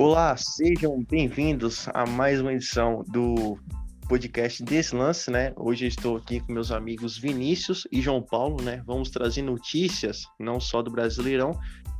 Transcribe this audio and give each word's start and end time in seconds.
Olá, 0.00 0.36
sejam 0.36 1.04
bem-vindos 1.10 1.88
a 1.92 2.06
mais 2.06 2.40
uma 2.40 2.52
edição 2.52 3.02
do 3.08 3.58
podcast 4.08 4.62
Desse 4.62 4.94
Lance, 4.94 5.28
né? 5.28 5.52
Hoje 5.56 5.86
eu 5.86 5.88
estou 5.88 6.16
aqui 6.16 6.38
com 6.38 6.52
meus 6.52 6.70
amigos 6.70 7.18
Vinícius 7.18 7.84
e 7.90 8.00
João 8.00 8.22
Paulo, 8.22 8.62
né? 8.62 8.80
Vamos 8.86 9.10
trazer 9.10 9.42
notícias, 9.42 10.22
não 10.38 10.60
só 10.60 10.82
do 10.82 10.90
Brasileirão, 10.92 11.50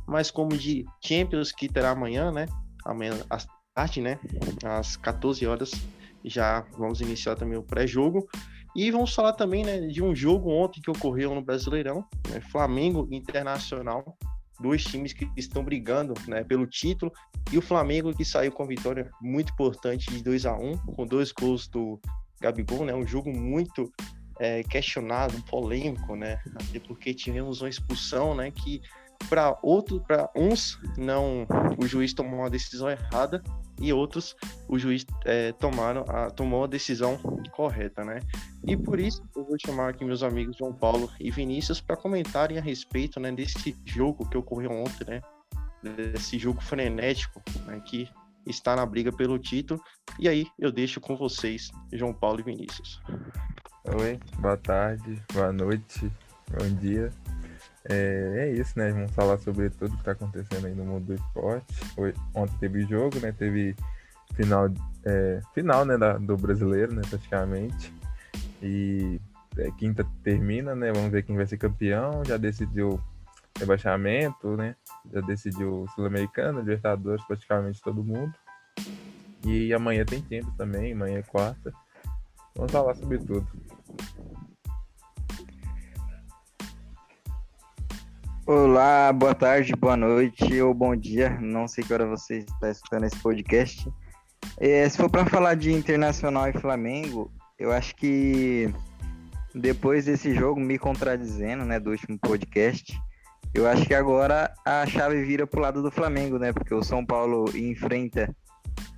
mas 0.07 0.31
como 0.31 0.55
de 0.57 0.85
Champions 1.03 1.51
que 1.51 1.67
terá 1.67 1.89
amanhã, 1.89 2.31
né? 2.31 2.45
Amanhã 2.85 3.19
à 3.29 3.37
tarde, 3.75 3.99
né? 3.99 4.17
Às 4.63 4.95
14 4.95 5.45
horas 5.45 5.71
já 6.23 6.65
vamos 6.77 7.01
iniciar 7.01 7.35
também 7.35 7.57
o 7.57 7.63
pré-jogo. 7.63 8.29
E 8.77 8.89
vamos 8.91 9.13
falar 9.13 9.33
também 9.33 9.65
né, 9.65 9.87
de 9.87 10.01
um 10.01 10.15
jogo 10.15 10.49
ontem 10.49 10.79
que 10.79 10.89
ocorreu 10.89 11.35
no 11.35 11.41
Brasileirão, 11.41 12.05
né, 12.29 12.39
Flamengo 12.49 13.09
Internacional, 13.11 14.17
dois 14.59 14.83
times 14.83 15.13
que 15.13 15.29
estão 15.37 15.63
brigando 15.63 16.13
né, 16.27 16.43
pelo 16.43 16.67
título, 16.67 17.11
e 17.51 17.57
o 17.57 17.61
Flamengo 17.61 18.13
que 18.13 18.25
saiu 18.25 18.51
com 18.51 18.65
vitória 18.65 19.09
muito 19.21 19.51
importante 19.53 20.11
de 20.11 20.23
2 20.23 20.45
a 20.45 20.55
1 20.55 20.77
com 20.77 21.05
dois 21.05 21.31
gols 21.31 21.67
do 21.67 21.99
Gabigol, 22.41 22.85
né, 22.85 22.93
um 22.93 23.05
jogo 23.05 23.31
muito 23.31 23.91
é, 24.39 24.63
questionado, 24.63 25.41
polêmico, 25.43 26.15
né, 26.15 26.39
porque 26.87 27.13
tivemos 27.13 27.61
uma 27.61 27.69
expulsão 27.69 28.35
né, 28.35 28.51
que 28.51 28.81
para 29.27 29.57
outros, 29.61 30.01
para 30.03 30.29
uns, 30.35 30.79
não, 30.97 31.45
o 31.77 31.87
juiz 31.87 32.13
tomou 32.13 32.39
uma 32.39 32.49
decisão 32.49 32.89
errada 32.89 33.43
e 33.79 33.93
outros 33.93 34.35
o 34.67 34.77
juiz 34.77 35.05
é, 35.25 35.51
tomaram 35.53 36.03
a, 36.07 36.29
tomou 36.29 36.63
a 36.63 36.67
decisão 36.67 37.17
correta, 37.51 38.03
né? 38.03 38.19
E 38.65 38.75
por 38.75 38.99
isso 38.99 39.23
eu 39.35 39.45
vou 39.45 39.57
chamar 39.57 39.89
aqui 39.89 40.03
meus 40.03 40.21
amigos 40.21 40.57
João 40.57 40.73
Paulo 40.73 41.09
e 41.19 41.31
Vinícius 41.31 41.79
para 41.79 41.95
comentarem 41.95 42.57
a 42.57 42.61
respeito 42.61 43.19
né, 43.19 43.31
desse 43.31 43.75
jogo 43.85 44.29
que 44.29 44.37
ocorreu 44.37 44.71
ontem, 44.71 45.05
né? 45.07 45.21
Desse 45.81 46.37
jogo 46.37 46.61
frenético 46.61 47.41
né, 47.65 47.81
que 47.85 48.09
está 48.45 48.75
na 48.75 48.85
briga 48.85 49.11
pelo 49.11 49.39
título. 49.39 49.81
E 50.19 50.27
aí 50.27 50.45
eu 50.57 50.71
deixo 50.71 50.99
com 50.99 51.15
vocês, 51.15 51.71
João 51.93 52.13
Paulo 52.13 52.41
e 52.41 52.43
Vinícius. 52.43 53.01
Oi, 53.99 54.19
boa 54.39 54.57
tarde, 54.57 55.23
boa 55.33 55.53
noite, 55.53 56.11
bom 56.51 56.69
dia. 56.81 57.11
É, 57.87 58.33
é, 58.37 58.51
isso, 58.53 58.77
né? 58.77 58.91
Vamos 58.91 59.11
falar 59.11 59.37
sobre 59.37 59.69
tudo 59.69 59.93
que 59.93 59.99
está 59.99 60.11
acontecendo 60.11 60.65
aí 60.65 60.75
no 60.75 60.85
mundo 60.85 61.05
do 61.05 61.13
esporte. 61.13 61.65
ontem 62.33 62.57
teve 62.59 62.85
jogo, 62.85 63.19
né? 63.19 63.31
Teve 63.31 63.75
final, 64.35 64.69
é, 65.05 65.39
final 65.53 65.85
né, 65.85 65.97
da, 65.97 66.17
do 66.17 66.35
brasileiro, 66.35 66.93
né? 66.93 67.01
Praticamente. 67.09 67.93
E 68.61 69.19
é, 69.57 69.71
quinta 69.71 70.05
termina, 70.23 70.75
né? 70.75 70.91
Vamos 70.91 71.11
ver 71.11 71.23
quem 71.23 71.35
vai 71.35 71.45
ser 71.45 71.57
campeão. 71.57 72.23
Já 72.25 72.37
decidiu 72.37 72.99
rebaixamento, 73.57 74.57
né? 74.57 74.75
Já 75.11 75.21
decidiu 75.21 75.85
Sul-Americana, 75.95 76.59
Libertadores, 76.59 77.23
praticamente 77.25 77.81
todo 77.81 78.03
mundo. 78.03 78.33
E 79.45 79.73
amanhã 79.73 80.03
tem 80.05 80.21
tempo 80.21 80.51
também, 80.57 80.91
amanhã 80.91 81.19
é 81.19 81.23
quarta. 81.23 81.73
Vamos 82.55 82.71
falar 82.71 82.93
sobre 82.95 83.17
tudo. 83.19 83.47
Olá, 88.51 89.13
boa 89.13 89.35
tarde, 89.35 89.73
boa 89.75 89.95
noite 89.95 90.59
ou 90.59 90.73
bom 90.73 90.95
dia. 90.95 91.29
Não 91.39 91.67
sei 91.67 91.83
que 91.83 91.93
hora 91.93 92.07
você 92.07 92.39
está 92.39 92.71
escutando 92.71 93.03
esse 93.03 93.21
podcast. 93.21 93.87
É, 94.57 94.89
se 94.89 94.97
for 94.97 95.07
para 95.07 95.23
falar 95.27 95.53
de 95.53 95.71
Internacional 95.71 96.49
e 96.49 96.53
Flamengo, 96.53 97.31
eu 97.59 97.71
acho 97.71 97.95
que 97.95 98.73
depois 99.53 100.05
desse 100.05 100.33
jogo, 100.33 100.59
me 100.59 100.79
contradizendo, 100.79 101.63
né, 101.63 101.79
do 101.79 101.91
último 101.91 102.17
podcast, 102.17 102.99
eu 103.53 103.67
acho 103.67 103.85
que 103.85 103.93
agora 103.93 104.51
a 104.65 104.83
chave 104.87 105.23
vira 105.23 105.45
pro 105.45 105.61
lado 105.61 105.83
do 105.83 105.91
Flamengo, 105.91 106.39
né? 106.39 106.51
Porque 106.51 106.73
o 106.73 106.81
São 106.81 107.05
Paulo 107.05 107.55
enfrenta 107.55 108.35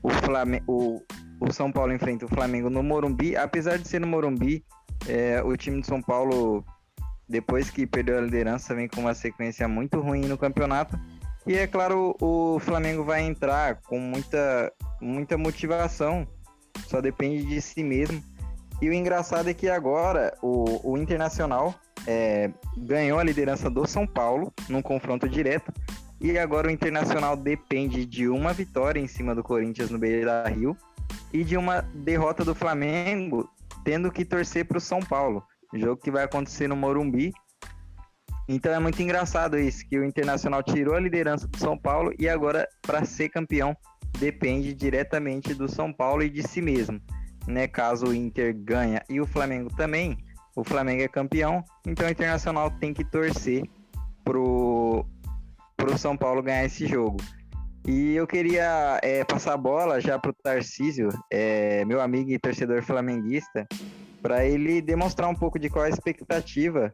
o 0.01 0.09
Flamengo, 0.09 0.63
o, 1.41 1.51
São 1.51 1.69
Paulo 1.73 1.91
enfrenta 1.91 2.23
o 2.23 2.29
Flamengo 2.29 2.69
no 2.69 2.81
Morumbi, 2.81 3.35
apesar 3.35 3.77
de 3.77 3.85
ser 3.85 3.99
no 3.99 4.07
Morumbi, 4.07 4.63
é, 5.09 5.43
o 5.43 5.57
time 5.57 5.81
de 5.81 5.87
São 5.87 6.01
Paulo 6.01 6.63
depois 7.31 7.69
que 7.69 7.87
perdeu 7.87 8.17
a 8.17 8.21
liderança, 8.21 8.75
vem 8.75 8.89
com 8.89 9.01
uma 9.01 9.13
sequência 9.13 9.67
muito 9.67 9.99
ruim 10.01 10.25
no 10.25 10.37
campeonato. 10.37 10.99
E 11.47 11.55
é 11.55 11.65
claro, 11.65 12.15
o 12.21 12.59
Flamengo 12.59 13.03
vai 13.03 13.21
entrar 13.21 13.81
com 13.81 13.97
muita, 13.97 14.71
muita 14.99 15.37
motivação, 15.37 16.27
só 16.87 16.99
depende 16.99 17.45
de 17.45 17.61
si 17.61 17.83
mesmo. 17.83 18.21
E 18.81 18.89
o 18.89 18.93
engraçado 18.93 19.49
é 19.49 19.53
que 19.53 19.69
agora 19.69 20.37
o, 20.41 20.91
o 20.91 20.97
Internacional 20.97 21.73
é, 22.05 22.51
ganhou 22.77 23.17
a 23.17 23.23
liderança 23.23 23.69
do 23.69 23.87
São 23.87 24.05
Paulo 24.05 24.53
num 24.67 24.81
confronto 24.81 25.27
direto. 25.29 25.71
E 26.19 26.37
agora 26.37 26.67
o 26.67 26.71
Internacional 26.71 27.35
depende 27.37 28.05
de 28.05 28.27
uma 28.27 28.53
vitória 28.53 28.99
em 28.99 29.07
cima 29.07 29.33
do 29.33 29.41
Corinthians 29.41 29.89
no 29.89 29.97
Beira 29.97 30.47
Rio 30.49 30.75
e 31.31 31.43
de 31.43 31.55
uma 31.57 31.81
derrota 31.81 32.43
do 32.43 32.53
Flamengo, 32.53 33.49
tendo 33.83 34.11
que 34.11 34.25
torcer 34.25 34.65
para 34.65 34.77
o 34.77 34.81
São 34.81 34.99
Paulo. 34.99 35.43
Jogo 35.73 36.01
que 36.01 36.11
vai 36.11 36.23
acontecer 36.23 36.67
no 36.67 36.75
Morumbi. 36.75 37.31
Então 38.47 38.73
é 38.73 38.79
muito 38.79 39.01
engraçado 39.01 39.57
isso, 39.57 39.87
que 39.87 39.97
o 39.97 40.03
Internacional 40.03 40.61
tirou 40.61 40.95
a 40.95 40.99
liderança 40.99 41.47
do 41.47 41.57
São 41.57 41.77
Paulo 41.77 42.11
e 42.19 42.27
agora, 42.27 42.67
para 42.81 43.05
ser 43.05 43.29
campeão, 43.29 43.75
depende 44.19 44.73
diretamente 44.73 45.53
do 45.53 45.69
São 45.69 45.93
Paulo 45.93 46.23
e 46.23 46.29
de 46.29 46.43
si 46.43 46.61
mesmo. 46.61 46.99
Né? 47.47 47.67
Caso 47.67 48.07
o 48.07 48.13
Inter 48.13 48.53
ganha 48.55 49.01
e 49.09 49.21
o 49.21 49.25
Flamengo 49.25 49.69
também, 49.75 50.17
o 50.55 50.63
Flamengo 50.63 51.01
é 51.01 51.07
campeão, 51.07 51.63
então 51.87 52.07
o 52.07 52.11
Internacional 52.11 52.69
tem 52.71 52.93
que 52.93 53.05
torcer 53.05 53.63
pro, 54.23 55.05
pro 55.77 55.97
São 55.97 56.17
Paulo 56.17 56.43
ganhar 56.43 56.65
esse 56.65 56.85
jogo. 56.85 57.17
E 57.87 58.13
eu 58.13 58.27
queria 58.27 58.99
é, 59.01 59.23
passar 59.23 59.53
a 59.53 59.57
bola 59.57 59.99
já 59.99 60.19
pro 60.19 60.33
Tarcísio, 60.43 61.09
é, 61.31 61.83
meu 61.85 61.99
amigo 61.99 62.29
e 62.29 62.37
torcedor 62.37 62.83
flamenguista, 62.83 63.65
para 64.21 64.45
ele 64.45 64.81
demonstrar 64.81 65.29
um 65.29 65.35
pouco 65.35 65.57
de 65.57 65.69
qual 65.69 65.85
é 65.85 65.87
a 65.87 65.91
expectativa 65.91 66.93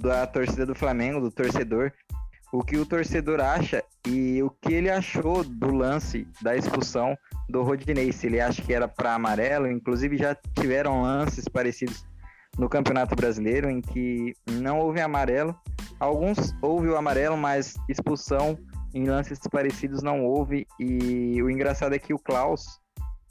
da 0.00 0.26
torcida 0.26 0.64
do 0.64 0.74
Flamengo, 0.74 1.20
do 1.20 1.30
torcedor, 1.30 1.92
o 2.52 2.62
que 2.62 2.76
o 2.76 2.84
torcedor 2.84 3.40
acha 3.40 3.82
e 4.06 4.42
o 4.42 4.50
que 4.50 4.74
ele 4.74 4.90
achou 4.90 5.42
do 5.42 5.74
lance 5.74 6.28
da 6.42 6.54
expulsão 6.54 7.16
do 7.48 7.62
Rodinei. 7.62 8.12
Se 8.12 8.26
ele 8.26 8.40
acha 8.40 8.60
que 8.60 8.74
era 8.74 8.86
para 8.86 9.14
amarelo, 9.14 9.70
inclusive 9.70 10.16
já 10.18 10.36
tiveram 10.54 11.02
lances 11.02 11.48
parecidos 11.48 12.04
no 12.58 12.68
Campeonato 12.68 13.16
Brasileiro 13.16 13.70
em 13.70 13.80
que 13.80 14.34
não 14.50 14.80
houve 14.80 15.00
amarelo. 15.00 15.56
Alguns 15.98 16.54
houve 16.60 16.88
o 16.88 16.96
amarelo, 16.96 17.36
mas 17.36 17.74
expulsão 17.88 18.58
em 18.94 19.06
lances 19.06 19.38
parecidos 19.50 20.02
não 20.02 20.22
houve. 20.24 20.66
E 20.78 21.42
o 21.42 21.48
engraçado 21.48 21.94
é 21.94 21.98
que 21.98 22.12
o 22.12 22.18
Klaus 22.18 22.81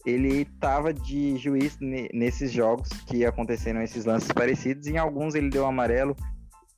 ele 0.05 0.41
estava 0.41 0.93
de 0.93 1.37
juiz 1.37 1.77
nesses 2.13 2.51
jogos 2.51 2.89
que 3.07 3.25
aconteceram 3.25 3.81
esses 3.81 4.05
lances 4.05 4.31
parecidos. 4.31 4.87
Em 4.87 4.97
alguns 4.97 5.35
ele 5.35 5.49
deu 5.49 5.65
amarelo, 5.65 6.15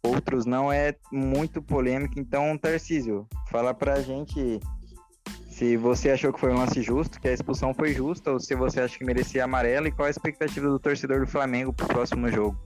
outros 0.03 0.45
não. 0.45 0.71
É 0.71 0.95
muito 1.11 1.61
polêmico. 1.61 2.19
Então, 2.19 2.57
Tarcísio, 2.57 3.27
fala 3.49 3.73
pra 3.73 4.01
gente 4.01 4.59
se 5.49 5.77
você 5.77 6.09
achou 6.09 6.33
que 6.33 6.39
foi 6.39 6.51
um 6.51 6.57
lance 6.57 6.81
justo, 6.81 7.21
que 7.21 7.27
a 7.27 7.33
expulsão 7.33 7.73
foi 7.73 7.93
justa, 7.93 8.31
ou 8.31 8.39
se 8.39 8.55
você 8.55 8.81
acha 8.81 8.97
que 8.97 9.05
merecia 9.05 9.43
amarelo 9.43 9.87
e 9.87 9.91
qual 9.91 10.07
a 10.07 10.09
expectativa 10.09 10.67
do 10.67 10.79
torcedor 10.79 11.19
do 11.19 11.27
Flamengo 11.27 11.71
pro 11.71 11.87
próximo 11.87 12.27
jogo. 12.29 12.57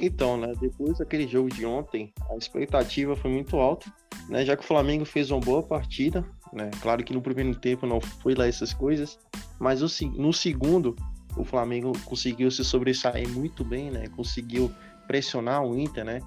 Então, 0.00 0.36
né, 0.36 0.52
depois 0.60 0.98
daquele 0.98 1.26
jogo 1.26 1.48
de 1.48 1.64
ontem, 1.64 2.12
a 2.30 2.36
expectativa 2.36 3.14
foi 3.14 3.30
muito 3.30 3.56
alta, 3.56 3.92
né, 4.28 4.44
já 4.44 4.56
que 4.56 4.64
o 4.64 4.66
Flamengo 4.66 5.04
fez 5.04 5.30
uma 5.30 5.40
boa 5.40 5.62
partida, 5.62 6.24
né, 6.52 6.70
claro 6.80 7.04
que 7.04 7.12
no 7.12 7.22
primeiro 7.22 7.54
tempo 7.54 7.86
não 7.86 8.00
foi 8.00 8.34
lá 8.34 8.46
essas 8.46 8.72
coisas, 8.72 9.18
mas 9.58 9.80
no 9.80 10.32
segundo 10.32 10.96
o 11.36 11.44
Flamengo 11.44 11.92
conseguiu 12.04 12.50
se 12.50 12.64
sobressair 12.64 13.28
muito 13.28 13.64
bem, 13.64 13.90
né, 13.90 14.08
conseguiu 14.08 14.70
pressionar 15.06 15.64
o 15.64 15.78
Inter, 15.78 16.04
né, 16.04 16.20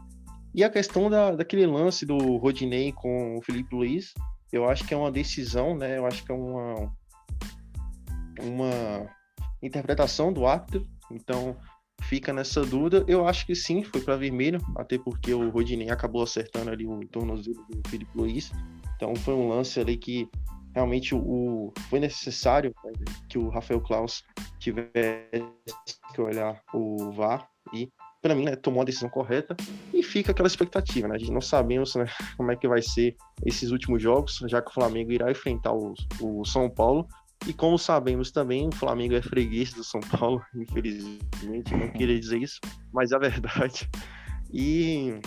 e 0.54 0.64
a 0.64 0.70
questão 0.70 1.10
da, 1.10 1.32
daquele 1.32 1.66
lance 1.66 2.06
do 2.06 2.38
Rodinei 2.38 2.92
com 2.92 3.38
o 3.38 3.42
Felipe 3.42 3.76
Luiz, 3.76 4.14
eu 4.52 4.68
acho 4.70 4.86
que 4.86 4.94
é 4.94 4.98
uma 4.98 5.12
decisão, 5.12 5.76
né, 5.76 5.98
eu 5.98 6.06
acho 6.06 6.24
que 6.24 6.32
é 6.32 6.36
uma, 6.36 6.92
uma 8.42 9.10
interpretação 9.62 10.32
do 10.32 10.46
árbitro, 10.46 10.88
então 11.12 11.58
fica 12.04 12.34
nessa 12.34 12.66
dúvida. 12.66 13.04
Eu 13.08 13.28
acho 13.28 13.46
que 13.46 13.56
sim, 13.56 13.84
foi 13.84 14.02
para 14.02 14.16
vermelho, 14.16 14.60
até 14.76 14.98
porque 14.98 15.34
o 15.34 15.50
Rodinei 15.50 15.90
acabou 15.90 16.24
acertando 16.24 16.72
ali 16.72 16.86
o 16.86 17.00
tornozelo 17.08 17.66
do 17.70 17.90
Felipe 17.90 18.12
Luiz. 18.16 18.52
Então 18.96 19.16
foi 19.16 19.34
um 19.34 19.50
lance 19.50 19.80
ali 19.80 19.98
que 19.98 20.30
realmente 20.74 21.16
o, 21.16 21.74
foi 21.90 22.00
necessário 22.00 22.74
né, 22.84 22.92
que 23.30 23.38
o 23.38 23.50
Rafael 23.50 23.82
Klaus 23.82 24.24
tivesse 24.60 25.44
que 26.14 26.22
olhar 26.22 26.62
o 26.74 27.12
VAR 27.12 27.48
e 27.74 27.90
para 28.22 28.36
mim 28.36 28.46
né, 28.46 28.56
tomou 28.56 28.82
a 28.82 28.86
decisão 28.86 29.10
correta 29.10 29.56
e 29.94 30.04
fica 30.04 30.32
aquela 30.32 30.48
expectativa, 30.48 31.08
né? 31.08 31.16
A 31.16 31.18
gente 31.18 31.32
não 31.32 31.42
sabemos 31.42 31.96
né, 31.96 32.06
como 32.36 32.52
é 32.52 32.56
que 32.56 32.68
vai 32.68 32.82
ser 32.82 33.16
esses 33.46 33.72
últimos 33.72 34.02
jogos, 34.02 34.40
já 34.48 34.62
que 34.62 34.70
o 34.70 34.74
Flamengo 34.74 35.12
irá 35.12 35.32
enfrentar 35.32 35.74
o, 35.74 35.94
o 36.22 36.44
São 36.46 36.70
Paulo 36.70 37.08
e 37.46 37.54
como 37.54 37.78
sabemos 37.78 38.32
também, 38.32 38.68
o 38.68 38.76
Flamengo 38.76 39.16
é 39.16 39.22
freguês 39.22 39.74
do 39.74 39.84
São 39.84 40.02
Paulo, 40.02 40.42
infelizmente, 40.56 41.76
não 41.76 41.92
queria 41.92 42.20
dizer 42.20 42.42
isso, 42.42 42.60
mas 42.92 43.12
é 43.12 43.16
a 43.16 43.20
verdade. 43.20 43.90
E 44.52 45.20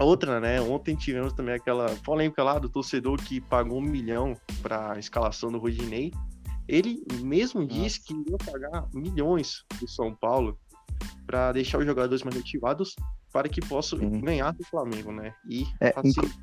Outra, 0.00 0.40
né? 0.40 0.58
Ontem 0.62 0.96
tivemos 0.96 1.34
também 1.34 1.54
aquela 1.54 1.94
polêmica 1.96 2.42
lá 2.42 2.58
do 2.58 2.70
torcedor 2.70 3.22
que 3.22 3.38
pagou 3.38 3.78
um 3.78 3.82
milhão 3.82 4.34
para 4.62 4.94
a 4.94 4.98
escalação 4.98 5.52
do 5.52 5.58
Rodinei. 5.58 6.10
Ele 6.66 7.04
mesmo 7.20 7.60
Nossa. 7.60 7.74
disse 7.74 8.02
que 8.02 8.14
ia 8.14 8.38
pagar 8.38 8.88
milhões 8.94 9.62
do 9.78 9.86
São 9.86 10.14
Paulo 10.14 10.58
para 11.26 11.52
deixar 11.52 11.78
os 11.78 11.86
jogadores 11.86 12.22
mais 12.22 12.36
motivados 12.36 12.94
para 13.32 13.48
que 13.48 13.60
possam 13.60 13.98
Sim. 13.98 14.20
ganhar 14.20 14.52
do 14.52 14.64
Flamengo, 14.64 15.12
né? 15.12 15.32
E 15.48 15.64
é, 15.80 15.94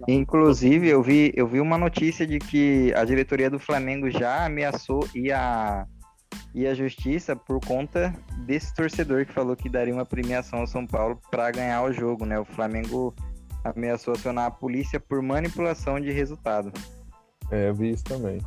inclusive 0.08 0.88
eu 0.88 1.04
vi 1.04 1.32
eu 1.36 1.48
vi 1.48 1.60
uma 1.60 1.78
notícia 1.78 2.26
de 2.26 2.40
que 2.40 2.94
a 2.96 3.04
diretoria 3.04 3.50
do 3.50 3.60
Flamengo 3.60 4.10
já 4.10 4.46
ameaçou 4.46 5.08
e 5.14 5.32
a 5.32 5.86
e 6.54 6.66
a 6.66 6.74
justiça 6.74 7.36
por 7.36 7.60
conta 7.66 8.14
desse 8.46 8.74
torcedor 8.74 9.26
que 9.26 9.34
falou 9.34 9.56
que 9.56 9.70
daria 9.70 9.94
uma 9.94 10.06
premiação 10.06 10.60
ao 10.60 10.68
São 10.68 10.88
Paulo 10.88 11.20
para 11.30 11.52
ganhar 11.52 11.84
o 11.84 11.92
jogo, 11.92 12.26
né? 12.26 12.40
O 12.40 12.46
Flamengo 12.46 13.14
ameaçou 13.64 14.14
acionar 14.14 14.46
a 14.46 14.52
polícia 14.52 15.00
por 15.00 15.22
manipulação 15.22 16.00
de 16.00 16.12
resultado. 16.12 16.72
É, 17.52 17.70
eu 17.70 17.76
vi 17.76 17.92
isso 17.92 18.04
também. 18.04 18.40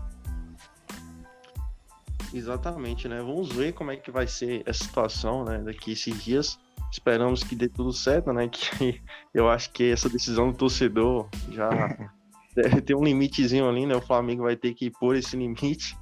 Exatamente, 2.32 3.08
né? 3.08 3.18
Vamos 3.18 3.50
ver 3.52 3.72
como 3.72 3.90
é 3.90 3.96
que 3.96 4.10
vai 4.10 4.26
ser 4.26 4.62
a 4.68 4.72
situação, 4.72 5.44
né? 5.44 5.58
Daqui 5.58 5.92
esses 5.92 6.22
dias. 6.22 6.58
Esperamos 6.92 7.42
que 7.42 7.54
dê 7.54 7.68
tudo 7.68 7.92
certo, 7.92 8.32
né? 8.32 8.48
Que 8.50 9.00
eu 9.34 9.48
acho 9.48 9.72
que 9.72 9.90
essa 9.90 10.08
decisão 10.08 10.50
do 10.50 10.56
torcedor 10.56 11.28
já 11.50 11.68
deve 12.54 12.80
ter 12.80 12.94
um 12.94 13.04
limitezinho 13.04 13.68
ali, 13.68 13.86
né? 13.86 13.94
O 13.96 14.00
Flamengo 14.00 14.44
vai 14.44 14.56
ter 14.56 14.74
que 14.74 14.90
pôr 14.90 15.16
esse 15.16 15.36
limite, 15.36 15.96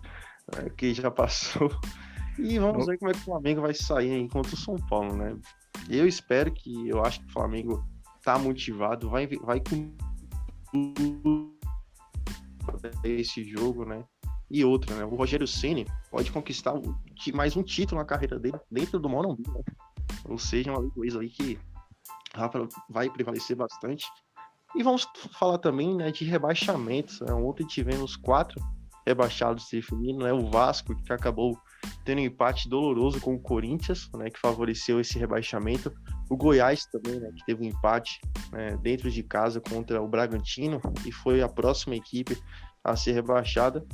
né? 0.54 0.68
que 0.76 0.92
já 0.94 1.10
passou. 1.10 1.70
E 2.38 2.58
vamos 2.58 2.86
ver 2.86 2.98
como 2.98 3.10
é 3.10 3.14
que 3.14 3.20
o 3.20 3.24
Flamengo 3.24 3.62
vai 3.62 3.74
sair 3.74 4.12
aí 4.12 4.28
contra 4.28 4.54
o 4.54 4.58
São 4.58 4.76
Paulo, 4.76 5.16
né? 5.16 5.36
Eu 5.88 6.06
espero 6.06 6.52
que, 6.52 6.88
eu 6.88 7.04
acho 7.04 7.20
que 7.20 7.26
o 7.26 7.32
Flamengo 7.32 7.84
tá 8.22 8.38
motivado, 8.38 9.08
vai, 9.08 9.26
vai 9.26 9.60
com 9.60 9.92
esse 13.02 13.42
jogo, 13.44 13.84
né? 13.84 14.04
E 14.50 14.64
outra, 14.64 14.94
né? 14.94 15.04
O 15.04 15.14
Rogério 15.14 15.46
Ceni 15.46 15.86
pode 16.10 16.32
conquistar 16.32 16.74
mais 17.34 17.56
um 17.56 17.62
título 17.62 18.00
na 18.00 18.06
carreira 18.06 18.38
dele 18.38 18.58
dentro 18.70 18.98
do 18.98 19.08
Morumbi, 19.08 19.42
né? 19.46 19.62
Ou 20.28 20.38
seja, 20.38 20.72
uma 20.72 20.90
coisa 20.90 21.20
aí 21.20 21.28
que 21.28 21.58
vai 22.88 23.10
prevalecer 23.10 23.56
bastante. 23.56 24.06
E 24.74 24.82
vamos 24.82 25.06
falar 25.32 25.58
também 25.58 25.94
né, 25.96 26.10
de 26.10 26.24
rebaixamentos. 26.24 27.20
Né? 27.20 27.32
Ontem 27.32 27.66
tivemos 27.66 28.16
quatro 28.16 28.62
rebaixados 29.06 29.66
definidos, 29.70 30.22
né? 30.22 30.32
O 30.32 30.50
Vasco, 30.50 30.94
que 30.94 31.12
acabou 31.12 31.58
tendo 32.04 32.20
um 32.20 32.24
empate 32.24 32.68
doloroso 32.68 33.20
com 33.20 33.34
o 33.34 33.40
Corinthians, 33.40 34.10
né? 34.14 34.28
Que 34.30 34.38
favoreceu 34.38 35.00
esse 35.00 35.18
rebaixamento. 35.18 35.90
O 36.28 36.36
Goiás 36.36 36.84
também, 36.86 37.18
né? 37.18 37.30
Que 37.36 37.46
teve 37.46 37.64
um 37.64 37.68
empate 37.68 38.20
né, 38.52 38.76
dentro 38.82 39.10
de 39.10 39.22
casa 39.22 39.60
contra 39.60 40.02
o 40.02 40.08
Bragantino 40.08 40.80
e 41.06 41.12
foi 41.12 41.40
a 41.42 41.48
próxima 41.48 41.96
equipe 41.96 42.38
a 42.84 42.94
ser 42.96 43.12
rebaixada. 43.12 43.86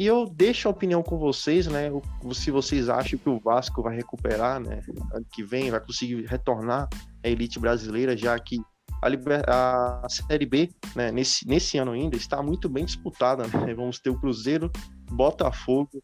E 0.00 0.06
eu 0.06 0.24
deixo 0.24 0.66
a 0.66 0.70
opinião 0.70 1.02
com 1.02 1.18
vocês, 1.18 1.66
né? 1.66 1.90
Se 2.32 2.50
vocês 2.50 2.88
acham 2.88 3.18
que 3.18 3.28
o 3.28 3.38
Vasco 3.38 3.82
vai 3.82 3.94
recuperar, 3.94 4.58
né? 4.58 4.80
Ano 5.12 5.26
que 5.30 5.44
vem, 5.44 5.70
vai 5.70 5.78
conseguir 5.78 6.24
retornar 6.24 6.88
à 7.22 7.28
elite 7.28 7.58
brasileira, 7.58 8.16
já 8.16 8.38
que 8.38 8.58
a, 9.02 9.08
Liber... 9.10 9.44
a 9.46 10.06
Série 10.08 10.46
B, 10.46 10.70
né, 10.96 11.12
nesse, 11.12 11.46
nesse 11.46 11.76
ano 11.76 11.92
ainda, 11.92 12.16
está 12.16 12.42
muito 12.42 12.66
bem 12.66 12.86
disputada. 12.86 13.46
Né? 13.46 13.74
Vamos 13.76 13.98
ter 13.98 14.08
o 14.08 14.18
Cruzeiro, 14.18 14.72
Botafogo, 15.12 16.00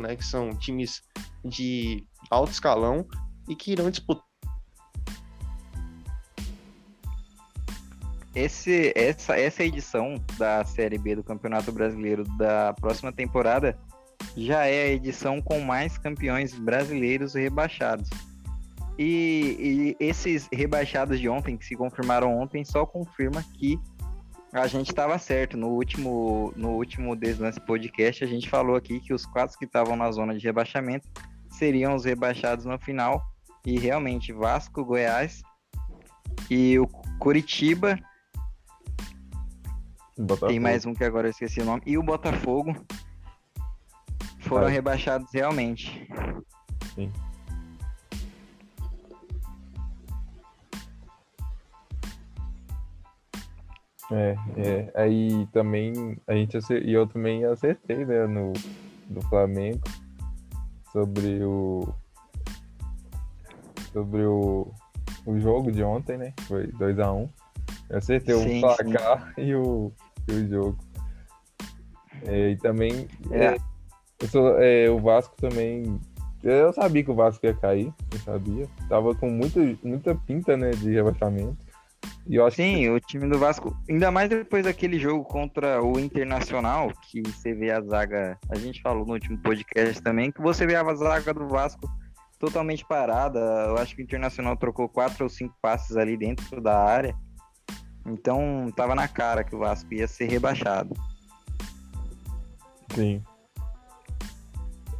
né, 0.00 0.16
que 0.16 0.24
são 0.24 0.50
times 0.50 1.02
de 1.44 2.04
alto 2.32 2.50
escalão 2.50 3.06
e 3.48 3.54
que 3.54 3.70
irão 3.70 3.88
disputar 3.92 4.29
esse, 8.34 8.92
essa, 8.94 9.38
essa 9.38 9.64
edição 9.64 10.14
da 10.38 10.64
Série 10.64 10.98
B 10.98 11.16
do 11.16 11.24
Campeonato 11.24 11.72
Brasileiro 11.72 12.24
da 12.36 12.72
próxima 12.74 13.12
temporada 13.12 13.78
já 14.36 14.66
é 14.66 14.84
a 14.84 14.88
edição 14.88 15.40
com 15.40 15.60
mais 15.60 15.98
campeões 15.98 16.54
brasileiros 16.54 17.34
rebaixados. 17.34 18.08
E, 18.98 19.96
e 19.98 20.04
esses 20.04 20.48
rebaixados 20.52 21.18
de 21.18 21.28
ontem, 21.28 21.56
que 21.56 21.64
se 21.64 21.74
confirmaram 21.74 22.38
ontem, 22.38 22.64
só 22.64 22.84
confirma 22.84 23.42
que 23.54 23.78
a 24.52 24.66
gente 24.66 24.90
estava 24.90 25.18
certo. 25.18 25.56
No 25.56 25.68
último, 25.68 26.52
no 26.54 26.70
último 26.70 27.16
Deslance 27.16 27.60
Podcast, 27.60 28.22
a 28.22 28.26
gente 28.26 28.48
falou 28.48 28.76
aqui 28.76 29.00
que 29.00 29.14
os 29.14 29.24
quatro 29.24 29.58
que 29.58 29.64
estavam 29.64 29.96
na 29.96 30.10
zona 30.12 30.36
de 30.36 30.44
rebaixamento 30.44 31.08
seriam 31.48 31.94
os 31.94 32.04
rebaixados 32.04 32.64
no 32.64 32.78
final. 32.78 33.22
E 33.64 33.78
realmente, 33.78 34.32
Vasco, 34.32 34.84
Goiás 34.84 35.42
e 36.50 36.78
o 36.78 36.86
Curitiba 37.18 37.98
Botafogo. 40.18 40.48
Tem 40.48 40.60
mais 40.60 40.84
um 40.86 40.94
que 40.94 41.04
agora 41.04 41.28
eu 41.28 41.30
esqueci 41.30 41.60
o 41.60 41.64
nome. 41.64 41.82
E 41.86 41.96
o 41.96 42.02
Botafogo 42.02 42.74
foram 44.40 44.66
Ai. 44.66 44.72
rebaixados 44.72 45.32
realmente. 45.32 46.08
Sim. 46.94 47.12
É, 54.12 54.34
é, 54.56 54.92
aí 54.96 55.46
também 55.52 56.18
a 56.26 56.34
gente 56.34 56.58
e 56.82 56.92
eu 56.92 57.06
também 57.06 57.44
acertei, 57.44 58.04
né, 58.04 58.26
no 58.26 58.52
do 59.08 59.20
Flamengo 59.22 59.80
sobre 60.92 61.44
o 61.44 61.94
sobre 63.92 64.24
o, 64.24 64.72
o 65.26 65.38
jogo 65.38 65.70
de 65.70 65.82
ontem, 65.82 66.16
né? 66.16 66.32
Foi 66.42 66.66
2 66.68 66.98
a 66.98 67.12
1 67.12 67.22
um. 67.22 67.28
Eu 67.90 67.98
acertei 67.98 68.34
sim, 68.36 68.58
o 68.58 68.60
placar 68.60 69.32
sim. 69.34 69.42
e 69.50 69.54
o 69.54 69.92
o 70.28 70.48
jogo. 70.48 70.78
É, 72.26 72.50
e 72.50 72.56
também 72.56 73.08
é. 73.30 73.56
eu 74.20 74.28
sou, 74.28 74.58
é, 74.60 74.88
o 74.90 74.98
Vasco 74.98 75.34
também. 75.36 75.98
Eu 76.42 76.72
sabia 76.72 77.04
que 77.04 77.10
o 77.10 77.14
Vasco 77.14 77.44
ia 77.44 77.54
cair, 77.54 77.92
eu 78.12 78.18
sabia. 78.20 78.68
Tava 78.88 79.14
com 79.14 79.28
muita, 79.28 79.60
muita 79.82 80.14
pinta 80.14 80.56
né, 80.56 80.70
de 80.70 80.90
rebaixamento. 80.90 81.56
E 82.26 82.36
eu 82.36 82.46
acho 82.46 82.56
Sim, 82.56 82.76
que... 82.76 82.90
o 82.90 83.00
time 83.00 83.28
do 83.28 83.38
Vasco, 83.38 83.76
ainda 83.88 84.10
mais 84.10 84.30
depois 84.30 84.64
daquele 84.64 84.98
jogo 84.98 85.22
contra 85.24 85.82
o 85.82 85.98
Internacional, 85.98 86.90
que 87.02 87.20
você 87.22 87.54
vê 87.54 87.70
a 87.70 87.80
zaga, 87.82 88.38
a 88.48 88.56
gente 88.56 88.80
falou 88.80 89.04
no 89.04 89.14
último 89.14 89.36
podcast 89.38 90.02
também, 90.02 90.30
que 90.30 90.40
você 90.40 90.66
vê 90.66 90.76
a 90.76 90.94
zaga 90.94 91.34
do 91.34 91.46
Vasco 91.46 91.86
totalmente 92.38 92.86
parada. 92.86 93.38
Eu 93.38 93.76
acho 93.76 93.94
que 93.94 94.02
o 94.02 94.04
Internacional 94.04 94.56
trocou 94.56 94.88
quatro 94.88 95.24
ou 95.24 95.28
cinco 95.28 95.54
passes 95.60 95.96
ali 95.96 96.16
dentro 96.16 96.60
da 96.60 96.82
área. 96.82 97.14
Então 98.06 98.70
tava 98.74 98.94
na 98.94 99.06
cara 99.06 99.44
que 99.44 99.54
o 99.54 99.58
Vasco 99.58 99.92
ia 99.92 100.08
ser 100.08 100.28
rebaixado. 100.28 100.94
Sim. 102.94 103.22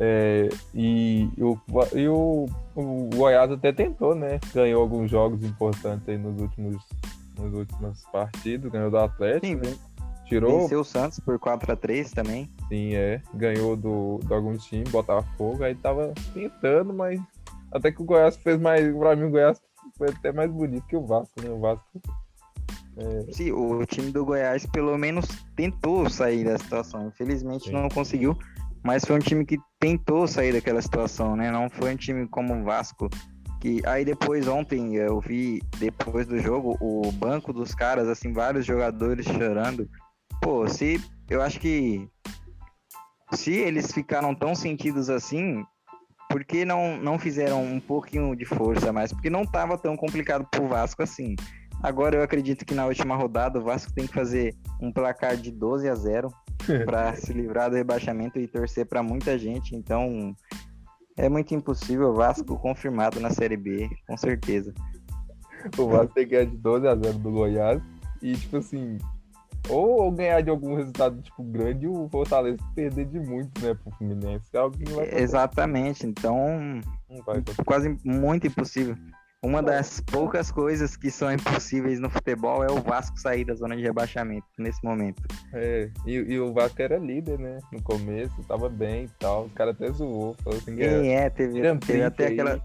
É, 0.02 0.48
e, 0.74 1.28
o, 1.38 1.58
e 1.94 2.08
o, 2.08 2.46
o 2.74 3.10
Goiás 3.14 3.50
até 3.50 3.70
tentou, 3.70 4.14
né? 4.14 4.40
Ganhou 4.54 4.80
alguns 4.80 5.10
jogos 5.10 5.44
importantes 5.44 6.08
aí 6.08 6.16
nos 6.16 6.40
últimos, 6.40 6.82
nos 7.36 7.52
últimos 7.52 8.02
partidos, 8.06 8.72
ganhou 8.72 8.90
do 8.90 8.96
Atlético. 8.96 9.46
Sim, 9.46 9.56
né? 9.56 9.76
Tirou... 10.24 10.60
Venceu 10.60 10.80
o 10.80 10.84
Santos 10.84 11.18
por 11.18 11.38
4 11.38 11.72
a 11.72 11.76
3 11.76 12.12
também. 12.12 12.48
Sim, 12.68 12.94
é. 12.94 13.20
Ganhou 13.34 13.76
do, 13.76 14.20
do 14.24 14.34
alguns 14.34 14.64
times, 14.64 14.90
Botafogo, 14.90 15.64
aí 15.64 15.74
tava 15.74 16.14
tentando, 16.32 16.94
mas 16.94 17.20
até 17.70 17.92
que 17.92 18.00
o 18.00 18.04
Goiás 18.04 18.36
fez 18.36 18.58
mais. 18.58 18.96
Pra 18.96 19.14
mim, 19.14 19.24
o 19.24 19.30
Goiás 19.30 19.60
foi 19.98 20.08
até 20.08 20.32
mais 20.32 20.50
bonito 20.50 20.86
que 20.86 20.96
o 20.96 21.04
Vasco, 21.04 21.42
né? 21.42 21.50
O 21.50 21.60
Vasco 21.60 22.00
é... 23.00 23.32
Sim, 23.32 23.52
o 23.52 23.84
time 23.86 24.10
do 24.10 24.24
Goiás 24.24 24.66
pelo 24.66 24.96
menos 24.98 25.26
tentou 25.56 26.08
sair 26.10 26.44
da 26.44 26.58
situação. 26.58 27.08
Infelizmente 27.08 27.66
Sim. 27.66 27.72
não 27.72 27.88
conseguiu, 27.88 28.36
mas 28.84 29.04
foi 29.04 29.16
um 29.16 29.20
time 29.20 29.44
que 29.44 29.58
tentou 29.78 30.28
sair 30.28 30.52
daquela 30.52 30.82
situação, 30.82 31.34
né? 31.34 31.50
Não 31.50 31.70
foi 31.70 31.94
um 31.94 31.96
time 31.96 32.28
como 32.28 32.54
o 32.54 32.64
Vasco. 32.64 33.08
Que 33.60 33.82
aí 33.86 34.04
depois 34.04 34.48
ontem 34.48 34.96
eu 34.96 35.20
vi 35.20 35.60
depois 35.78 36.26
do 36.26 36.38
jogo 36.38 36.78
o 36.80 37.12
banco 37.12 37.52
dos 37.52 37.74
caras 37.74 38.08
assim 38.08 38.32
vários 38.32 38.64
jogadores 38.64 39.26
chorando. 39.26 39.88
Pô, 40.40 40.66
se 40.66 40.98
eu 41.28 41.42
acho 41.42 41.60
que 41.60 42.08
se 43.34 43.52
eles 43.52 43.92
ficaram 43.92 44.34
tão 44.34 44.54
sentidos 44.54 45.10
assim, 45.10 45.62
por 46.30 46.44
que 46.44 46.64
não, 46.64 46.96
não 46.96 47.18
fizeram 47.18 47.62
um 47.62 47.80
pouquinho 47.80 48.34
de 48.34 48.44
força 48.44 48.92
mais? 48.92 49.12
Porque 49.12 49.28
não 49.28 49.42
estava 49.42 49.76
tão 49.76 49.96
complicado 49.96 50.46
pro 50.50 50.66
Vasco 50.66 51.02
assim. 51.02 51.34
Agora 51.82 52.16
eu 52.16 52.22
acredito 52.22 52.64
que 52.64 52.74
na 52.74 52.86
última 52.86 53.16
rodada 53.16 53.58
o 53.58 53.62
Vasco 53.62 53.92
tem 53.92 54.06
que 54.06 54.12
fazer 54.12 54.54
um 54.80 54.92
placar 54.92 55.36
de 55.36 55.50
12 55.50 55.88
a 55.88 55.94
0 55.94 56.28
para 56.84 57.14
se 57.14 57.32
livrar 57.32 57.70
do 57.70 57.76
rebaixamento 57.76 58.38
e 58.38 58.46
torcer 58.46 58.86
para 58.86 59.02
muita 59.02 59.38
gente. 59.38 59.74
Então 59.74 60.34
é 61.16 61.28
muito 61.28 61.54
impossível 61.54 62.10
o 62.10 62.14
Vasco 62.14 62.58
confirmado 62.58 63.18
na 63.20 63.30
Série 63.30 63.56
B, 63.56 63.88
com 64.06 64.16
certeza. 64.16 64.74
O 65.76 65.88
Vasco 65.88 66.14
tem 66.14 66.24
que 66.24 66.30
ganhar 66.30 66.46
de 66.46 66.56
12 66.56 66.86
a 66.86 66.94
0 66.94 67.18
do 67.18 67.30
Goiás 67.30 67.82
e 68.22 68.34
tipo 68.34 68.58
assim, 68.58 68.98
ou, 69.68 70.02
ou, 70.02 70.12
ganhar 70.12 70.40
de 70.42 70.50
algum 70.50 70.74
resultado 70.74 71.20
tipo 71.22 71.42
grande 71.42 71.86
o 71.86 72.08
Fortaleza 72.10 72.58
perder 72.74 73.06
de 73.06 73.20
muito, 73.20 73.62
né, 73.62 73.74
pro 73.74 73.92
Fluminense. 73.92 74.44
É 74.52 74.58
algo 74.58 74.76
que 74.76 74.84
não 74.84 74.96
vai 74.96 75.08
Exatamente, 75.14 76.06
então 76.06 76.80
quase 77.64 77.96
muito 78.04 78.46
impossível. 78.46 78.96
Uma 79.42 79.62
das 79.62 80.00
poucas 80.00 80.50
coisas 80.50 80.96
que 80.96 81.10
são 81.10 81.32
impossíveis 81.32 81.98
no 81.98 82.10
futebol 82.10 82.62
é 82.62 82.70
o 82.70 82.82
Vasco 82.82 83.18
sair 83.18 83.42
da 83.42 83.54
zona 83.54 83.74
de 83.74 83.82
rebaixamento 83.82 84.46
nesse 84.58 84.84
momento. 84.84 85.22
É, 85.54 85.90
e, 86.04 86.12
e 86.12 86.38
o 86.38 86.52
Vasco 86.52 86.82
era 86.82 86.98
líder, 86.98 87.38
né? 87.38 87.58
No 87.72 87.82
começo, 87.82 88.34
tava 88.46 88.68
bem 88.68 89.04
e 89.04 89.10
tal. 89.18 89.46
Os 89.46 89.52
caras 89.54 89.74
até 89.76 89.90
zoou, 89.90 90.36
falou 90.44 90.58
assim 90.58 90.76
Sim, 90.76 91.08
é, 91.08 91.30
teve, 91.30 91.78
teve 91.78 92.02
até 92.02 92.26
aí. 92.26 92.32
aquela. 92.34 92.62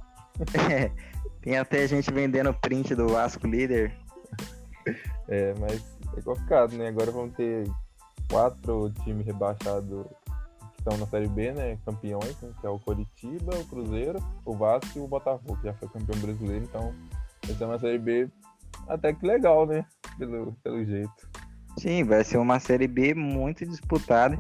É, 0.70 0.92
tem 1.42 1.58
até 1.58 1.88
gente 1.88 2.12
vendendo 2.12 2.54
print 2.54 2.94
do 2.94 3.08
Vasco 3.08 3.48
líder. 3.48 3.96
É, 5.30 5.54
mas 5.58 5.82
é 6.18 6.22
complicado, 6.22 6.76
né? 6.76 6.90
Agora 6.90 7.10
vamos 7.10 7.36
ter 7.36 7.72
quatro 8.30 8.92
times 9.06 9.26
rebaixados 9.26 10.06
estão 10.86 10.98
na 10.98 11.08
Série 11.08 11.28
B, 11.28 11.52
né? 11.52 11.78
Campeões, 11.84 12.40
né? 12.42 12.52
que 12.62 12.68
é 12.68 12.70
o 12.70 12.80
Coritiba, 12.80 13.56
o 13.56 13.66
Cruzeiro, 13.66 14.20
o 14.46 14.56
Vasco 14.56 15.00
e 15.00 15.02
o 15.02 15.08
Botafogo, 15.08 15.58
que 15.58 15.68
já 15.68 15.74
foi 15.74 15.90
campeão 15.90 16.20
brasileiro. 16.20 16.64
Então, 16.64 16.94
essa 17.50 17.64
é 17.64 17.68
uma 17.68 17.80
Série 17.80 17.98
B 17.98 18.30
até 18.88 19.12
que 19.14 19.26
legal, 19.26 19.66
né? 19.66 19.84
Pelo, 20.18 20.54
pelo 20.64 20.86
jeito. 20.86 21.30
Sim, 21.80 22.04
vai 22.04 22.24
ser 22.24 22.38
uma 22.38 22.60
Série 22.60 22.88
B 22.88 23.16
muito 23.16 23.66
disputada. 23.66 24.38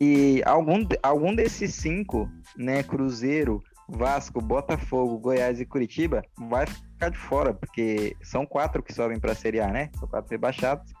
E 0.00 0.42
algum, 0.44 0.86
algum 1.02 1.34
desses 1.34 1.74
cinco, 1.74 2.30
né? 2.56 2.82
Cruzeiro, 2.84 3.60
Vasco, 3.88 4.40
Botafogo, 4.40 5.18
Goiás 5.18 5.60
e 5.60 5.66
Curitiba, 5.66 6.22
vai 6.38 6.66
ficar 6.66 7.10
de 7.10 7.18
fora, 7.18 7.52
porque 7.52 8.16
são 8.22 8.46
quatro 8.46 8.82
que 8.82 8.92
sobem 8.92 9.18
para 9.18 9.32
a 9.32 9.36
Série 9.36 9.60
A, 9.60 9.68
né? 9.68 9.90
São 9.98 10.08
quatro 10.08 10.30
rebaixados. 10.30 10.92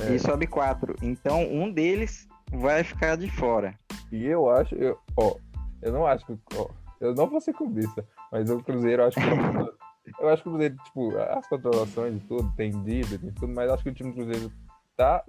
É. 0.00 0.14
E 0.14 0.18
sobe 0.18 0.46
quatro. 0.46 0.96
Então, 1.02 1.42
um 1.42 1.70
deles 1.70 2.26
vai 2.50 2.84
ficar 2.84 3.16
de 3.16 3.30
fora. 3.30 3.78
E 4.10 4.24
eu 4.26 4.48
acho, 4.50 4.74
eu, 4.74 4.98
ó, 5.16 5.36
eu 5.82 5.92
não 5.92 6.06
acho 6.06 6.24
que. 6.26 6.38
Ó, 6.56 6.68
eu 7.00 7.14
não 7.14 7.26
vou 7.26 7.40
ser 7.40 7.52
clubista, 7.52 8.06
mas 8.30 8.48
o 8.50 8.62
Cruzeiro, 8.62 9.02
eu 9.02 9.08
acho 9.08 9.16
que. 9.20 9.26
eu 10.20 10.28
acho 10.28 10.42
que 10.42 10.48
o 10.48 10.52
Cruzeiro, 10.52 10.76
tipo, 10.84 11.16
as 11.18 11.46
contratações 11.48 12.16
e 12.16 12.20
tudo, 12.26 12.52
tem 12.56 12.70
dívida, 12.82 13.18
tem 13.18 13.32
tudo, 13.32 13.52
mas 13.54 13.70
acho 13.70 13.82
que 13.82 13.90
o 13.90 13.94
time 13.94 14.10
do 14.10 14.16
Cruzeiro 14.16 14.52
tá. 14.96 15.24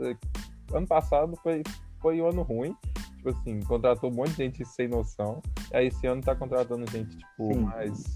Ano 0.73 0.87
passado 0.87 1.35
foi, 1.43 1.63
foi 1.99 2.21
um 2.21 2.27
ano 2.27 2.41
ruim. 2.41 2.75
Tipo 3.17 3.29
assim, 3.29 3.59
contratou 3.61 4.11
um 4.11 4.13
monte 4.13 4.31
de 4.31 4.37
gente 4.37 4.65
sem 4.65 4.87
noção. 4.87 5.41
E 5.71 5.77
aí 5.77 5.87
esse 5.87 6.05
ano 6.05 6.21
tá 6.21 6.35
contratando 6.35 6.89
gente, 6.91 7.17
tipo, 7.17 7.53
Sim. 7.53 7.59
mais. 7.61 8.15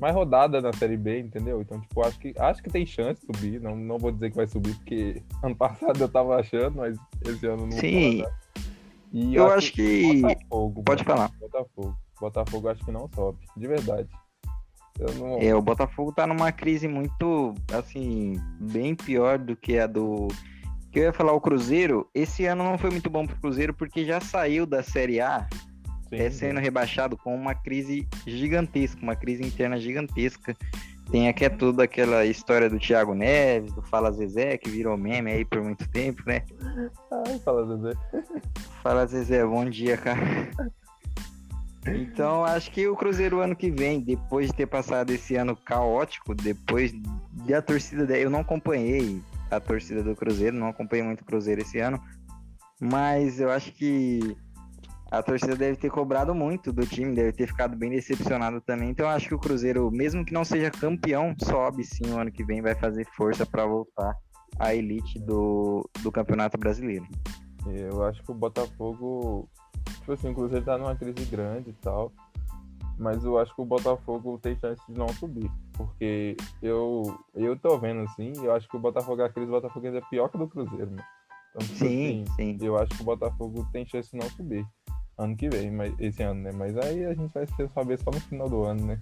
Mais 0.00 0.14
rodada 0.14 0.60
na 0.60 0.72
Série 0.72 0.96
B, 0.96 1.20
entendeu? 1.20 1.60
Então, 1.60 1.80
tipo, 1.80 2.02
acho 2.02 2.18
que, 2.18 2.34
acho 2.38 2.62
que 2.62 2.70
tem 2.70 2.86
chance 2.86 3.20
de 3.20 3.26
subir. 3.26 3.60
Não, 3.60 3.76
não 3.76 3.98
vou 3.98 4.10
dizer 4.10 4.30
que 4.30 4.36
vai 4.36 4.46
subir, 4.46 4.74
porque 4.76 5.22
ano 5.44 5.54
passado 5.54 6.00
eu 6.00 6.08
tava 6.08 6.36
achando, 6.36 6.76
mas 6.76 6.98
esse 7.26 7.46
ano 7.46 7.66
não 7.66 7.72
Sim. 7.72 8.18
nada. 8.18 8.34
E 9.12 9.34
Eu 9.34 9.50
acho 9.50 9.72
que. 9.72 10.22
Botafogo, 10.22 10.82
Pode 10.82 11.04
falar. 11.04 11.30
Botafogo. 11.38 11.96
Botafogo 12.20 12.68
acho 12.68 12.84
que 12.84 12.92
não 12.92 13.08
sobe. 13.14 13.38
De 13.56 13.66
verdade. 13.66 14.08
Não. 15.18 15.38
É, 15.38 15.54
o 15.54 15.62
Botafogo 15.62 16.12
tá 16.12 16.26
numa 16.26 16.52
crise 16.52 16.86
muito, 16.86 17.54
assim, 17.72 18.34
bem 18.60 18.94
pior 18.94 19.38
do 19.38 19.56
que 19.56 19.78
a 19.78 19.86
do. 19.86 20.28
Que 20.92 20.98
eu 20.98 21.04
ia 21.04 21.12
falar, 21.12 21.32
o 21.32 21.40
Cruzeiro, 21.40 22.08
esse 22.14 22.44
ano 22.46 22.64
não 22.64 22.76
foi 22.76 22.90
muito 22.90 23.08
bom 23.08 23.26
pro 23.26 23.40
Cruzeiro 23.40 23.72
porque 23.72 24.04
já 24.04 24.20
saiu 24.20 24.66
da 24.66 24.82
Série 24.82 25.20
A, 25.20 25.48
é, 26.10 26.30
sendo 26.30 26.60
rebaixado 26.60 27.16
com 27.16 27.34
uma 27.34 27.54
crise 27.54 28.08
gigantesca, 28.26 29.00
uma 29.02 29.16
crise 29.16 29.42
interna 29.44 29.78
gigantesca. 29.78 30.56
Tem 31.10 31.28
aqui 31.28 31.44
é 31.44 31.48
tudo 31.48 31.82
aquela 31.82 32.24
história 32.24 32.70
do 32.70 32.78
Thiago 32.78 33.14
Neves, 33.14 33.72
do 33.72 33.82
Fala 33.82 34.12
Zezé, 34.12 34.56
que 34.56 34.70
virou 34.70 34.96
meme 34.96 35.32
aí 35.32 35.44
por 35.44 35.60
muito 35.60 35.88
tempo, 35.88 36.22
né? 36.24 36.44
Ai, 37.26 37.38
fala, 37.40 37.66
Zezé. 37.66 37.92
Fala 38.82 39.06
Zezé, 39.06 39.44
bom 39.44 39.64
dia, 39.64 39.96
cara. 39.96 40.20
Então, 41.86 42.44
acho 42.44 42.70
que 42.70 42.86
o 42.86 42.94
Cruzeiro 42.94 43.40
ano 43.40 43.56
que 43.56 43.70
vem, 43.70 44.00
depois 44.00 44.48
de 44.48 44.54
ter 44.54 44.66
passado 44.66 45.10
esse 45.10 45.34
ano 45.34 45.56
caótico, 45.56 46.34
depois 46.34 46.92
de 46.92 47.54
a 47.54 47.62
torcida, 47.62 48.16
eu 48.16 48.30
não 48.30 48.40
acompanhei 48.40 49.20
a 49.50 49.58
torcida 49.58 50.02
do 50.02 50.14
Cruzeiro, 50.14 50.56
não 50.56 50.68
acompanhei 50.68 51.04
muito 51.04 51.22
o 51.22 51.24
Cruzeiro 51.24 51.62
esse 51.62 51.78
ano, 51.78 52.00
mas 52.80 53.40
eu 53.40 53.50
acho 53.50 53.72
que 53.72 54.36
a 55.10 55.22
torcida 55.22 55.56
deve 55.56 55.76
ter 55.76 55.90
cobrado 55.90 56.34
muito 56.34 56.72
do 56.72 56.86
time, 56.86 57.14
deve 57.14 57.32
ter 57.32 57.48
ficado 57.48 57.76
bem 57.76 57.90
decepcionado 57.90 58.60
também. 58.60 58.90
Então, 58.90 59.06
eu 59.06 59.10
acho 59.10 59.28
que 59.28 59.34
o 59.34 59.38
Cruzeiro, 59.38 59.90
mesmo 59.90 60.24
que 60.24 60.32
não 60.32 60.44
seja 60.44 60.70
campeão, 60.70 61.34
sobe 61.42 61.82
sim 61.82 62.10
o 62.12 62.18
ano 62.18 62.30
que 62.30 62.44
vem, 62.44 62.62
vai 62.62 62.76
fazer 62.76 63.04
força 63.16 63.44
para 63.44 63.66
voltar 63.66 64.14
à 64.58 64.74
elite 64.74 65.18
do, 65.18 65.88
do 66.02 66.12
Campeonato 66.12 66.56
Brasileiro. 66.56 67.06
Eu 67.66 68.04
acho 68.04 68.22
que 68.22 68.30
o 68.30 68.34
Botafogo. 68.34 69.48
Tipo 69.98 70.12
assim, 70.12 70.30
o 70.30 70.34
Cruzeiro 70.34 70.64
tá 70.64 70.78
numa 70.78 70.94
crise 70.94 71.24
grande 71.26 71.70
e 71.70 71.74
tal. 71.74 72.12
Mas 72.96 73.24
eu 73.24 73.38
acho 73.38 73.54
que 73.54 73.62
o 73.62 73.64
Botafogo 73.64 74.38
tem 74.38 74.56
chance 74.58 74.80
de 74.88 74.96
não 74.96 75.08
subir. 75.08 75.50
Porque 75.72 76.36
eu, 76.62 77.02
eu 77.34 77.58
tô 77.58 77.78
vendo 77.78 78.02
assim, 78.02 78.32
eu 78.42 78.54
acho 78.54 78.68
que 78.68 78.76
o 78.76 78.80
Botafogo, 78.80 79.22
a 79.22 79.28
crise 79.28 79.46
do 79.46 79.52
Botafogo 79.52 79.86
ainda 79.86 79.98
é 79.98 80.02
pior 80.10 80.28
que 80.28 80.36
a 80.36 80.40
do 80.40 80.48
Cruzeiro, 80.48 80.90
mano. 80.90 81.02
Então, 81.50 81.66
tipo 81.66 81.78
Sim, 81.78 82.24
assim, 82.28 82.58
sim. 82.58 82.66
eu 82.66 82.78
acho 82.78 82.90
que 82.94 83.02
o 83.02 83.04
Botafogo 83.04 83.66
tem 83.72 83.86
chance 83.86 84.10
de 84.10 84.18
não 84.18 84.28
subir. 84.30 84.64
Ano 85.20 85.36
que 85.36 85.50
vem, 85.50 85.70
mas 85.70 85.92
esse 86.00 86.22
ano, 86.22 86.40
né? 86.40 86.50
Mas 86.50 86.74
aí 86.78 87.04
a 87.04 87.12
gente 87.12 87.30
vai 87.34 87.46
saber 87.68 87.98
só 87.98 88.10
no 88.10 88.18
final 88.20 88.48
do 88.48 88.64
ano, 88.64 88.86
né? 88.86 88.98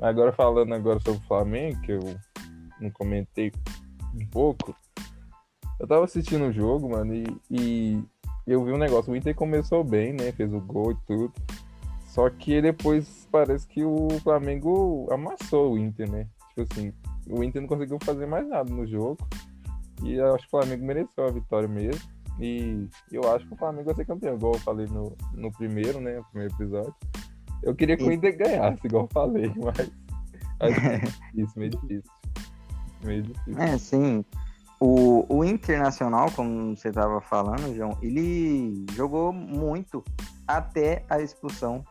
Agora 0.00 0.32
falando 0.32 0.72
agora 0.72 0.98
sobre 1.00 1.20
o 1.20 1.26
Flamengo, 1.28 1.78
que 1.82 1.92
eu 1.92 2.00
não 2.80 2.90
comentei 2.90 3.52
um 4.14 4.26
pouco. 4.28 4.74
Eu 5.78 5.86
tava 5.86 6.06
assistindo 6.06 6.46
o 6.46 6.52
jogo, 6.52 6.88
mano, 6.88 7.14
e, 7.14 7.26
e 7.50 8.02
eu 8.46 8.64
vi 8.64 8.72
um 8.72 8.78
negócio. 8.78 9.12
O 9.12 9.16
Inter 9.16 9.34
começou 9.34 9.84
bem, 9.84 10.14
né? 10.14 10.32
Fez 10.32 10.50
o 10.54 10.60
gol 10.60 10.92
e 10.92 10.96
tudo. 11.06 11.30
Só 12.06 12.30
que 12.30 12.62
depois 12.62 13.28
parece 13.30 13.66
que 13.66 13.84
o 13.84 14.08
Flamengo 14.22 15.06
amassou 15.12 15.74
o 15.74 15.78
Inter, 15.78 16.10
né? 16.10 16.28
Tipo 16.48 16.72
assim, 16.72 16.94
o 17.28 17.44
Inter 17.44 17.60
não 17.60 17.68
conseguiu 17.68 17.98
fazer 18.02 18.24
mais 18.26 18.48
nada 18.48 18.72
no 18.72 18.86
jogo. 18.86 19.18
E 20.02 20.18
acho 20.18 20.48
que 20.48 20.56
o 20.56 20.60
Flamengo 20.62 20.86
mereceu 20.86 21.26
a 21.26 21.30
vitória 21.30 21.68
mesmo. 21.68 22.00
E 22.40 22.88
eu 23.10 23.32
acho 23.32 23.46
que 23.46 23.54
o 23.54 23.56
Flamengo 23.56 23.86
vai 23.86 23.94
ser 23.94 24.04
campeão, 24.04 24.34
igual 24.34 24.54
eu 24.54 24.60
falei 24.60 24.86
no, 24.86 25.16
no 25.34 25.52
primeiro, 25.52 26.00
né? 26.00 26.16
No 26.16 26.24
primeiro 26.24 26.54
episódio. 26.54 26.94
Eu 27.62 27.74
queria 27.74 27.96
que 27.96 28.04
o 28.04 28.10
Inter 28.10 28.36
ganhasse, 28.36 28.80
igual 28.84 29.04
eu 29.04 29.08
falei, 29.12 29.52
mas 29.62 29.92
meio 30.76 31.00
difícil, 31.46 31.52
meio 31.56 31.70
difícil. 31.70 32.12
Meio 33.04 33.22
difícil. 33.22 33.62
É, 33.62 33.78
sim. 33.78 34.24
O, 34.80 35.24
o 35.28 35.44
Internacional, 35.44 36.30
como 36.32 36.76
você 36.76 36.88
estava 36.88 37.20
falando, 37.20 37.74
João, 37.74 37.96
ele 38.02 38.84
jogou 38.94 39.32
muito 39.32 40.02
até 40.46 41.04
a 41.08 41.20
expulsão 41.20 41.84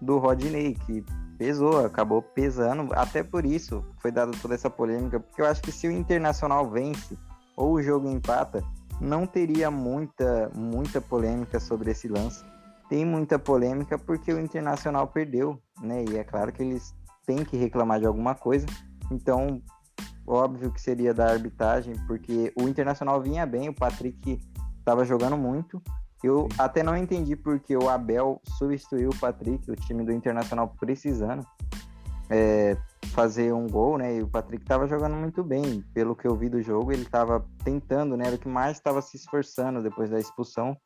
do 0.00 0.18
Rodney, 0.18 0.74
que 0.74 1.02
pesou, 1.38 1.84
acabou 1.86 2.20
pesando. 2.20 2.92
Até 2.92 3.22
por 3.22 3.46
isso 3.46 3.82
foi 3.98 4.12
dada 4.12 4.32
toda 4.42 4.54
essa 4.54 4.68
polêmica, 4.68 5.18
porque 5.20 5.40
eu 5.40 5.46
acho 5.46 5.62
que 5.62 5.72
se 5.72 5.88
o 5.88 5.90
Internacional 5.90 6.68
vence 6.68 7.16
ou 7.56 7.72
o 7.72 7.82
jogo 7.82 8.10
empata, 8.10 8.62
não 9.00 9.26
teria 9.26 9.70
muita, 9.70 10.50
muita 10.54 11.00
polêmica 11.00 11.58
sobre 11.60 11.90
esse 11.90 12.08
lance. 12.08 12.44
Tem 12.88 13.04
muita 13.04 13.38
polêmica 13.38 13.98
porque 13.98 14.32
o 14.32 14.40
Internacional 14.40 15.08
perdeu, 15.08 15.60
né? 15.80 16.04
E 16.10 16.16
é 16.16 16.24
claro 16.24 16.52
que 16.52 16.62
eles 16.62 16.94
têm 17.26 17.44
que 17.44 17.56
reclamar 17.56 17.98
de 17.98 18.06
alguma 18.06 18.34
coisa. 18.34 18.66
Então, 19.10 19.62
óbvio 20.26 20.70
que 20.70 20.80
seria 20.80 21.14
da 21.14 21.30
arbitragem, 21.30 21.94
porque 22.06 22.52
o 22.60 22.68
Internacional 22.68 23.20
vinha 23.20 23.46
bem, 23.46 23.68
o 23.68 23.74
Patrick 23.74 24.40
estava 24.78 25.04
jogando 25.04 25.36
muito. 25.36 25.82
Eu 26.22 26.48
até 26.56 26.82
não 26.82 26.96
entendi 26.96 27.36
porque 27.36 27.76
o 27.76 27.88
Abel 27.88 28.40
substituiu 28.58 29.10
o 29.10 29.16
Patrick, 29.18 29.70
o 29.70 29.76
time 29.76 30.04
do 30.04 30.12
Internacional 30.12 30.74
precisando 30.78 31.46
é, 32.30 32.76
fazer 33.14 33.54
um 33.54 33.68
gol, 33.68 33.96
né? 33.96 34.16
E 34.16 34.22
o 34.22 34.28
Patrick 34.28 34.64
estava 34.64 34.88
jogando 34.88 35.14
muito 35.14 35.42
bem. 35.42 35.82
Pelo 35.94 36.16
que 36.16 36.26
eu 36.26 36.36
vi 36.36 36.48
do 36.48 36.60
jogo, 36.60 36.92
ele 36.92 37.02
estava 37.02 37.46
tentando, 37.64 38.16
né? 38.16 38.26
Era 38.26 38.36
o 38.36 38.38
que 38.38 38.48
mais 38.48 38.76
estava 38.76 39.00
se 39.00 39.16
esforçando 39.16 39.82
depois 39.82 40.10
da 40.10 40.18
expulsão. 40.18 40.76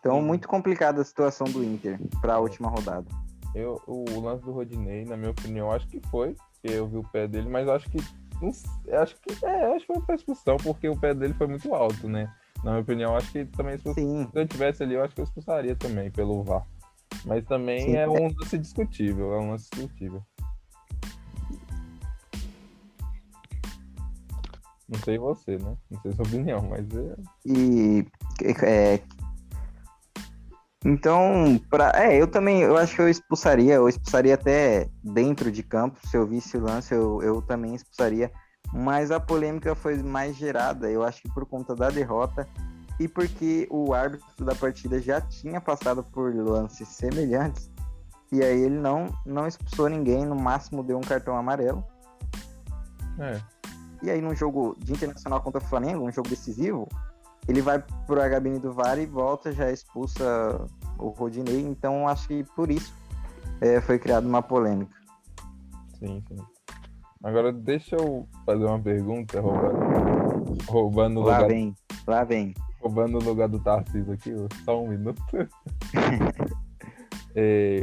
Então, 0.00 0.20
muito 0.20 0.48
complicada 0.48 1.00
a 1.00 1.04
situação 1.04 1.46
do 1.46 1.64
Inter 1.64 1.98
para 2.20 2.34
a 2.34 2.38
última 2.38 2.68
rodada. 2.68 3.06
Eu, 3.54 3.80
o 3.86 4.20
lance 4.20 4.44
do 4.44 4.52
Rodinei, 4.52 5.04
na 5.04 5.16
minha 5.16 5.30
opinião, 5.30 5.70
acho 5.70 5.86
que 5.86 6.00
foi, 6.10 6.36
eu 6.62 6.88
vi 6.88 6.96
o 6.98 7.04
pé 7.04 7.28
dele, 7.28 7.48
mas 7.48 7.68
acho 7.68 7.88
que. 7.88 7.98
Não, 8.42 8.50
acho 9.00 9.16
que. 9.20 9.46
É, 9.46 9.66
acho 9.74 9.86
que 9.86 9.94
foi 9.94 10.02
pra 10.02 10.14
expulsão, 10.16 10.56
porque 10.56 10.88
o 10.88 10.98
pé 10.98 11.14
dele 11.14 11.32
foi 11.34 11.46
muito 11.46 11.72
alto, 11.72 12.08
né? 12.08 12.30
Na 12.64 12.72
minha 12.72 12.82
opinião, 12.82 13.12
eu 13.12 13.16
acho 13.16 13.30
que 13.30 13.44
também. 13.46 13.78
Sim, 13.78 14.28
Se 14.30 14.38
eu 14.38 14.48
tivesse 14.48 14.82
ali, 14.82 14.94
eu 14.94 15.04
acho 15.04 15.14
que 15.14 15.20
eu 15.20 15.24
expulsaria 15.24 15.76
também 15.76 16.10
pelo 16.10 16.42
VAR. 16.42 16.66
Mas 17.24 17.44
também 17.44 17.80
Sim. 17.80 17.96
é 17.96 18.08
um 18.08 18.34
lance 18.36 18.58
discutível, 18.58 19.32
é 19.34 19.38
um 19.38 19.50
lance 19.52 19.70
discutível. 19.70 20.22
Não 24.88 24.98
sei 25.00 25.18
você, 25.18 25.56
né? 25.58 25.76
Não 25.90 26.00
sei 26.00 26.12
sua 26.12 26.26
opinião, 26.26 26.62
mas 26.68 26.86
é. 26.94 27.16
E 27.46 28.06
é, 28.62 29.00
então, 30.84 31.58
pra, 31.70 31.92
é, 31.94 32.20
eu 32.20 32.26
também, 32.26 32.60
eu 32.60 32.76
acho 32.76 32.94
que 32.94 33.00
eu 33.00 33.08
expulsaria, 33.08 33.74
eu 33.74 33.88
expulsaria 33.88 34.34
até 34.34 34.90
dentro 35.02 35.50
de 35.50 35.62
campo, 35.62 35.98
se 36.06 36.14
eu 36.14 36.26
visse 36.26 36.58
o 36.58 36.60
lance, 36.60 36.94
eu, 36.94 37.22
eu 37.22 37.40
também 37.40 37.74
expulsaria, 37.74 38.30
mas 38.70 39.10
a 39.10 39.18
polêmica 39.18 39.74
foi 39.74 40.02
mais 40.02 40.36
gerada, 40.36 40.90
eu 40.90 41.02
acho 41.02 41.22
que 41.22 41.32
por 41.32 41.46
conta 41.46 41.74
da 41.74 41.88
derrota 41.88 42.46
e 43.00 43.08
porque 43.08 43.66
o 43.70 43.94
árbitro 43.94 44.44
da 44.44 44.54
partida 44.54 45.00
já 45.00 45.22
tinha 45.22 45.58
passado 45.58 46.04
por 46.04 46.34
lances 46.34 46.86
semelhantes 46.88 47.70
E 48.30 48.42
aí 48.42 48.60
ele 48.62 48.78
não, 48.78 49.06
não 49.24 49.46
expulsou 49.46 49.88
ninguém, 49.88 50.26
no 50.26 50.36
máximo 50.36 50.84
deu 50.84 50.98
um 50.98 51.00
cartão 51.00 51.34
amarelo. 51.34 51.82
É. 53.18 53.40
E 54.04 54.10
aí 54.10 54.20
num 54.20 54.34
jogo 54.34 54.76
de 54.78 54.92
internacional 54.92 55.40
contra 55.40 55.62
o 55.62 55.64
Flamengo, 55.64 56.06
um 56.06 56.12
jogo 56.12 56.28
decisivo, 56.28 56.86
ele 57.48 57.62
vai 57.62 57.82
pro 58.06 58.20
HBN 58.20 58.58
do 58.58 58.72
VAR 58.72 58.98
e 58.98 59.06
volta, 59.06 59.50
já 59.50 59.70
expulsa 59.70 60.66
o 60.98 61.08
Rodinei. 61.08 61.60
Então 61.60 62.06
acho 62.06 62.28
que 62.28 62.44
por 62.54 62.70
isso 62.70 62.92
é, 63.60 63.80
foi 63.80 63.98
criada 63.98 64.26
uma 64.28 64.42
polêmica. 64.42 64.94
Sim, 65.98 66.22
sim. 66.28 66.36
Agora 67.22 67.50
deixa 67.50 67.96
eu 67.96 68.28
fazer 68.44 68.64
uma 68.66 68.78
pergunta, 68.78 69.40
roubando, 69.40 70.58
roubando 70.68 71.20
o 71.20 71.22
Lá 71.24 71.36
lugar, 71.38 71.48
vem, 71.48 71.74
lá 72.06 72.22
vem. 72.24 72.54
roubando 72.82 73.16
o 73.18 73.24
lugar 73.24 73.48
do 73.48 73.58
Tarcísio 73.58 74.12
aqui, 74.12 74.30
só 74.64 74.82
um 74.82 74.88
minuto. 74.88 75.22
É, 77.36 77.82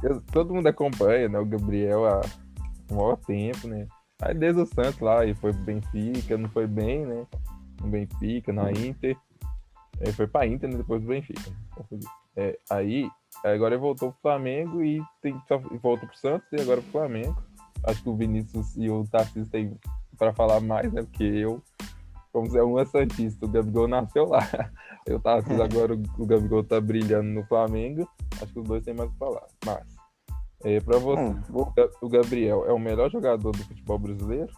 eu- 0.00 0.20
todo 0.32 0.54
mundo 0.54 0.68
acompanha, 0.68 1.28
né? 1.28 1.38
O 1.40 1.44
Gabriel 1.44 2.04
há 2.06 2.20
um 2.88 2.94
maior 2.96 3.16
tempo, 3.16 3.66
né? 3.66 3.88
Aí 4.24 4.34
desde 4.34 4.62
o 4.62 4.66
Santos 4.66 5.00
lá, 5.00 5.24
e 5.26 5.34
foi 5.34 5.52
pro 5.52 5.62
Benfica, 5.62 6.38
não 6.38 6.48
foi 6.48 6.66
bem, 6.66 7.04
né? 7.04 7.26
No 7.80 7.88
Benfica, 7.88 8.52
na 8.52 8.70
Inter. 8.72 9.16
Aí 10.00 10.12
foi 10.12 10.26
pra 10.26 10.46
Inter, 10.46 10.70
né? 10.70 10.76
Depois 10.78 11.02
do 11.02 11.08
Benfica. 11.08 11.52
É, 12.36 12.58
aí, 12.70 13.08
agora 13.44 13.74
ele 13.74 13.80
voltou 13.82 14.12
pro 14.12 14.20
Flamengo 14.22 14.82
e 14.82 15.00
tem, 15.20 15.40
voltou 15.82 16.08
pro 16.08 16.16
Santos 16.18 16.48
e 16.52 16.60
agora 16.60 16.80
pro 16.80 16.90
Flamengo. 16.90 17.36
Acho 17.86 18.02
que 18.02 18.08
o 18.08 18.16
Vinícius 18.16 18.74
e 18.76 18.88
o 18.88 19.04
Tarcísio 19.06 19.50
têm 19.50 19.78
pra 20.18 20.32
falar 20.32 20.60
mais, 20.60 20.90
né? 20.90 21.02
Porque 21.02 21.22
eu, 21.22 21.62
como 22.32 22.50
se 22.50 22.56
é 22.58 22.64
um 22.64 22.82
Santista, 22.86 23.44
o 23.44 23.48
Gabigol 23.48 23.86
nasceu 23.86 24.24
lá. 24.24 24.40
Eu 25.06 25.20
Tarcísio 25.20 25.62
agora, 25.62 25.94
o- 25.94 26.26
Gabigol 26.26 26.64
tá 26.64 26.80
brilhando 26.80 27.28
no 27.28 27.44
Flamengo. 27.44 28.08
Acho 28.40 28.52
que 28.52 28.58
os 28.58 28.66
dois 28.66 28.82
têm 28.84 28.94
mais 28.94 29.10
que 29.10 29.18
falar. 29.18 29.44
Mas, 29.66 29.93
é, 30.64 30.80
pra 30.80 30.98
você, 30.98 31.20
Hum, 31.20 31.42
o 32.00 32.08
Gabriel 32.08 32.64
é 32.66 32.72
o 32.72 32.78
melhor 32.78 33.10
jogador 33.10 33.52
do 33.52 33.64
futebol 33.64 33.98
brasileiro 33.98 34.52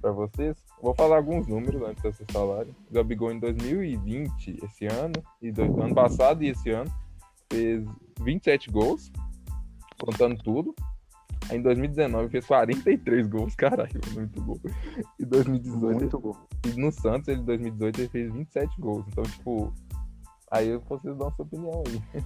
para 0.00 0.12
vocês? 0.12 0.56
Vou 0.80 0.94
falar 0.94 1.16
alguns 1.16 1.46
números 1.46 1.82
antes 1.82 2.02
de 2.02 2.12
vocês 2.12 2.28
falarem. 2.30 2.74
O 2.90 2.94
Gabigol 2.94 3.32
em 3.32 3.38
2020, 3.40 4.58
esse 4.62 4.86
ano, 4.86 5.14
e 5.42 5.50
do, 5.50 5.62
ano 5.62 5.94
passado 5.94 6.42
e 6.44 6.48
esse 6.50 6.70
ano, 6.70 6.90
fez 7.50 7.84
27 8.20 8.70
gols, 8.70 9.10
contando 10.00 10.36
tudo. 10.42 10.74
Aí 11.50 11.56
em 11.56 11.62
2019 11.62 12.28
fez 12.28 12.46
43 12.46 13.26
gols, 13.26 13.54
caralho, 13.56 14.00
muito 14.12 14.42
gol. 14.42 14.60
E 15.18 15.24
2018, 15.24 15.82
Muito 15.98 16.18
bom. 16.20 16.36
e 16.66 16.78
no 16.78 16.92
Santos, 16.92 17.28
ele 17.28 17.40
em 17.40 17.44
2018 17.44 18.00
ele 18.00 18.08
fez 18.08 18.32
27 18.32 18.80
gols. 18.80 19.06
Então, 19.08 19.24
tipo, 19.24 19.72
aí 20.50 20.76
vocês 20.76 21.16
dão 21.16 21.28
a 21.28 21.32
sua 21.32 21.44
opinião 21.44 21.82
aí. 21.86 22.22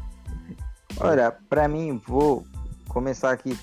Olha, 1.00 1.32
pra 1.48 1.68
mim, 1.68 2.00
vou 2.06 2.44
começar 2.92 3.32
aqui. 3.32 3.58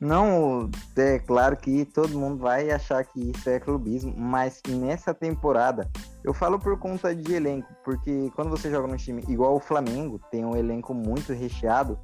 Não 0.00 0.70
é 0.96 1.18
claro 1.18 1.56
que 1.56 1.84
todo 1.84 2.18
mundo 2.18 2.38
vai 2.38 2.70
achar 2.70 3.04
que 3.04 3.30
isso 3.30 3.48
é 3.48 3.58
clubismo, 3.58 4.14
mas 4.16 4.60
nessa 4.68 5.14
temporada, 5.14 5.90
eu 6.22 6.34
falo 6.34 6.58
por 6.58 6.78
conta 6.78 7.14
de 7.14 7.32
elenco, 7.32 7.72
porque 7.84 8.30
quando 8.34 8.50
você 8.50 8.70
joga 8.70 8.88
num 8.88 8.96
time 8.96 9.24
igual 9.28 9.54
o 9.56 9.60
Flamengo, 9.60 10.20
tem 10.30 10.44
um 10.44 10.56
elenco 10.56 10.92
muito 10.92 11.32
recheado, 11.32 11.98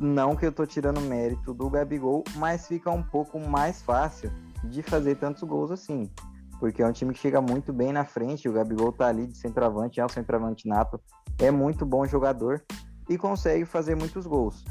não 0.00 0.34
que 0.34 0.44
eu 0.44 0.50
tô 0.50 0.66
tirando 0.66 1.00
mérito 1.00 1.54
do 1.54 1.70
Gabigol, 1.70 2.24
mas 2.36 2.66
fica 2.66 2.90
um 2.90 3.02
pouco 3.02 3.38
mais 3.38 3.82
fácil 3.82 4.32
de 4.64 4.82
fazer 4.82 5.16
tantos 5.16 5.42
gols 5.44 5.70
assim. 5.70 6.10
Porque 6.58 6.82
é 6.82 6.86
um 6.86 6.92
time 6.92 7.12
que 7.12 7.20
chega 7.20 7.40
muito 7.40 7.72
bem 7.72 7.92
na 7.92 8.04
frente, 8.04 8.48
o 8.48 8.52
Gabigol 8.52 8.92
tá 8.92 9.06
ali 9.06 9.26
de 9.26 9.36
centroavante, 9.36 10.00
é 10.00 10.04
um 10.04 10.08
centroavante 10.08 10.66
nato, 10.66 11.00
é 11.38 11.50
muito 11.50 11.84
bom 11.84 12.04
jogador 12.06 12.62
e 13.08 13.18
consegue 13.18 13.64
fazer 13.64 13.94
muitos 13.94 14.26
gols. 14.26 14.64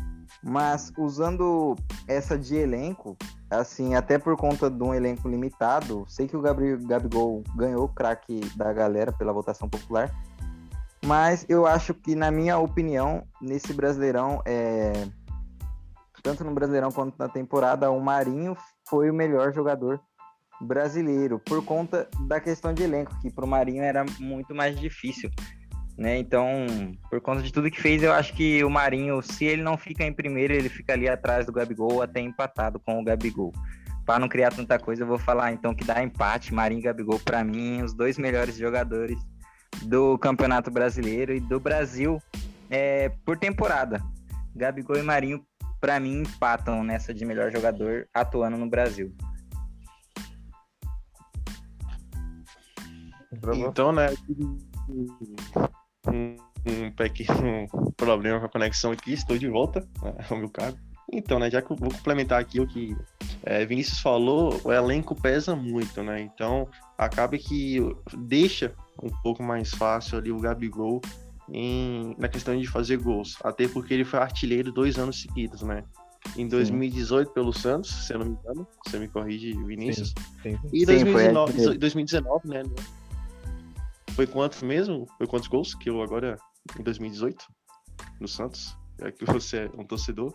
Mas 0.43 0.91
usando 0.97 1.75
essa 2.07 2.37
de 2.37 2.55
elenco, 2.55 3.15
assim, 3.49 3.93
até 3.95 4.17
por 4.17 4.35
conta 4.35 4.69
de 4.69 4.83
um 4.83 4.93
elenco 4.93 5.27
limitado, 5.29 6.03
sei 6.07 6.27
que 6.27 6.35
o 6.35 6.41
Gabriel, 6.41 6.79
Gabigol 6.81 7.43
ganhou 7.55 7.85
o 7.85 7.89
craque 7.89 8.39
da 8.55 8.73
galera 8.73 9.11
pela 9.11 9.31
votação 9.31 9.69
popular, 9.69 10.11
mas 11.05 11.45
eu 11.47 11.65
acho 11.67 11.93
que, 11.93 12.15
na 12.15 12.31
minha 12.31 12.57
opinião, 12.57 13.23
nesse 13.41 13.73
Brasileirão, 13.73 14.41
é... 14.45 15.07
tanto 16.23 16.43
no 16.43 16.53
Brasileirão 16.53 16.91
quanto 16.91 17.15
na 17.17 17.29
temporada, 17.29 17.91
o 17.91 17.99
Marinho 17.99 18.55
foi 18.87 19.09
o 19.09 19.13
melhor 19.13 19.53
jogador 19.53 19.99
brasileiro, 20.59 21.39
por 21.39 21.63
conta 21.65 22.07
da 22.27 22.39
questão 22.39 22.73
de 22.73 22.83
elenco, 22.83 23.17
que 23.19 23.31
para 23.31 23.45
o 23.45 23.47
Marinho 23.47 23.81
era 23.81 24.05
muito 24.19 24.53
mais 24.53 24.79
difícil 24.79 25.29
né? 25.97 26.17
Então, 26.17 26.65
por 27.09 27.21
conta 27.21 27.41
de 27.41 27.51
tudo 27.51 27.69
que 27.69 27.81
fez, 27.81 28.01
eu 28.03 28.13
acho 28.13 28.33
que 28.33 28.63
o 28.63 28.69
Marinho, 28.69 29.21
se 29.21 29.45
ele 29.45 29.61
não 29.61 29.77
fica 29.77 30.03
em 30.03 30.13
primeiro, 30.13 30.53
ele 30.53 30.69
fica 30.69 30.93
ali 30.93 31.07
atrás 31.07 31.45
do 31.45 31.51
Gabigol, 31.51 32.01
até 32.01 32.19
empatado 32.19 32.79
com 32.79 32.99
o 32.99 33.03
Gabigol. 33.03 33.53
Para 34.05 34.19
não 34.19 34.27
criar 34.27 34.51
tanta 34.51 34.79
coisa, 34.79 35.03
eu 35.03 35.07
vou 35.07 35.19
falar 35.19 35.51
então 35.51 35.75
que 35.75 35.85
dá 35.85 36.01
empate, 36.03 36.53
Marinho 36.53 36.79
e 36.79 36.83
Gabigol, 36.83 37.19
para 37.19 37.43
mim, 37.43 37.81
os 37.81 37.93
dois 37.93 38.17
melhores 38.17 38.55
jogadores 38.55 39.19
do 39.83 40.17
Campeonato 40.17 40.71
Brasileiro 40.71 41.33
e 41.33 41.39
do 41.39 41.59
Brasil 41.59 42.21
é, 42.69 43.09
por 43.25 43.37
temporada. 43.37 44.01
Gabigol 44.55 44.97
e 44.97 45.03
Marinho, 45.03 45.45
para 45.79 45.99
mim, 45.99 46.21
empatam 46.21 46.83
nessa 46.83 47.13
de 47.13 47.25
melhor 47.25 47.51
jogador 47.51 48.07
atuando 48.13 48.57
no 48.57 48.69
Brasil. 48.69 49.13
Então, 53.55 53.91
né, 53.91 54.07
um, 56.07 56.35
um 56.65 56.91
pequeno 56.91 57.67
problema 57.97 58.39
com 58.39 58.45
a 58.45 58.49
conexão 58.49 58.91
aqui, 58.91 59.13
estou 59.13 59.37
de 59.37 59.47
volta 59.47 59.87
né, 60.01 60.13
ao 60.29 60.37
meu 60.37 60.49
cargo. 60.49 60.77
Então, 61.13 61.39
né, 61.39 61.49
já 61.51 61.61
que 61.61 61.71
eu 61.71 61.75
vou 61.75 61.91
complementar 61.91 62.39
aqui 62.39 62.59
o 62.59 62.67
que 62.67 62.95
é, 63.43 63.65
Vinícius 63.65 63.99
falou, 63.99 64.61
o 64.63 64.71
elenco 64.71 65.13
pesa 65.13 65.55
muito, 65.55 66.01
né? 66.01 66.21
Então, 66.21 66.67
acaba 66.97 67.37
que 67.37 67.79
deixa 68.17 68.73
um 69.01 69.09
pouco 69.21 69.43
mais 69.43 69.71
fácil 69.71 70.19
ali 70.19 70.31
o 70.31 70.39
Gabigol 70.39 71.01
em, 71.51 72.15
na 72.17 72.29
questão 72.29 72.57
de 72.57 72.65
fazer 72.65 72.97
gols. 72.97 73.37
Até 73.43 73.67
porque 73.67 73.93
ele 73.93 74.05
foi 74.05 74.19
artilheiro 74.19 74.71
dois 74.71 74.97
anos 74.97 75.21
seguidos, 75.21 75.63
né? 75.63 75.83
Em 76.37 76.47
2018 76.47 77.31
pelo 77.31 77.51
Santos, 77.51 77.89
se 78.05 78.13
eu 78.13 78.19
não 78.19 78.27
me 78.27 78.33
engano, 78.33 78.65
você 78.85 78.99
me 78.99 79.07
corrige, 79.07 79.53
Vinícius. 79.65 80.13
Sim, 80.41 80.57
sim. 80.61 80.69
E 80.71 80.79
Sim, 80.79 80.85
foi 80.85 81.03
2019, 81.03 81.51
artilheiro. 81.51 81.79
2019, 81.79 82.47
né? 82.47 82.63
Foi 84.21 84.27
quantos 84.27 84.61
mesmo? 84.61 85.07
Foi 85.17 85.25
quantos 85.25 85.47
gols 85.47 85.73
que 85.73 85.89
eu 85.89 85.99
agora, 86.03 86.37
em 86.79 86.83
2018, 86.83 87.43
no 88.19 88.27
Santos? 88.27 88.77
É 88.99 89.11
que 89.11 89.25
você 89.25 89.61
é 89.65 89.71
um 89.75 89.83
torcedor. 89.83 90.31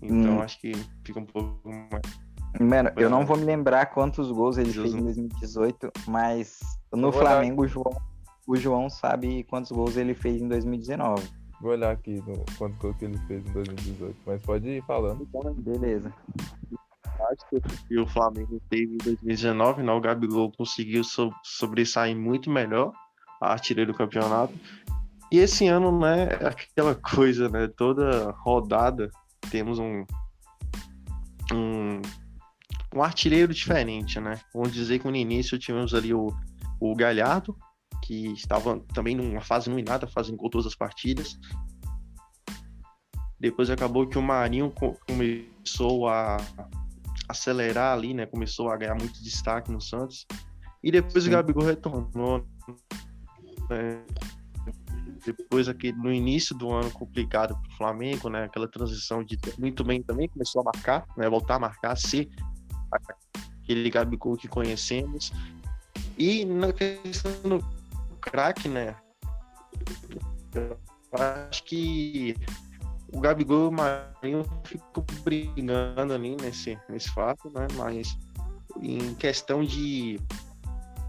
Então 0.00 0.38
Hum. 0.38 0.40
acho 0.40 0.58
que 0.58 0.72
fica 1.04 1.20
um 1.20 1.26
pouco 1.26 1.68
mais. 1.68 2.02
Mano, 2.58 2.90
eu 2.96 3.10
não 3.10 3.26
vou 3.26 3.36
me 3.36 3.44
lembrar 3.44 3.84
quantos 3.92 4.32
gols 4.32 4.56
ele 4.56 4.72
Deus 4.72 4.84
fez 4.84 4.94
em 4.94 4.96
não- 4.96 5.04
2018, 5.04 5.92
mas 6.08 6.60
no 6.90 7.12
Flamengo 7.12 7.64
o 7.64 7.68
João, 7.68 7.92
o 8.46 8.56
João 8.56 8.88
sabe 8.88 9.44
quantos 9.44 9.70
gols 9.70 9.98
ele 9.98 10.14
fez 10.14 10.40
em 10.40 10.48
2019. 10.48 11.28
Vou 11.60 11.72
olhar 11.72 11.90
aqui 11.90 12.22
no 12.26 12.42
quanto 12.56 12.78
gol 12.78 12.94
que 12.94 13.04
ele 13.04 13.18
fez 13.26 13.46
em 13.46 13.52
2018, 13.52 14.16
mas 14.24 14.40
pode 14.40 14.66
ir 14.66 14.82
falando. 14.86 15.28
Beleza. 15.58 16.10
E 17.90 17.98
o 17.98 18.06
Flamengo 18.06 18.60
teve 18.68 18.94
em 18.94 18.98
2019, 18.98 19.82
né? 19.82 19.92
O 19.92 20.00
Gabigol 20.00 20.52
conseguiu 20.52 21.02
so- 21.04 21.32
sobressair 21.42 22.16
muito 22.16 22.50
melhor 22.50 22.92
a 23.40 23.52
artilheiro 23.52 23.92
do 23.92 23.98
campeonato. 23.98 24.54
E 25.32 25.38
esse 25.38 25.66
ano, 25.66 25.98
né, 25.98 26.28
é 26.40 26.46
aquela 26.46 26.94
coisa, 26.94 27.48
né? 27.48 27.68
Toda 27.76 28.30
rodada 28.38 29.10
temos 29.50 29.78
um, 29.78 30.04
um, 31.52 32.00
um 32.94 33.02
artilheiro 33.02 33.52
diferente, 33.52 34.20
né? 34.20 34.40
Vamos 34.52 34.72
dizer 34.72 34.98
que 34.98 35.08
no 35.08 35.16
início 35.16 35.58
tivemos 35.58 35.94
ali 35.94 36.14
o, 36.14 36.28
o 36.80 36.94
Galhardo, 36.94 37.56
que 38.02 38.32
estava 38.32 38.78
também 38.92 39.14
numa 39.14 39.40
fase 39.40 39.68
iluminada, 39.68 40.06
fazendo 40.06 40.36
gol 40.36 40.50
todas 40.50 40.66
as 40.66 40.74
partidas. 40.74 41.38
Depois 43.40 43.68
acabou 43.70 44.06
que 44.06 44.18
o 44.18 44.22
Marinho 44.22 44.70
co- 44.70 44.96
começou 45.06 46.08
a 46.08 46.36
acelerar 47.28 47.96
ali, 47.96 48.14
né? 48.14 48.26
Começou 48.26 48.70
a 48.70 48.76
ganhar 48.76 48.94
muito 48.94 49.22
destaque 49.22 49.70
no 49.70 49.80
Santos. 49.80 50.26
E 50.82 50.90
depois 50.90 51.24
Sim. 51.24 51.30
o 51.30 51.32
Gabigol 51.32 51.64
retornou. 51.64 52.46
né? 53.70 54.04
Depois 55.24 55.68
aqui 55.68 55.90
no 55.92 56.12
início 56.12 56.54
do 56.54 56.70
ano 56.70 56.90
complicado 56.90 57.54
para 57.54 57.70
o 57.70 57.76
Flamengo, 57.76 58.28
né? 58.28 58.44
Aquela 58.44 58.68
transição 58.68 59.24
de 59.24 59.38
muito 59.58 59.82
bem 59.82 60.02
também 60.02 60.28
começou 60.28 60.60
a 60.60 60.64
marcar, 60.64 61.06
né? 61.16 61.28
Voltar 61.28 61.54
a 61.54 61.58
marcar, 61.58 61.96
ser 61.96 62.28
aquele 63.62 63.88
Gabigol 63.88 64.36
que 64.36 64.46
conhecemos. 64.46 65.32
E 66.18 66.44
na 66.44 66.72
questão 66.72 67.32
do 67.42 67.64
craque, 68.20 68.68
né? 68.68 68.94
Eu 70.54 70.78
acho 71.18 71.64
que 71.64 72.36
o 73.14 73.20
Gabigol 73.20 73.66
e 73.66 73.68
o 73.68 73.72
Marinho 73.72 74.44
ficam 74.64 75.04
brigando 75.22 76.12
ali 76.12 76.36
nesse, 76.36 76.78
nesse 76.88 77.08
fato, 77.10 77.48
né? 77.54 77.66
Mas 77.76 78.18
em 78.82 79.14
questão 79.14 79.64
de, 79.64 80.18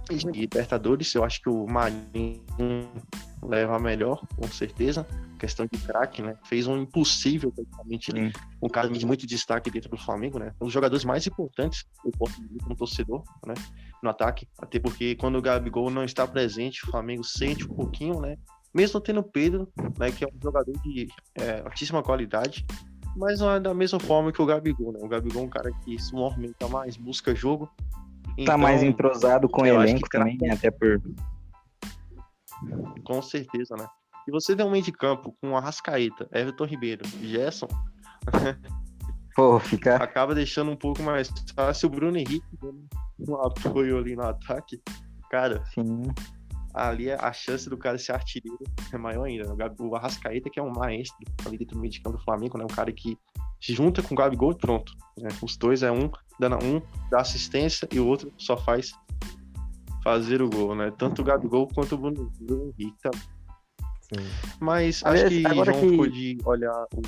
E 0.10 0.15
Libertadores, 0.32 1.13
eu 1.15 1.24
acho 1.24 1.41
que 1.41 1.50
o 1.50 1.65
Marinho 1.65 2.44
leva 3.41 3.76
a 3.76 3.80
melhor, 3.80 4.22
com 4.36 4.48
certeza. 4.48 5.06
Questão 5.39 5.68
de 5.70 5.80
craque, 5.80 6.22
né? 6.22 6.38
Fez 6.46 6.68
um 6.68 6.78
impossível, 6.78 7.52
praticamente, 7.52 8.13
né? 8.13 8.32
um 8.62 8.70
cara 8.70 8.89
de 8.89 9.06
muito 9.06 9.28
destaque 9.28 9.70
dentro 9.70 9.89
do 9.89 9.98
Flamengo, 9.98 10.39
né? 10.39 10.54
Um 10.62 10.65
dos 10.65 10.74
jogadores 10.74 11.04
mais 11.04 11.26
importantes 11.28 11.86
do 12.04 12.12
como 12.12 12.76
torcedor, 12.76 13.24
né? 13.46 13.56
No 14.02 14.10
ataque. 14.10 14.48
Até 14.60 14.80
porque 14.80 15.15
quando 15.15 15.38
o 15.38 15.41
Gabigol 15.41 15.89
não 15.89 16.04
está 16.04 16.26
presente, 16.26 16.84
o 16.86 16.91
Flamengo 16.91 17.24
sente 17.24 17.65
um 17.65 17.76
pouquinho, 17.76 18.22
né? 18.22 18.38
Mesmo 18.76 19.00
tendo 19.00 19.22
o 19.22 19.24
Pedro, 19.24 19.72
né? 19.98 20.12
Que 20.12 20.26
é 20.26 20.28
um 20.28 20.38
jogador 20.44 20.74
de 20.82 21.08
é, 21.36 21.62
altíssima 21.62 22.04
qualidade, 22.04 22.66
mas 23.16 23.40
não 23.40 23.52
é 23.52 23.60
da 23.60 23.74
mesma 23.74 24.00
forma 24.00 24.34
que 24.34 24.42
o 24.42 24.46
Gabigol, 24.46 24.92
né? 24.92 25.00
O 25.02 25.08
Gabigol 25.08 25.44
é 25.44 25.46
um 25.46 25.50
cara 25.50 25.72
que 25.84 25.98
se 25.98 26.14
movimenta 26.14 26.68
mais, 26.68 26.98
busca 26.98 27.34
jogo. 27.34 27.68
Tá 27.78 28.34
então, 28.38 28.58
mais 28.58 28.84
entrosado 28.84 29.48
com 29.48 29.62
o 29.62 29.66
elenco 29.66 30.10
também, 30.10 30.38
né? 30.42 30.52
até 30.52 30.70
por. 30.70 31.02
Com 33.06 33.22
certeza, 33.22 33.76
né? 33.78 33.88
E 34.28 34.32
você 34.32 34.56
tem 34.56 34.66
um 34.66 34.72
meio 34.72 34.84
de 34.84 34.92
campo 34.92 35.34
com 35.40 35.56
Arrascaeta, 35.56 36.28
Everton 36.34 36.66
Ribeiro, 36.66 37.08
Gerson. 37.22 37.68
Pô, 39.36 39.60
fica. 39.60 39.96
Acaba 39.98 40.36
deixando 40.36 40.72
um 40.72 40.76
pouco 40.76 41.02
mais 41.02 41.32
fácil 41.56 41.88
o 41.88 41.92
Bruno 41.92 42.18
Henrique 42.18 42.44
um 43.20 43.36
apoio 43.36 43.98
ali 43.98 44.16
no 44.16 44.24
ataque. 44.24 44.82
Cara, 45.30 45.64
Sim. 45.74 46.04
Ali 46.76 47.12
a 47.12 47.32
chance 47.32 47.70
do 47.70 47.78
cara 47.78 47.98
ser 47.98 48.12
artilheiro 48.12 48.64
é 48.92 48.98
maior 48.98 49.24
ainda. 49.24 49.46
O 49.80 49.96
Arrascaeta, 49.96 50.50
que 50.50 50.60
é 50.60 50.64
um 50.64 50.72
maestro 50.72 51.18
ali 51.46 51.58
dentro 51.58 51.76
do 51.76 51.82
meio 51.82 51.92
de 51.92 52.02
campo 52.02 52.18
do 52.18 52.24
Flamengo, 52.24 52.58
né? 52.58 52.66
Um 52.66 52.76
cara 52.76 52.92
que 52.92 53.18
se 53.62 53.74
junta 53.74 54.04
com 54.04 54.14
o 54.14 54.18
Gabigol 54.18 54.52
e 54.52 54.58
pronto. 54.58 54.94
Né? 55.18 55.30
Os 55.42 55.58
dois 55.58 55.84
é 55.84 55.92
um 55.92 56.10
dando 56.40 56.58
um 56.64 56.82
dá 57.10 57.22
assistência 57.22 57.88
e 57.92 58.00
o 58.00 58.06
outro 58.06 58.32
só 58.38 58.58
faz 58.58 58.92
fazer 60.04 60.42
o 60.42 60.50
gol, 60.50 60.76
né? 60.76 60.92
Tanto 60.98 61.22
o 61.22 61.26
Gabigol 61.26 61.68
quanto 61.74 61.96
o 61.96 61.98
Bruno, 61.98 62.32
Bruno 62.40 62.74
Henrique 62.78 62.98
tá? 63.02 63.12
Sim. 64.02 64.24
Mas 64.60 65.02
acho 65.04 65.28
que 65.30 65.48
agora 65.48 65.74
João 65.74 65.90
que... 65.90 65.98
pode 65.98 66.38
olhar 66.46 66.86
o... 66.94 67.02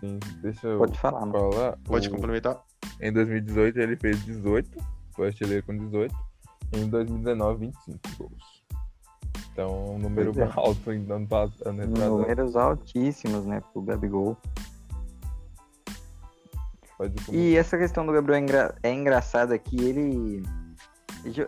Sim, 0.00 0.18
deixa 0.40 0.66
eu 0.68 0.78
Pode 0.78 0.98
falar, 0.98 1.20
falar. 1.30 1.76
Pode 1.84 2.08
o... 2.08 2.10
complementar? 2.10 2.62
Em 3.00 3.12
2018 3.12 3.78
ele 3.78 3.96
fez 3.96 4.24
18, 4.24 4.70
foi 5.14 5.26
artilheiro 5.26 5.66
com 5.66 5.76
18. 5.76 6.31
Em 6.72 6.88
2019, 6.88 7.66
25 7.66 7.98
gols. 8.18 8.62
Então, 9.52 9.94
um 9.94 9.98
número 9.98 10.32
é. 10.40 10.48
alto 10.56 10.90
ainda 10.90 11.14
ano 11.14 11.26
passado. 11.26 11.72
Números 11.72 12.56
altíssimos, 12.56 13.44
né, 13.44 13.60
pro 13.72 13.82
Gabigol. 13.82 14.36
E 17.30 17.56
essa 17.56 17.76
questão 17.76 18.06
do 18.06 18.12
Gabriel 18.12 18.38
é, 18.38 18.42
engra... 18.42 18.74
é 18.82 18.92
engraçada 18.92 19.58
que 19.58 19.76
ele 19.82 20.42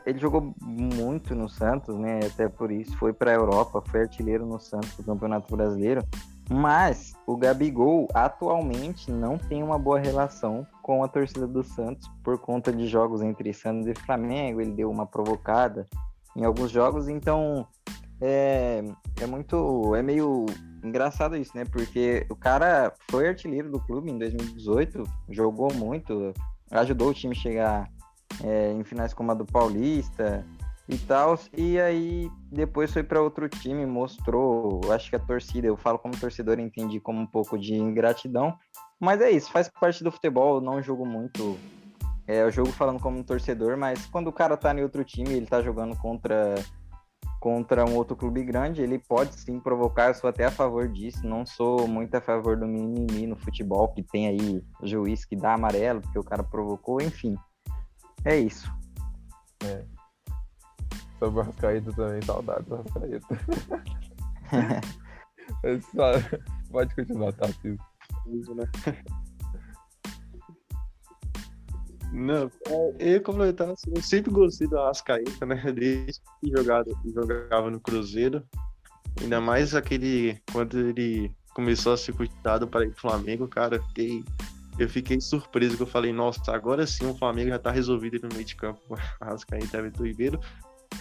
ele 0.07 0.19
jogou 0.19 0.55
muito 0.63 1.35
no 1.35 1.49
Santos, 1.49 1.97
né? 1.99 2.21
Até 2.25 2.49
por 2.49 2.71
isso 2.71 2.97
foi 2.97 3.13
para 3.13 3.33
a 3.33 3.35
Europa, 3.35 3.83
foi 3.87 4.03
artilheiro 4.03 4.47
no 4.47 4.61
Santos 4.61 4.95
do 4.97 5.03
Campeonato 5.03 5.55
Brasileiro. 5.55 6.07
Mas 6.51 7.15
o 7.27 7.37
Gabigol 7.37 8.07
atualmente 8.13 9.11
não 9.11 9.39
tem 9.39 9.63
uma 9.63 9.79
boa 9.79 9.99
relação 9.99 10.67
com 10.83 11.03
a 11.03 11.09
torcida 11.09 11.47
do 11.47 11.63
Santos 11.63 12.07
por 12.23 12.39
conta 12.39 12.71
de 12.71 12.87
jogos 12.87 13.23
entre 13.23 13.53
Santos 13.55 13.87
e 13.87 13.95
Flamengo. 13.95 14.61
Ele 14.61 14.73
deu 14.73 14.91
uma 14.91 15.07
provocada 15.07 15.87
em 16.37 16.45
alguns 16.45 16.71
jogos, 16.71 17.09
então 17.09 17.67
é, 18.21 18.85
é 19.21 19.27
muito. 19.27 19.95
É 19.95 20.03
meio 20.03 20.45
engraçado 20.83 21.37
isso, 21.37 21.57
né? 21.57 21.65
Porque 21.65 22.27
o 22.29 22.37
cara 22.37 22.93
foi 23.11 23.29
artilheiro 23.29 23.71
do 23.71 23.81
clube 23.81 24.11
em 24.11 24.19
2018, 24.19 25.03
jogou 25.31 25.73
muito, 25.73 26.35
ajudou 26.71 27.09
o 27.09 27.15
time 27.15 27.35
a 27.35 27.39
chegar 27.39 27.91
é, 28.43 28.73
em 28.73 28.85
finais 28.85 29.15
como 29.15 29.31
a 29.31 29.35
do 29.35 29.47
Paulista 29.47 30.45
e 30.89 30.99
tal. 30.99 31.39
E 31.57 31.81
aí 31.81 32.31
depois 32.51 32.93
foi 32.93 33.03
para 33.03 33.23
outro 33.23 33.49
time, 33.49 33.87
mostrou, 33.87 34.81
acho 34.93 35.11
que 35.11 35.17
a 35.17 35.21
torcida, 35.21 35.67
eu 35.67 35.77
falo 35.77 35.99
como 35.99 36.19
torcedor, 36.19 36.59
entendi 36.59 37.01
como 37.01 37.21
um 37.21 37.27
pouco 37.27 37.59
de 37.59 37.75
ingratidão. 37.75 38.57
Mas 39.01 39.21
é 39.21 39.31
isso, 39.31 39.51
faz 39.51 39.69
parte 39.69 40.05
do 40.05 40.13
futebol, 40.13 40.61
não 40.61 40.83
jogo 40.83 41.05
muito. 41.05 41.59
É, 42.27 42.43
eu 42.43 42.51
jogo 42.51 42.71
falando 42.73 43.01
como 43.01 43.23
torcedor, 43.23 43.77
mas 43.77 44.07
quando 44.07 44.29
o 44.29 44.33
cara 44.33 44.57
tá 44.57 44.73
em 44.73 44.83
outro 44.83 45.05
time, 45.05 45.35
ele 45.35 45.47
tá 45.47 45.61
jogando 45.61 45.97
contra 45.97 46.55
contra 47.41 47.85
um 47.85 47.95
outro 47.95 48.17
clube 48.17 48.43
grande, 48.43 48.81
ele 48.81 48.99
pode 48.99 49.35
sim 49.35 49.61
provocar, 49.61 50.09
eu 50.09 50.15
sou 50.15 50.31
até 50.31 50.47
a 50.47 50.51
favor 50.51 50.89
disso, 50.89 51.27
não 51.27 51.45
sou 51.45 51.87
muito 51.87 52.15
a 52.15 52.21
favor 52.23 52.57
do 52.57 52.67
mimimi 52.67 53.27
no 53.27 53.37
futebol, 53.37 53.89
que 53.89 54.03
tem 54.03 54.29
aí 54.29 54.65
juiz 54.83 55.27
que 55.27 55.37
dá 55.37 55.53
amarelo, 55.53 56.01
porque 56.01 56.19
o 56.19 56.25
cara 56.25 56.43
provocou, 56.43 57.03
enfim. 57.03 57.37
É 58.25 58.35
isso. 58.35 58.67
É. 59.63 59.94
Sobre 61.25 61.41
o 61.41 61.43
Rascaeta 61.43 61.91
também, 61.93 62.21
saudades 62.21 62.67
do 62.67 62.77
Rascaeta. 62.77 63.27
Pode 66.71 66.95
continuar, 66.95 67.33
tá, 67.33 67.49
Cis? 67.49 67.79
né? 68.55 68.69
Não, 72.13 72.51
é, 72.69 73.17
eu 73.17 73.23
complementar 73.23 73.71
assim, 73.71 73.91
eu 73.97 74.03
sempre 74.03 74.31
gostei 74.31 74.69
do 74.69 74.79
Arrascaeta, 74.79 75.47
né? 75.47 75.61
Desde 75.73 76.21
que 76.41 76.51
jogava, 76.57 76.85
jogava 77.07 77.71
no 77.71 77.81
Cruzeiro. 77.81 78.47
Ainda 79.21 79.41
mais 79.41 79.75
aquele. 79.75 80.39
Quando 80.53 80.79
ele 80.79 81.35
começou 81.55 81.95
a 81.95 81.97
ser 81.97 82.13
cuidado 82.13 82.69
para 82.69 82.85
ir 82.85 82.91
pro 82.91 83.01
Flamengo, 83.01 83.49
cara, 83.49 83.83
fiquei 83.89 84.23
eu 84.79 84.89
fiquei 84.89 85.21
surpreso 85.21 85.77
que 85.77 85.83
eu 85.83 85.87
falei, 85.87 86.13
nossa, 86.13 86.53
agora 86.53 86.87
sim 86.87 87.07
o 87.07 87.17
Flamengo 87.17 87.51
já 87.51 87.59
tá 87.59 87.71
resolvido 87.71 88.19
no 88.23 88.35
meio 88.35 88.45
de 88.45 88.57
campo 88.57 88.81
com 88.87 88.95
Arrascaeta 89.21 89.77
e 89.77 89.81
Everton 89.81 90.05
Ribeiro. 90.05 90.41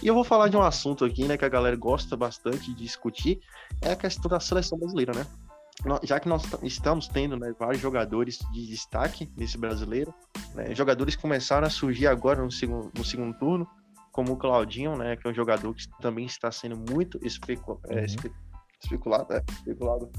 E 0.04 0.06
eu 0.06 0.12
vou 0.12 0.22
falar 0.22 0.48
de 0.48 0.56
um 0.56 0.60
assunto 0.60 1.02
aqui, 1.02 1.24
né, 1.24 1.38
que 1.38 1.46
a 1.46 1.48
galera 1.48 1.74
gosta 1.74 2.14
bastante 2.14 2.74
de 2.74 2.74
discutir, 2.74 3.40
é 3.80 3.92
a 3.92 3.96
questão 3.96 4.30
da 4.30 4.38
seleção 4.38 4.78
brasileira, 4.78 5.12
né? 5.14 5.26
Já 6.02 6.20
que 6.20 6.28
nós 6.28 6.42
estamos 6.62 7.08
tendo 7.08 7.38
né, 7.38 7.54
vários 7.58 7.80
jogadores 7.80 8.38
de 8.52 8.66
destaque 8.66 9.32
nesse 9.34 9.56
brasileiro, 9.56 10.12
né, 10.54 10.74
jogadores 10.74 11.16
começaram 11.16 11.66
a 11.66 11.70
surgir 11.70 12.06
agora 12.06 12.42
no 12.42 12.52
segundo, 12.52 12.92
no 12.94 13.02
segundo 13.02 13.36
turno, 13.38 13.66
como 14.12 14.34
o 14.34 14.36
Claudinho, 14.36 14.94
né, 14.94 15.16
que 15.16 15.26
é 15.26 15.30
um 15.30 15.34
jogador 15.34 15.74
que 15.74 15.88
também 16.02 16.26
está 16.26 16.52
sendo 16.52 16.76
muito 16.76 17.18
especu 17.26 17.80
é, 17.88 18.00
uhum. 18.00 18.04
espe 18.04 18.30
especulado, 18.82 19.32
é, 19.32 19.42
especulado 19.52 20.10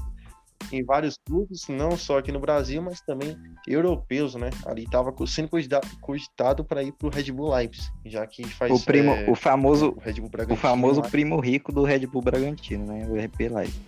em 0.72 0.84
vários 0.84 1.16
clubes, 1.24 1.66
não 1.68 1.96
só 1.96 2.18
aqui 2.18 2.32
no 2.32 2.40
Brasil, 2.40 2.82
mas 2.82 3.00
também 3.00 3.36
europeus, 3.66 4.34
né? 4.34 4.50
Ali 4.64 4.84
estava 4.84 5.14
sendo 5.26 5.50
cogitado 6.00 6.64
para 6.64 6.82
ir 6.82 6.92
para 6.92 7.08
o 7.08 7.10
Red 7.10 7.32
Bull 7.32 7.54
Leipzig, 7.54 7.90
já 8.04 8.26
que 8.26 8.44
faz 8.44 8.72
o 8.72 8.84
primo, 8.84 9.12
é, 9.12 9.30
o 9.30 9.34
famoso, 9.34 9.94
o, 9.96 10.00
Red 10.00 10.14
Bull 10.14 10.30
o 10.50 10.56
famoso 10.56 11.02
primo 11.02 11.40
rico 11.40 11.72
do 11.72 11.84
Red 11.84 12.06
Bull 12.06 12.22
Bragantino, 12.22 12.86
né? 12.86 13.06
O 13.08 13.14
RP 13.14 13.52
Leipzig. 13.52 13.80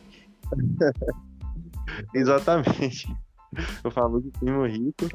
Exatamente. 2.15 3.09
O 3.85 3.91
famoso 3.91 4.31
primo 4.39 4.67
rico. 4.67 5.09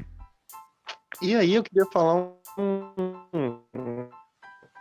E 1.21 1.35
aí 1.35 1.53
eu 1.53 1.63
queria 1.63 1.85
falar 1.91 2.15
um, 2.57 2.83
um, 3.33 4.09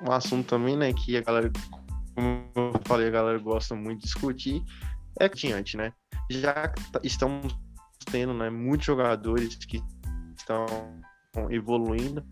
um 0.03 0.12
assunto 0.12 0.47
também, 0.47 0.77
né? 0.77 0.92
Que 0.92 1.16
a 1.16 1.21
galera, 1.21 1.51
como 2.14 2.45
eu 2.57 2.81
falei, 2.85 3.09
a 3.09 3.11
galera 3.11 3.38
gosta 3.38 3.75
muito 3.75 4.01
de 4.01 4.07
discutir, 4.07 4.62
é 5.18 5.29
diante, 5.29 5.77
né? 5.77 5.92
Já 6.31 6.68
tá, 6.68 7.01
estamos 7.03 7.57
tendo 8.11 8.35
né, 8.35 8.51
muitos 8.51 8.87
jogadores 8.87 9.55
que 9.57 9.83
estão 10.37 10.66
evoluindo. 11.51 12.25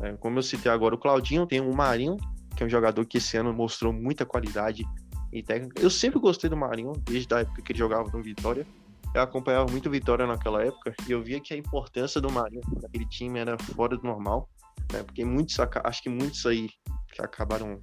É, 0.00 0.12
como 0.14 0.38
eu 0.38 0.42
citei 0.42 0.70
agora, 0.70 0.94
o 0.94 0.98
Claudinho 0.98 1.46
tem 1.46 1.60
o 1.60 1.74
Marinho, 1.74 2.16
que 2.56 2.62
é 2.62 2.66
um 2.66 2.70
jogador 2.70 3.04
que 3.04 3.18
esse 3.18 3.36
ano 3.36 3.52
mostrou 3.52 3.92
muita 3.92 4.24
qualidade 4.24 4.84
e 5.32 5.42
técnica. 5.42 5.80
Eu 5.80 5.90
sempre 5.90 6.18
gostei 6.18 6.48
do 6.48 6.56
Marinho, 6.56 6.92
desde 7.04 7.32
a 7.34 7.40
época 7.40 7.62
que 7.62 7.72
ele 7.72 7.78
jogava 7.78 8.10
no 8.12 8.22
Vitória. 8.22 8.66
Eu 9.14 9.22
acompanhava 9.22 9.70
muito 9.70 9.90
Vitória 9.90 10.26
naquela 10.26 10.62
época 10.62 10.94
e 11.06 11.12
eu 11.12 11.22
via 11.22 11.40
que 11.40 11.54
a 11.54 11.56
importância 11.56 12.20
do 12.20 12.30
Marinho 12.30 12.60
naquele 12.82 13.06
time 13.06 13.38
era 13.38 13.56
fora 13.58 13.96
do 13.96 14.02
normal, 14.02 14.48
né? 14.92 15.02
porque 15.02 15.24
muitos, 15.24 15.56
acho 15.84 16.02
que 16.02 16.08
muitos 16.08 16.44
aí 16.46 16.68
que 17.12 17.22
acabaram 17.22 17.80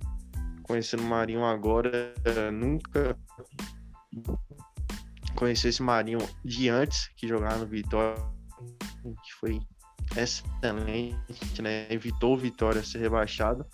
conhecendo 0.64 1.04
o 1.04 1.08
Marinho 1.08 1.44
agora 1.44 2.14
nunca 2.52 3.18
conhecer 5.36 5.70
esse 5.70 5.84
Marinho 5.84 6.20
de 6.44 6.70
antes, 6.70 7.10
que 7.18 7.28
jogava 7.28 7.58
no 7.60 7.68
Vitória, 7.68 8.16
que 9.04 9.34
foi 9.40 9.62
excelente, 10.16 11.62
né? 11.62 11.88
Evitou 11.90 12.34
o 12.34 12.38
Vitória 12.38 12.84
ser 12.84 13.00
rebaixado. 13.00 13.66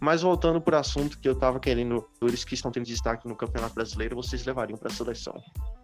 Mas 0.00 0.22
voltando 0.22 0.60
para 0.60 0.76
o 0.76 0.80
assunto 0.80 1.18
que 1.18 1.28
eu 1.28 1.34
estava 1.34 1.60
querendo, 1.60 2.08
eles 2.22 2.42
que 2.42 2.54
estão 2.54 2.70
tendo 2.70 2.86
destaque 2.86 3.28
no 3.28 3.36
Campeonato 3.36 3.74
Brasileiro, 3.74 4.16
vocês 4.16 4.46
levariam 4.46 4.78
para 4.78 4.88
a 4.88 4.94
seleção. 4.94 5.34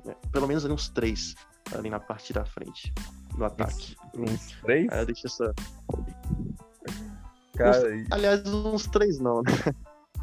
Né? 0.05 0.15
Pelo 0.33 0.49
menos 0.49 0.65
ali 0.65 0.73
uns 0.73 0.89
três 0.89 1.35
ali 1.75 1.91
na 1.91 2.01
parte 2.01 2.33
da 2.33 2.45
frente, 2.45 2.95
no 3.37 3.45
ataque. 3.45 3.95
Uns 4.17 4.53
três? 4.63 4.91
Aí 4.91 5.05
deixa 5.05 5.27
essa. 5.27 5.55
Cara, 7.57 7.95
uns... 7.95 8.07
Aliás, 8.11 8.47
uns 8.47 8.87
três 8.87 9.19
não, 9.19 9.43
né? 9.43 9.53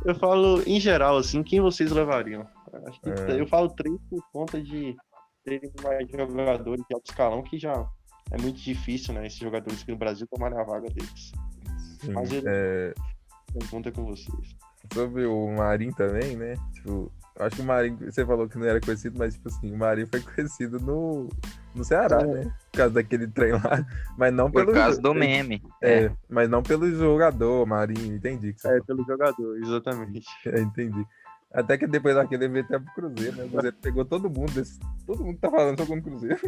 Eu 0.03 0.15
falo 0.15 0.61
em 0.65 0.79
geral, 0.79 1.17
assim, 1.17 1.43
quem 1.43 1.61
vocês 1.61 1.91
levariam? 1.91 2.47
Acho 2.87 3.01
que 3.01 3.09
é. 3.09 3.39
eu 3.39 3.47
falo 3.47 3.69
três 3.69 3.95
por 4.09 4.21
conta 4.31 4.61
de 4.61 4.95
terem 5.43 5.71
mais 5.83 6.07
jogadores 6.09 6.83
de 6.87 6.95
alto 6.95 7.09
escalão 7.09 7.43
que 7.43 7.57
já 7.57 7.87
é 8.31 8.41
muito 8.41 8.59
difícil, 8.59 9.13
né? 9.13 9.27
Esses 9.27 9.39
jogadores 9.39 9.81
aqui 9.81 9.91
no 9.91 9.97
Brasil 9.97 10.27
tomarem 10.27 10.57
a 10.57 10.63
vaga 10.63 10.89
deles. 10.89 11.31
Sim, 12.01 12.13
Mas 12.13 12.31
ele... 12.31 12.45
é... 12.47 12.93
conta 13.69 13.91
com 13.91 14.05
vocês. 14.05 14.55
Sobre 14.93 15.25
o 15.25 15.47
Marinho 15.55 15.93
também, 15.95 16.35
né? 16.35 16.55
Tipo, 16.73 17.11
eu 17.39 17.45
acho 17.45 17.55
que 17.55 17.61
o 17.61 17.65
Marinho, 17.65 17.97
você 17.99 18.25
falou 18.25 18.47
que 18.47 18.57
não 18.57 18.65
era 18.67 18.79
conhecido, 18.81 19.17
mas 19.17 19.33
tipo 19.33 19.47
assim, 19.49 19.73
o 19.73 19.77
Marinho 19.77 20.07
foi 20.07 20.21
conhecido 20.35 20.79
no, 20.79 21.29
no 21.73 21.83
Ceará, 21.83 22.21
É. 22.21 22.25
né? 22.25 22.55
Por 22.71 22.77
causa 22.77 22.93
daquele 22.93 23.27
trem 23.27 23.53
lá. 23.53 23.61
Mas 24.17 24.33
não 24.33 24.51
Por 24.51 24.65
pelo. 24.65 24.73
causa 24.73 25.01
do 25.01 25.13
meme. 25.13 25.61
É, 25.81 26.11
mas 26.29 26.49
não 26.49 26.61
pelo 26.63 26.89
jogador, 26.91 27.65
Marinho, 27.65 28.15
entendi. 28.15 28.53
Que 28.53 28.61
você 28.61 28.77
É, 28.77 28.81
pelo 28.81 29.03
jogador, 29.05 29.57
exatamente. 29.57 30.25
É, 30.47 30.59
entendi. 30.59 31.05
Até 31.53 31.77
que 31.77 31.85
depois 31.85 32.15
daquele 32.15 32.45
ele 32.45 32.53
veio 32.53 32.65
até 32.65 32.79
pro 32.79 32.93
Cruzeiro, 32.95 33.35
né? 33.37 33.43
O 33.43 33.49
Cruzeiro 33.49 33.77
pegou 33.79 34.03
todo 34.03 34.27
mundo, 34.29 34.51
desse, 34.53 34.79
todo 35.05 35.23
mundo 35.23 35.35
que 35.35 35.41
tá 35.41 35.51
falando 35.51 35.77
jogou 35.77 35.95
no 35.95 36.01
Cruzeiro. 36.01 36.39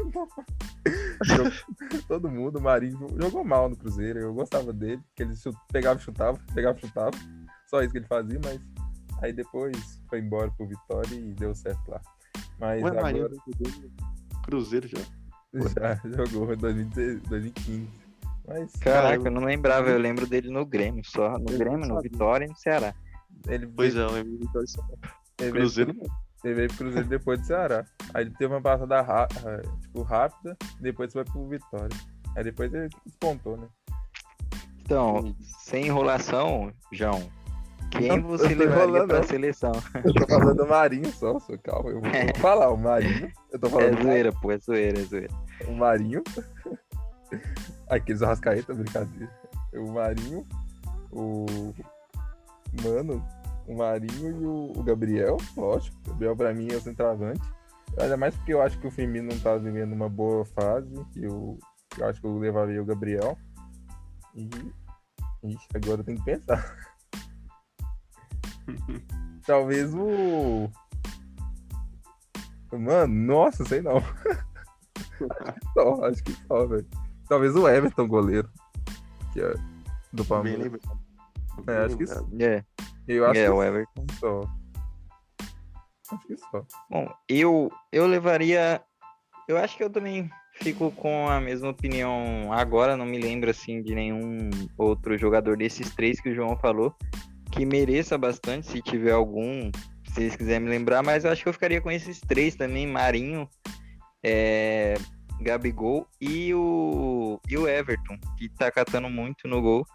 Jogou- 1.23 1.51
todo 2.07 2.29
mundo, 2.31 2.57
o 2.57 2.61
Marinho 2.61 3.07
jogou 3.21 3.43
mal 3.43 3.69
no 3.69 3.75
Cruzeiro. 3.75 4.19
Eu 4.19 4.33
gostava 4.33 4.73
dele, 4.73 5.01
que 5.15 5.21
ele 5.23 5.35
chut- 5.35 5.55
pegava 5.71 5.99
e 5.99 6.03
chutava, 6.03 6.39
pegava 6.53 6.77
e 6.77 6.81
chutava. 6.81 7.11
Só 7.67 7.81
isso 7.81 7.91
que 7.91 7.99
ele 7.99 8.07
fazia, 8.07 8.39
mas 8.43 8.59
aí 9.21 9.31
depois 9.31 10.01
foi 10.09 10.19
embora 10.19 10.49
pro 10.51 10.67
Vitória 10.67 11.13
e 11.15 11.33
deu 11.33 11.53
certo 11.53 11.87
lá. 11.89 12.01
Mas 12.59 12.81
Ué, 12.83 12.91
Marinho 12.91 13.25
agora 13.25 13.41
no 14.33 14.41
Cruzeiro 14.41 14.87
já. 14.87 14.97
já 15.53 15.95
jogou 16.25 16.51
em 16.51 16.57
2016 16.57 17.21
2015. 17.29 17.87
Mas 18.47 18.71
Caraca, 18.73 19.27
eu 19.27 19.31
não 19.31 19.43
lembrava. 19.43 19.89
Eu 19.89 19.97
lembro 19.99 20.27
dele 20.27 20.49
no 20.49 20.65
Grêmio 20.65 21.03
só. 21.03 21.37
No 21.39 21.51
Eu 21.51 21.57
Grêmio, 21.57 21.87
no. 21.87 22.01
Vitória 22.01 22.45
e 22.45 22.47
no 22.47 22.55
Ceará. 22.55 22.93
Ele 23.47 23.67
Pois 23.67 23.93
veio, 23.93 24.15
é, 24.15 24.19
ele 24.19 24.38
veio 25.39 25.53
Cruzeiro 25.53 25.93
não. 25.93 26.05
Ele 26.43 26.53
veio 26.53 26.67
pro 26.69 26.77
Cruzeiro 26.77 27.08
depois 27.08 27.39
do 27.41 27.45
Ceará. 27.47 27.86
Aí 28.13 28.23
ele 28.25 28.31
teve 28.38 28.53
uma 28.53 28.62
passada 28.62 29.01
ra- 29.01 29.27
tipo, 29.81 30.01
rápida, 30.03 30.55
depois 30.79 31.12
foi 31.12 31.23
pro 31.25 31.47
Vitória. 31.47 31.97
Aí 32.36 32.43
depois 32.43 32.73
ele 32.73 32.89
despontou, 33.05 33.58
né? 33.58 33.67
Então, 34.81 35.36
sem 35.41 35.88
enrolação, 35.88 36.71
João. 36.91 37.27
Quem 37.91 38.19
você 38.21 38.49
levaria 38.53 39.05
não. 39.08 39.23
seleção? 39.23 39.71
Eu 40.03 40.13
tô 40.13 40.27
falando 40.27 40.55
do 40.55 40.67
Marinho 40.67 41.12
só, 41.13 41.39
só 41.39 41.58
calma. 41.58 41.89
Eu 41.89 42.01
vou, 42.01 42.12
vou 42.12 42.36
falar 42.41 42.69
o 42.69 42.77
Marinho. 42.77 43.31
Eu 43.51 43.58
tô 43.60 43.67
É 43.67 43.69
falando 43.69 44.01
zoeira, 44.03 44.31
pô, 44.34 44.51
é 44.51 44.58
zoeira, 44.60 44.99
é 44.99 45.03
zoeira. 45.03 45.34
o 45.67 45.71
Marinho. 45.73 46.21
Aqueles 47.89 48.21
Arrascaeta, 48.21 48.73
brincadeira. 48.73 49.31
O 49.73 49.91
Marinho, 49.91 50.45
o. 51.12 51.73
Mano, 52.84 53.25
o 53.67 53.75
Marinho 53.75 54.41
e 54.41 54.45
o, 54.45 54.73
o 54.75 54.84
Gabriel, 54.84 55.38
lógico. 55.56 55.97
O 56.06 56.10
Gabriel 56.10 56.36
pra 56.36 56.54
mim 56.54 56.71
é 56.71 56.75
o 56.75 56.82
centroavante. 56.82 57.41
Ainda 57.99 58.17
mais 58.17 58.36
porque 58.36 58.54
eu 58.54 58.62
acho 58.62 58.78
que 58.80 58.88
o 58.88 58.91
Firmino 58.91 59.32
não 59.32 59.39
tá 59.39 59.56
vivendo 59.58 59.93
uma 59.93 60.10
boa 60.10 60.45
fase. 60.45 60.93
E 61.15 61.23
eu, 61.23 61.58
eu 61.97 62.06
acho 62.08 62.19
que 62.19 62.28
eu 62.28 62.38
levaria 62.38 62.82
o 62.82 62.86
Gabriel. 62.86 63.38
E. 64.36 64.49
Ixi, 65.43 65.67
agora 65.75 66.01
eu 66.01 66.04
tenho 66.04 66.17
que 66.17 66.25
pensar. 66.25 66.78
Talvez 69.45 69.93
o. 69.93 70.69
Mano, 72.71 73.13
nossa, 73.13 73.63
sei 73.63 73.82
não. 73.82 74.01
só, 75.73 76.04
acho 76.06 76.23
que 76.23 76.34
só, 76.47 76.65
velho. 76.65 76.88
Talvez 77.30 77.56
o 77.56 77.67
Everton, 77.69 78.08
goleiro. 78.08 78.49
Que 79.32 79.41
é 79.41 79.54
do 80.12 80.23
Bem 80.23 80.25
Palmeiras. 80.25 80.63
lembrado. 80.63 80.99
É, 81.67 81.86
acho 81.86 81.97
que 81.97 82.43
É, 82.43 82.65
Eu 83.07 83.25
acho 83.25 83.39
é 83.39 83.45
que 83.45 83.51
o 83.51 83.63
Everton. 83.63 84.05
só. 84.19 84.41
Acho 86.11 86.27
que 86.27 86.37
só. 86.37 86.65
Bom, 86.89 87.11
eu, 87.29 87.71
eu 87.91 88.07
levaria. 88.07 88.81
Eu 89.47 89.57
acho 89.57 89.77
que 89.77 89.83
eu 89.83 89.89
também 89.89 90.29
fico 90.55 90.91
com 90.91 91.29
a 91.29 91.39
mesma 91.39 91.69
opinião 91.69 92.51
agora. 92.51 92.97
Não 92.97 93.05
me 93.05 93.19
lembro 93.19 93.49
assim 93.49 93.81
de 93.81 93.93
nenhum 93.93 94.49
outro 94.77 95.17
jogador 95.17 95.57
desses 95.57 95.93
três 95.93 96.19
que 96.19 96.29
o 96.29 96.35
João 96.35 96.57
falou 96.57 96.95
que 97.55 97.65
mereça 97.65 98.17
bastante, 98.17 98.67
se 98.67 98.81
tiver 98.81 99.11
algum, 99.11 99.71
se 100.03 100.13
vocês 100.13 100.35
quiserem 100.35 100.61
me 100.61 100.69
lembrar. 100.69 101.01
Mas 101.01 101.23
eu 101.23 101.31
acho 101.31 101.41
que 101.41 101.49
eu 101.49 101.53
ficaria 101.53 101.81
com 101.81 101.89
esses 101.89 102.19
três 102.19 102.55
também: 102.55 102.85
Marinho, 102.85 103.49
é, 104.23 104.95
Gabigol 105.41 106.05
e 106.19 106.53
o, 106.53 107.39
e 107.49 107.57
o 107.57 107.67
Everton, 107.67 108.17
que 108.37 108.49
tá 108.49 108.69
catando 108.69 109.09
muito 109.09 109.47
no 109.47 109.61
gol. 109.61 109.85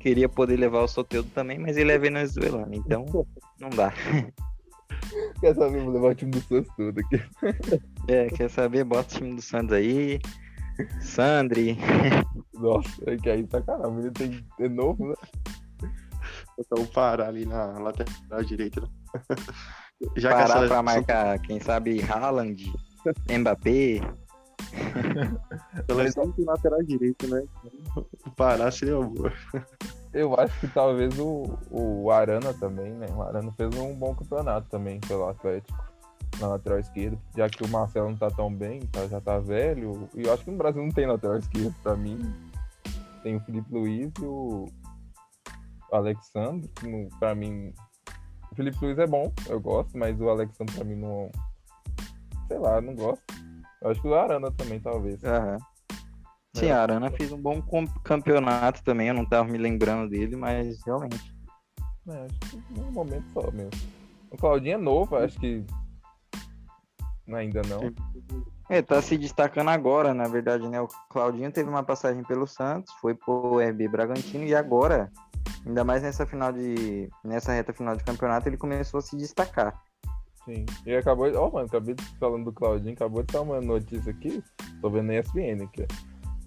Queria 0.00 0.28
poder 0.28 0.56
levar 0.56 0.82
o 0.82 0.88
Soteldo 0.88 1.28
também, 1.30 1.58
mas 1.58 1.76
ele 1.76 1.92
é 1.92 1.98
venezuelano, 1.98 2.72
então 2.74 3.04
não 3.60 3.68
dá. 3.70 3.92
Quer 5.40 5.54
saber? 5.54 5.82
Vou 5.82 5.92
levar 5.92 6.08
o 6.10 6.14
time 6.14 6.30
do 6.32 6.40
Santos 6.40 6.72
todo 6.76 6.98
aqui. 7.00 7.22
É, 8.08 8.26
quer 8.28 8.48
saber? 8.50 8.84
Bota 8.84 9.14
o 9.14 9.18
time 9.18 9.34
do 9.36 9.42
Santos 9.42 9.72
aí. 9.72 10.18
Sandri. 11.00 11.76
Nossa, 12.54 12.90
é 13.06 13.16
que 13.16 13.28
aí 13.30 13.46
tá 13.46 13.60
caramba. 13.62 13.88
O 13.88 13.92
menino 13.94 14.12
tem, 14.12 14.44
é 14.60 14.68
novo, 14.68 15.08
né? 15.08 15.14
Botar 16.56 16.80
o 16.82 16.86
Pará 16.86 17.28
ali 17.28 17.44
na 17.46 17.66
lateral 17.78 18.42
direita. 18.44 18.80
né? 18.80 18.88
Já 20.16 20.28
que 20.30 20.34
Parar 20.34 20.46
seleção- 20.48 20.68
pra 20.68 20.82
marcar, 20.82 21.38
quem 21.40 21.60
sabe, 21.60 22.00
Haaland, 22.02 22.72
Mbappé. 23.30 24.00
a 25.74 25.82
seleção 25.84 26.30
tem 26.32 26.44
lateral 26.44 26.82
direito, 26.82 27.26
né? 27.28 27.42
O 27.96 28.30
Pará 28.32 28.70
seria 28.70 29.00
boa. 29.00 29.32
Eu 30.12 30.34
acho 30.38 30.58
que 30.60 30.68
talvez 30.68 31.18
o, 31.18 31.58
o 31.70 32.10
Arana 32.10 32.52
também, 32.54 32.92
né? 32.92 33.06
O 33.14 33.22
Arana 33.22 33.52
fez 33.52 33.74
um 33.76 33.94
bom 33.94 34.14
campeonato 34.14 34.68
também 34.70 35.00
pelo 35.00 35.28
Atlético 35.28 35.86
na 36.40 36.48
lateral 36.48 36.78
esquerda, 36.78 37.18
já 37.36 37.48
que 37.48 37.64
o 37.64 37.68
Marcelo 37.68 38.10
não 38.10 38.16
tá 38.16 38.30
tão 38.30 38.52
bem, 38.54 38.80
tá, 38.92 39.06
já 39.08 39.20
tá 39.20 39.38
velho. 39.38 40.08
E 40.14 40.22
eu 40.26 40.32
acho 40.32 40.44
que 40.44 40.50
no 40.50 40.56
Brasil 40.58 40.82
não 40.82 40.90
tem 40.90 41.06
lateral 41.06 41.36
esquerdo 41.38 41.74
pra 41.82 41.96
mim. 41.96 42.18
Tem 43.22 43.36
o 43.36 43.40
Felipe 43.40 43.72
Luiz 43.72 44.12
e 44.20 44.24
o 44.24 44.66
Alexandre, 45.92 46.68
que 46.68 46.86
não- 46.86 47.08
pra 47.18 47.34
mim. 47.34 47.72
O 48.52 48.54
Felipe 48.54 48.78
Luiz 48.84 48.98
é 48.98 49.06
bom, 49.06 49.32
eu 49.48 49.60
gosto, 49.60 49.96
mas 49.96 50.18
o 50.20 50.28
Alexandre 50.28 50.74
pra 50.74 50.84
mim 50.84 50.96
não. 50.96 51.30
Sei 52.46 52.58
lá, 52.58 52.80
não 52.80 52.94
gosto. 52.94 53.22
Eu 53.80 53.90
acho 53.90 54.00
que 54.00 54.08
o 54.08 54.14
Arana 54.14 54.50
também, 54.52 54.80
talvez. 54.80 55.22
Aham. 55.24 55.58
Sim, 56.54 56.66
É. 56.66 56.72
a 56.72 56.82
Arana 56.82 57.10
fez 57.10 57.30
um 57.30 57.40
bom 57.40 57.62
campeonato 58.02 58.82
também, 58.82 59.08
eu 59.08 59.14
não 59.14 59.24
tava 59.24 59.48
me 59.48 59.58
lembrando 59.58 60.08
dele, 60.10 60.34
mas 60.34 60.82
realmente. 60.84 61.34
É, 62.08 62.24
acho 62.24 62.38
que 62.40 62.80
num 62.80 62.90
momento 62.90 63.28
só 63.32 63.50
mesmo. 63.50 63.70
O 64.30 64.36
Claudinho 64.36 64.74
é 64.74 64.78
novo, 64.78 65.16
acho 65.16 65.38
que. 65.38 65.64
Ainda 67.32 67.60
não. 67.68 67.80
É, 68.70 68.80
tá 68.80 69.00
se 69.02 69.16
destacando 69.16 69.68
agora, 69.68 70.14
na 70.14 70.26
verdade, 70.26 70.66
né? 70.68 70.80
O 70.80 70.88
Claudinho 71.10 71.52
teve 71.52 71.68
uma 71.68 71.82
passagem 71.82 72.22
pelo 72.24 72.46
Santos, 72.46 72.92
foi 72.94 73.14
pro 73.14 73.60
RB 73.60 73.86
Bragantino 73.88 74.44
e 74.44 74.54
agora, 74.54 75.10
ainda 75.66 75.84
mais 75.84 76.02
nessa 76.02 76.26
final 76.26 76.52
de. 76.52 77.08
nessa 77.22 77.52
reta 77.52 77.72
final 77.72 77.94
de 77.94 78.04
campeonato, 78.04 78.48
ele 78.48 78.56
começou 78.56 78.98
a 78.98 79.02
se 79.02 79.16
destacar. 79.16 79.78
Sim. 80.48 80.64
E 80.86 80.96
acabou. 80.96 81.30
Ó, 81.36 81.50
mano, 81.50 81.66
acabei 81.66 81.94
de 81.94 82.02
falando 82.18 82.46
do 82.46 82.52
Claudinho, 82.52 82.94
acabou 82.94 83.22
de 83.22 83.30
dar 83.30 83.42
uma 83.42 83.60
notícia 83.60 84.10
aqui. 84.10 84.42
Tô 84.80 84.88
vendo 84.88 85.08
na 85.08 85.16
ESPN 85.16 85.62
aqui. 85.62 85.86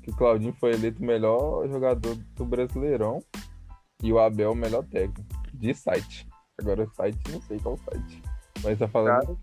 Que 0.02 0.10
o 0.10 0.16
Claudinho 0.16 0.54
foi 0.60 0.72
eleito 0.72 1.04
o 1.04 1.06
melhor 1.06 1.68
jogador 1.68 2.16
do 2.36 2.44
Brasileirão 2.44 3.22
e 4.02 4.12
o 4.12 4.18
Abel 4.18 4.54
o 4.54 4.56
melhor 4.56 4.84
técnico. 4.86 5.24
De 5.54 5.72
site. 5.76 6.28
Agora 6.60 6.84
o 6.84 6.90
site, 6.96 7.20
não 7.32 7.40
sei 7.44 7.60
qual 7.60 7.78
site. 7.78 8.24
Mas 8.64 8.80
tá 8.80 8.88
falando. 8.88 9.40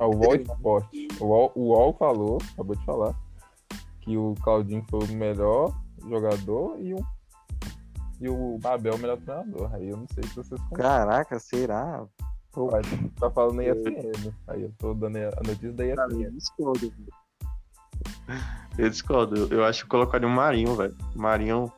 Ah, 0.00 0.06
o 0.06 0.16
UOL 0.16 0.34
Esporte. 0.34 1.08
O 1.20 1.26
UOL, 1.26 1.52
o 1.54 1.60
UOL 1.68 1.92
falou, 1.92 2.38
acabou 2.52 2.74
de 2.74 2.84
falar, 2.84 3.14
que 4.00 4.16
o 4.16 4.34
Claudinho 4.42 4.84
foi 4.90 5.04
o 5.04 5.12
melhor 5.12 5.72
jogador 6.08 6.80
e 6.80 6.94
o, 6.94 6.98
e 8.20 8.28
o 8.28 8.58
Abel 8.64 8.96
o 8.96 8.98
melhor 8.98 9.18
treinador. 9.18 9.72
Aí 9.72 9.88
eu 9.88 9.96
não 9.96 10.06
sei 10.12 10.24
se 10.24 10.34
vocês 10.34 10.60
concordam. 10.62 10.88
Caraca, 10.88 11.38
será? 11.38 12.04
Pô, 12.54 12.70
tá 13.18 13.30
falando 13.30 13.56
na 13.56 13.64
ESPN. 13.64 14.32
Aí 14.48 14.62
eu 14.62 14.72
tô 14.78 14.94
dando 14.94 15.16
a 15.18 15.42
notícia 15.44 15.72
da 15.72 15.94
Cara, 15.96 16.08
ESPN. 16.12 16.24
eu 16.24 16.30
discordo. 16.32 16.92
Eu 18.78 18.90
discordo. 18.90 19.36
Eu, 19.36 19.48
eu 19.58 19.64
acho 19.64 19.80
que 19.80 19.86
eu 19.86 19.90
colocaria 19.90 20.26
o 20.26 20.30
Marinho, 20.30 20.74
velho. 20.76 20.96
O 21.14 21.18
Marinho 21.20 21.72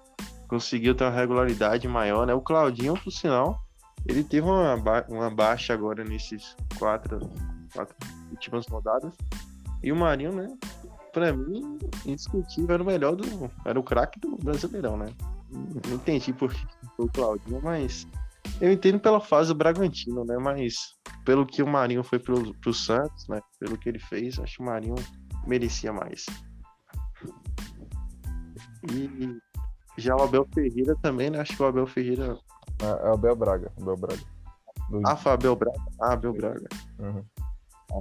conseguiu 0.48 0.94
ter 0.94 1.04
uma 1.04 1.10
regularidade 1.10 1.86
maior, 1.88 2.26
né? 2.26 2.34
O 2.34 2.40
Claudinho, 2.40 2.94
por 2.94 3.10
sinal, 3.10 3.58
ele 4.06 4.22
teve 4.22 4.46
uma, 4.46 4.76
ba- 4.76 5.04
uma 5.08 5.30
baixa 5.30 5.72
agora 5.74 6.04
nesses 6.04 6.54
quatro, 6.78 7.18
quatro 7.74 7.96
últimas 8.30 8.66
rodadas. 8.68 9.14
E 9.82 9.90
o 9.90 9.96
Marinho, 9.96 10.32
né? 10.32 10.46
Pra 11.12 11.32
mim, 11.32 11.78
indiscutível, 12.04 12.74
era 12.74 12.82
o 12.82 12.86
melhor 12.86 13.16
do. 13.16 13.50
Era 13.64 13.80
o 13.80 13.82
craque 13.82 14.20
do 14.20 14.36
Brasileirão, 14.36 14.96
né? 14.98 15.06
Não 15.88 15.94
entendi 15.94 16.32
por 16.32 16.52
que 16.52 16.66
foi 16.96 17.06
o 17.06 17.08
Claudinho, 17.10 17.60
mas. 17.62 18.06
Eu 18.60 18.72
entendo 18.72 18.98
pela 18.98 19.20
fase 19.20 19.48
do 19.48 19.54
Bragantino, 19.54 20.24
né? 20.24 20.36
Mas 20.38 20.76
pelo 21.24 21.46
que 21.46 21.62
o 21.62 21.66
Marinho 21.66 22.02
foi 22.02 22.18
pro, 22.18 22.54
pro 22.60 22.72
Santos, 22.72 23.28
né? 23.28 23.40
Pelo 23.58 23.76
que 23.76 23.88
ele 23.88 23.98
fez, 23.98 24.38
acho 24.38 24.56
que 24.56 24.62
o 24.62 24.66
Marinho 24.66 24.94
merecia 25.46 25.92
mais. 25.92 26.26
E 28.90 29.38
já 29.98 30.14
o 30.16 30.22
Abel 30.22 30.46
Ferreira 30.54 30.94
também, 31.02 31.30
né? 31.30 31.40
Acho 31.40 31.56
que 31.56 31.62
o 31.62 31.66
Abel 31.66 31.86
Ferreira. 31.86 32.38
Ah, 32.80 33.00
É 33.02 33.10
o 33.10 33.14
Abel 33.14 33.36
Braga. 33.36 33.72
Abel 33.80 33.96
Braga. 33.96 34.22
Do... 34.90 35.02
Ah, 35.06 35.16
foi 35.16 35.32
o 35.32 35.34
Abel 35.34 35.56
Braga. 35.56 35.82
Ah, 36.00 36.12
Abel 36.12 36.32
Braga. 36.32 36.68
Uhum. 36.98 37.24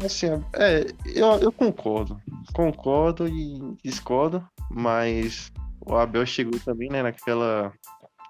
Assim, 0.04 0.28
é, 0.54 0.86
eu, 1.06 1.28
eu 1.40 1.52
concordo. 1.52 2.20
Concordo 2.54 3.28
e 3.28 3.78
discordo, 3.84 4.46
mas 4.70 5.52
o 5.86 5.96
Abel 5.96 6.26
chegou 6.26 6.60
também, 6.60 6.90
né, 6.90 7.04
naquela 7.04 7.72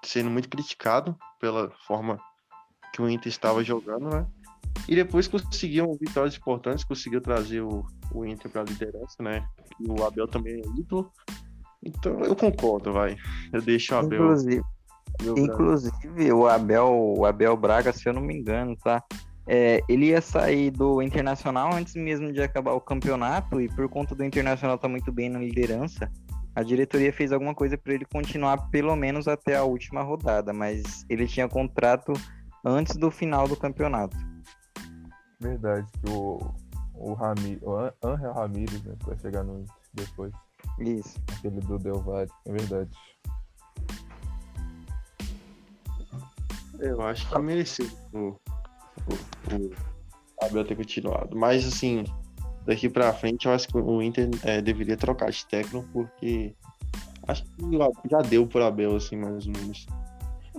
sendo 0.04 0.30
muito 0.30 0.48
criticado 0.48 1.16
pela 1.40 1.70
forma 1.86 2.18
que 2.92 3.02
o 3.02 3.08
Inter 3.08 3.28
estava 3.28 3.62
jogando, 3.62 4.08
né? 4.08 4.26
E 4.88 4.94
depois 4.94 5.26
conseguiu 5.26 5.96
vitórias 6.00 6.36
importantes, 6.36 6.84
conseguiu 6.84 7.20
trazer 7.20 7.60
o, 7.60 7.84
o 8.12 8.24
Inter 8.24 8.50
para 8.50 8.62
a 8.62 8.64
liderança, 8.64 9.16
né? 9.20 9.46
E 9.80 9.90
o 9.90 10.04
Abel 10.04 10.28
também 10.28 10.54
é 10.54 10.80
ídolo. 10.80 11.10
Então 11.82 12.20
eu 12.20 12.34
concordo, 12.36 12.92
vai. 12.92 13.16
Eu 13.52 13.62
deixo 13.62 13.94
o 13.94 13.98
Abel. 13.98 14.22
Inclusive, 14.22 14.62
inclusive 15.36 16.32
o 16.32 16.46
Abel, 16.46 16.88
o 16.88 17.24
Abel 17.24 17.56
Braga, 17.56 17.92
se 17.92 18.08
eu 18.08 18.12
não 18.12 18.22
me 18.22 18.34
engano, 18.34 18.76
tá? 18.76 19.02
É, 19.48 19.80
ele 19.88 20.06
ia 20.06 20.20
sair 20.20 20.70
do 20.70 21.00
Internacional 21.00 21.72
antes 21.72 21.94
mesmo 21.94 22.32
de 22.32 22.42
acabar 22.42 22.72
o 22.72 22.80
campeonato 22.80 23.60
e 23.60 23.68
por 23.68 23.88
conta 23.88 24.14
do 24.14 24.24
Internacional 24.24 24.76
tá 24.76 24.88
muito 24.88 25.12
bem 25.12 25.28
na 25.28 25.38
liderança, 25.38 26.10
a 26.56 26.62
diretoria 26.62 27.12
fez 27.12 27.32
alguma 27.32 27.54
coisa 27.54 27.76
para 27.76 27.92
ele 27.92 28.06
continuar 28.06 28.70
pelo 28.70 28.96
menos 28.96 29.28
até 29.28 29.56
a 29.56 29.64
última 29.64 30.02
rodada, 30.02 30.54
mas 30.54 31.04
ele 31.06 31.26
tinha 31.26 31.46
contrato 31.46 32.14
antes 32.64 32.96
do 32.96 33.10
final 33.10 33.46
do 33.46 33.54
campeonato. 33.54 34.16
Verdade, 35.38 35.86
que 35.92 36.10
o, 36.10 36.40
o, 36.94 37.12
Rami, 37.12 37.58
o 37.60 37.76
Angel 38.02 38.32
Ramírez 38.32 38.82
né, 38.84 38.94
vai 39.04 39.18
chegar 39.18 39.44
no 39.44 39.66
depois. 39.92 40.32
Isso. 40.78 41.20
Aquele 41.36 41.60
do 41.60 41.78
Del 41.78 42.00
Valle, 42.00 42.30
é 42.46 42.52
verdade. 42.52 42.90
Eu 46.78 47.02
acho 47.02 47.28
que 47.28 47.38
mereceu 47.38 47.86
o, 48.14 48.28
o, 48.28 48.38
o 49.52 50.44
Abel 50.44 50.64
ter 50.64 50.74
continuado. 50.74 51.36
Mas 51.36 51.66
assim, 51.66 52.04
daqui 52.66 52.88
pra 52.88 53.12
frente 53.12 53.46
eu 53.46 53.52
acho 53.52 53.68
que 53.68 53.78
o 53.78 54.02
Inter 54.02 54.28
é, 54.42 54.60
deveria 54.60 54.96
trocar 54.96 55.30
de 55.30 55.46
técnico, 55.46 55.86
porque 55.92 56.54
acho 57.26 57.44
que 57.44 58.08
já 58.10 58.20
deu 58.22 58.46
pro 58.46 58.64
Abel, 58.64 58.96
assim, 58.96 59.16
mais 59.16 59.46
ou 59.46 59.52
menos. 59.52 59.86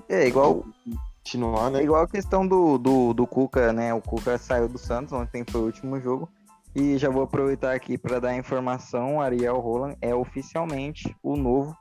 É, 0.09 0.27
igual 0.27 0.65
continuar, 1.27 1.69
né? 1.69 1.79
É 1.79 1.83
igual 1.83 2.03
a 2.03 2.07
questão 2.07 2.47
do, 2.47 2.77
do, 2.77 3.13
do 3.13 3.27
Cuca, 3.27 3.73
né? 3.73 3.93
O 3.93 4.01
Cuca 4.01 4.37
saiu 4.37 4.69
do 4.69 4.77
Santos, 4.77 5.11
ontem 5.11 5.43
foi 5.49 5.61
o 5.61 5.65
último 5.65 5.99
jogo. 5.99 6.29
E 6.73 6.97
já 6.97 7.09
vou 7.09 7.23
aproveitar 7.23 7.75
aqui 7.75 7.97
para 7.97 8.19
dar 8.19 8.29
a 8.29 8.37
informação: 8.37 9.19
Ariel 9.19 9.59
Roland 9.59 9.95
é 10.01 10.15
oficialmente 10.15 11.13
o 11.21 11.35
novo 11.35 11.75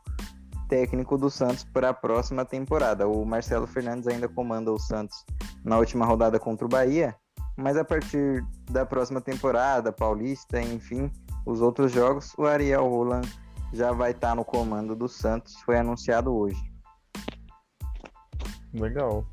técnico 0.69 1.17
do 1.17 1.31
Santos 1.31 1.65
para 1.65 1.91
a 1.91 1.95
próxima 1.95 2.45
temporada. 2.45 3.07
O 3.07 3.25
Marcelo 3.25 3.67
Fernandes 3.67 4.09
ainda 4.09 4.29
comanda 4.29 4.73
o 4.73 4.79
Santos 4.79 5.25
na 5.65 5.79
última 5.79 6.05
rodada 6.05 6.41
contra 6.41 6.67
o 6.67 6.69
Bahia, 6.69 7.15
mas 7.57 7.77
a 7.77 7.85
partir 7.85 8.45
da 8.71 8.85
próxima 8.85 9.21
temporada, 9.21 9.93
Paulista, 9.93 10.61
enfim, 10.61 11.11
os 11.45 11.61
outros 11.63 11.93
jogos, 11.93 12.35
o 12.37 12.45
Ariel 12.45 12.89
Roland 12.89 13.23
já 13.73 13.93
vai 13.93 14.11
estar 14.11 14.31
tá 14.31 14.35
no 14.35 14.45
comando 14.45 14.95
do 14.95 15.09
Santos. 15.09 15.55
Foi 15.63 15.79
anunciado 15.79 16.35
hoje. 16.35 16.61
Legal. 18.73 19.25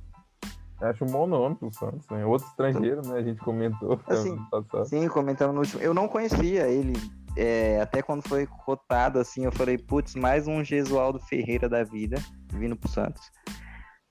Acho 0.82 1.06
um 1.06 1.08
bom 1.08 1.26
nome 1.26 1.56
pro 1.56 1.74
Santos, 1.74 2.08
né? 2.10 2.26
Outro 2.26 2.48
estrangeiro, 2.48 3.02
né? 3.08 3.18
A 3.18 3.24
gente 3.24 3.40
comentou. 3.40 4.00
Assim, 4.08 4.38
sim, 4.86 5.08
comentando 5.08 5.54
no 5.54 5.60
último. 5.60 5.82
Eu 5.82 5.94
não 5.94 6.08
conhecia 6.08 6.68
ele. 6.68 6.94
É, 7.36 7.82
até 7.82 8.02
quando 8.02 8.28
foi 8.28 8.46
cotado, 8.46 9.18
assim, 9.18 9.44
eu 9.44 9.52
falei, 9.52 9.76
putz, 9.76 10.14
mais 10.14 10.48
um 10.48 10.64
Gesualdo 10.64 11.20
Ferreira 11.20 11.68
da 11.68 11.84
vida 11.84 12.18
vindo 12.52 12.76
pro 12.76 12.88
Santos. 12.88 13.32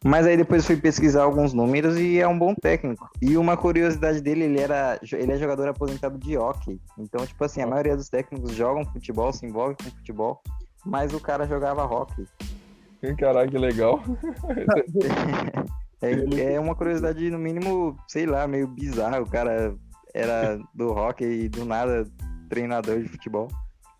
Mas 0.05 0.27
aí 0.27 0.37
depois 0.37 0.67
fui 0.67 0.77
pesquisar 0.77 1.23
alguns 1.23 1.53
números 1.53 1.97
e 1.97 2.19
é 2.19 2.27
um 2.27 2.38
bom 2.38 2.55
técnico. 2.55 3.09
E 3.21 3.37
uma 3.37 3.57
curiosidade 3.57 4.21
dele, 4.21 4.45
ele 4.45 4.61
era 4.61 4.99
ele 5.12 5.33
é 5.33 5.38
jogador 5.38 5.69
aposentado 5.69 6.19
de 6.19 6.37
hockey. 6.37 6.81
Então, 6.99 7.25
tipo 7.25 7.45
assim, 7.45 7.62
a 7.62 7.67
maioria 7.67 7.97
dos 7.97 8.09
técnicos 8.09 8.53
jogam 8.53 8.85
futebol, 8.85 9.33
se 9.33 9.47
envolve 9.47 9.77
com 9.77 9.85
futebol, 9.85 10.43
mas 10.85 11.15
o 11.15 11.21
cara 11.21 11.47
jogava 11.47 11.85
hockey. 11.85 12.27
Caraca, 13.19 13.51
que 13.51 13.59
legal. 13.59 14.03
É, 16.03 16.55
é 16.55 16.59
uma 16.59 16.75
curiosidade, 16.75 17.31
no 17.31 17.38
mínimo, 17.38 17.97
sei 18.09 18.27
lá, 18.27 18.45
meio 18.49 18.67
bizarro. 18.67 19.23
O 19.23 19.31
cara 19.31 19.73
era 20.12 20.59
do 20.75 20.91
hockey 20.91 21.45
e 21.45 21.49
do 21.49 21.65
nada 21.65 22.05
treinador 22.49 23.01
de 23.01 23.09
futebol. 23.09 23.47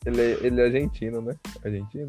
Ele 0.05 0.21
é, 0.21 0.31
ele 0.45 0.61
é 0.61 0.65
argentino, 0.65 1.23
né? 1.23 1.37
Argentino? 1.65 2.09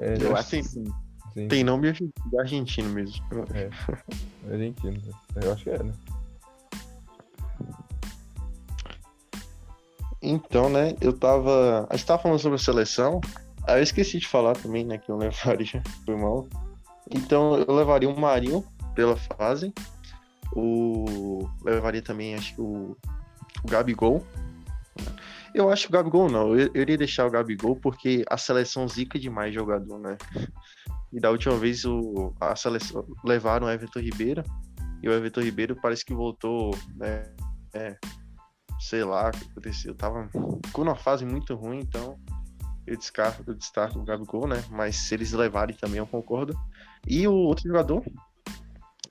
É, 0.00 0.16
eu 0.20 0.36
acho 0.36 0.50
que 0.50 0.62
sim. 0.62 0.84
sim. 1.32 1.48
Tem 1.48 1.64
nome 1.64 1.92
de 1.92 2.10
argentino 2.38 2.90
mesmo. 2.90 3.24
É, 3.54 3.70
argentino. 4.52 5.00
Eu 5.42 5.52
acho 5.52 5.64
que 5.64 5.70
é, 5.70 5.82
né? 5.82 5.92
Então, 10.22 10.68
né, 10.68 10.94
eu 11.00 11.12
tava. 11.12 11.86
A 11.88 11.96
gente 11.96 12.06
tava 12.06 12.22
falando 12.22 12.38
sobre 12.38 12.56
a 12.56 12.58
seleção. 12.58 13.20
Aí 13.66 13.78
eu 13.78 13.82
esqueci 13.82 14.18
de 14.18 14.28
falar 14.28 14.54
também, 14.54 14.84
né, 14.84 14.98
que 14.98 15.10
eu 15.10 15.16
levaria 15.16 15.82
foi 16.04 16.16
mal. 16.16 16.46
Então 17.10 17.56
eu 17.56 17.74
levaria 17.74 18.08
o 18.08 18.18
Marinho 18.18 18.64
pela 18.94 19.16
fase. 19.16 19.72
O. 20.52 21.48
Levaria 21.64 22.02
também, 22.02 22.34
acho 22.34 22.54
que 22.54 22.60
o, 22.60 22.96
o 23.62 23.68
Gabigol. 23.68 24.24
Eu 25.54 25.70
acho 25.70 25.84
que 25.84 25.88
o 25.88 25.92
Gabigol 25.92 26.30
não. 26.30 26.56
Eu, 26.56 26.70
eu 26.74 26.82
iria 26.82 26.96
deixar 26.96 27.26
o 27.26 27.30
Gabigol 27.30 27.76
porque 27.76 28.24
a 28.28 28.36
seleção 28.36 28.86
zica 28.88 29.18
demais 29.18 29.54
jogador, 29.54 29.98
né? 29.98 30.16
E 31.12 31.20
da 31.20 31.30
última 31.30 31.56
vez 31.56 31.84
o, 31.84 32.34
a 32.40 32.54
seleção 32.56 33.06
levaram 33.24 33.66
o 33.66 33.70
Everton 33.70 34.00
Ribeiro. 34.00 34.42
E 35.02 35.08
o 35.08 35.12
Everton 35.12 35.40
Ribeiro 35.40 35.76
parece 35.80 36.04
que 36.04 36.14
voltou, 36.14 36.76
né? 36.94 37.32
É, 37.74 37.96
sei 38.78 39.04
lá 39.04 39.28
o 39.28 39.30
que 39.32 39.50
aconteceu. 39.50 39.94
Tava 39.94 40.28
com 40.72 40.82
uma 40.82 40.96
fase 40.96 41.24
muito 41.24 41.54
ruim, 41.54 41.80
então 41.80 42.18
eu 42.86 42.96
descarto, 42.96 43.42
eu 43.46 43.54
destaco 43.54 43.98
o 43.98 44.04
Gabigol, 44.04 44.46
né? 44.46 44.62
Mas 44.70 44.96
se 44.96 45.14
eles 45.14 45.32
levarem 45.32 45.76
também, 45.76 45.98
eu 45.98 46.06
concordo. 46.06 46.58
E 47.06 47.26
o 47.26 47.34
outro 47.34 47.66
jogador, 47.66 48.04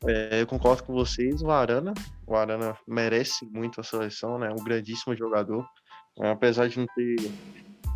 é, 0.08 0.42
eu 0.42 0.48
concordo 0.48 0.84
com 0.84 0.94
vocês, 0.94 1.42
o 1.42 1.50
Arana. 1.50 1.94
O 2.28 2.36
Arana 2.36 2.78
merece 2.88 3.46
muito 3.46 3.82
a 3.82 3.84
seleção, 3.84 4.38
né? 4.38 4.50
Um 4.52 4.64
grandíssimo 4.64 5.16
jogador. 5.16 5.68
É, 6.22 6.30
apesar 6.30 6.68
de 6.70 6.80
não 6.80 6.88
ter 6.96 7.16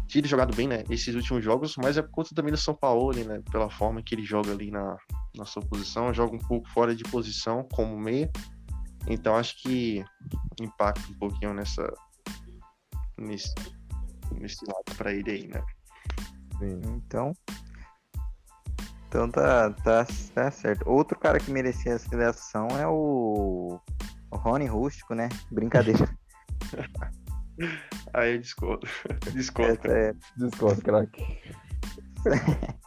tido 0.07 0.27
jogado 0.27 0.55
bem, 0.55 0.67
né? 0.67 0.83
Esses 0.89 1.13
últimos 1.15 1.43
jogos, 1.43 1.75
mas 1.77 1.95
é 1.95 2.01
por 2.01 2.11
conta 2.11 2.35
também 2.35 2.51
do 2.51 2.57
São 2.57 2.73
Paulo, 2.73 3.13
né? 3.13 3.41
Pela 3.51 3.69
forma 3.69 4.01
que 4.01 4.15
ele 4.15 4.23
joga 4.23 4.51
ali 4.51 4.71
na, 4.71 4.97
na 5.37 5.45
sua 5.45 5.61
posição. 5.61 6.13
Joga 6.13 6.35
um 6.35 6.39
pouco 6.39 6.67
fora 6.69 6.95
de 6.95 7.03
posição, 7.03 7.67
como 7.71 7.97
meia. 7.97 8.29
Então 9.07 9.35
acho 9.35 9.61
que 9.61 10.03
impacta 10.59 11.09
um 11.11 11.17
pouquinho 11.17 11.53
nessa. 11.53 11.87
Nesse, 13.17 13.53
nesse 14.33 14.65
lado 14.65 14.97
para 14.97 15.13
ele 15.13 15.31
aí, 15.31 15.47
né? 15.47 15.61
Sim. 16.57 16.81
Então, 16.95 17.33
então 19.07 19.29
tá, 19.29 19.71
tá, 19.71 20.05
tá 20.33 20.51
certo. 20.51 20.89
Outro 20.89 21.17
cara 21.19 21.39
que 21.39 21.51
merecia 21.51 21.95
a 21.95 21.99
seleção 21.99 22.67
é 22.79 22.87
o, 22.87 23.79
o 24.31 24.37
Rony 24.37 24.65
Rústico, 24.65 25.13
né? 25.13 25.29
Brincadeira. 25.51 26.09
Aí 28.13 28.35
eu 28.35 28.39
discordo. 28.39 28.87
Discordo. 29.31 29.91
É, 29.91 30.09
é... 30.09 30.15
Discordo, 30.37 30.81
craque. 30.81 31.23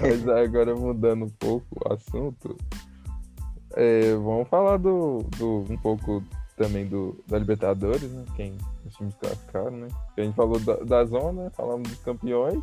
Mas 0.00 0.28
agora 0.28 0.74
mudando 0.74 1.24
um 1.24 1.30
pouco 1.30 1.66
o 1.72 1.92
assunto, 1.92 2.56
é, 3.74 4.14
vamos 4.14 4.48
falar 4.48 4.76
do, 4.78 5.22
do 5.38 5.64
um 5.70 5.76
pouco 5.78 6.22
também 6.56 6.86
do, 6.86 7.22
da 7.26 7.38
Libertadores, 7.38 8.10
né? 8.10 8.24
Quem 8.34 8.56
os 8.84 8.94
times 8.94 9.14
classificaram, 9.16 9.72
né? 9.72 9.88
A 10.16 10.20
gente 10.22 10.34
falou 10.34 10.58
da, 10.60 10.76
da 10.76 11.04
zona, 11.04 11.50
falamos 11.50 11.88
dos 11.88 11.98
campeões, 12.00 12.62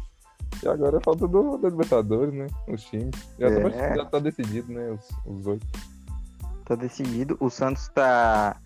e 0.62 0.67
agora 0.67 0.99
falta 1.02 1.28
do, 1.28 1.58
da 1.58 1.69
Libertadores, 1.69 2.34
né? 2.34 2.47
Os 2.67 2.84
times. 2.84 3.15
Já, 3.39 3.47
é. 3.47 3.69
tá, 3.69 3.95
já 3.95 4.06
tá 4.06 4.19
decidido, 4.19 4.71
né? 4.71 4.91
Os, 4.91 5.10
os 5.26 5.47
oito. 5.47 5.67
Tá 6.65 6.76
decidido. 6.76 7.38
O 7.39 7.49
Santos 7.49 7.88
tá. 7.89 8.58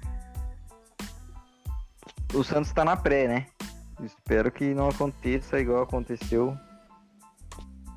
O 2.37 2.43
Santos 2.43 2.71
tá 2.71 2.85
na 2.85 2.95
pré, 2.95 3.27
né? 3.27 3.47
Espero 4.01 4.51
que 4.51 4.73
não 4.73 4.89
aconteça 4.89 5.59
igual 5.59 5.83
aconteceu 5.83 6.55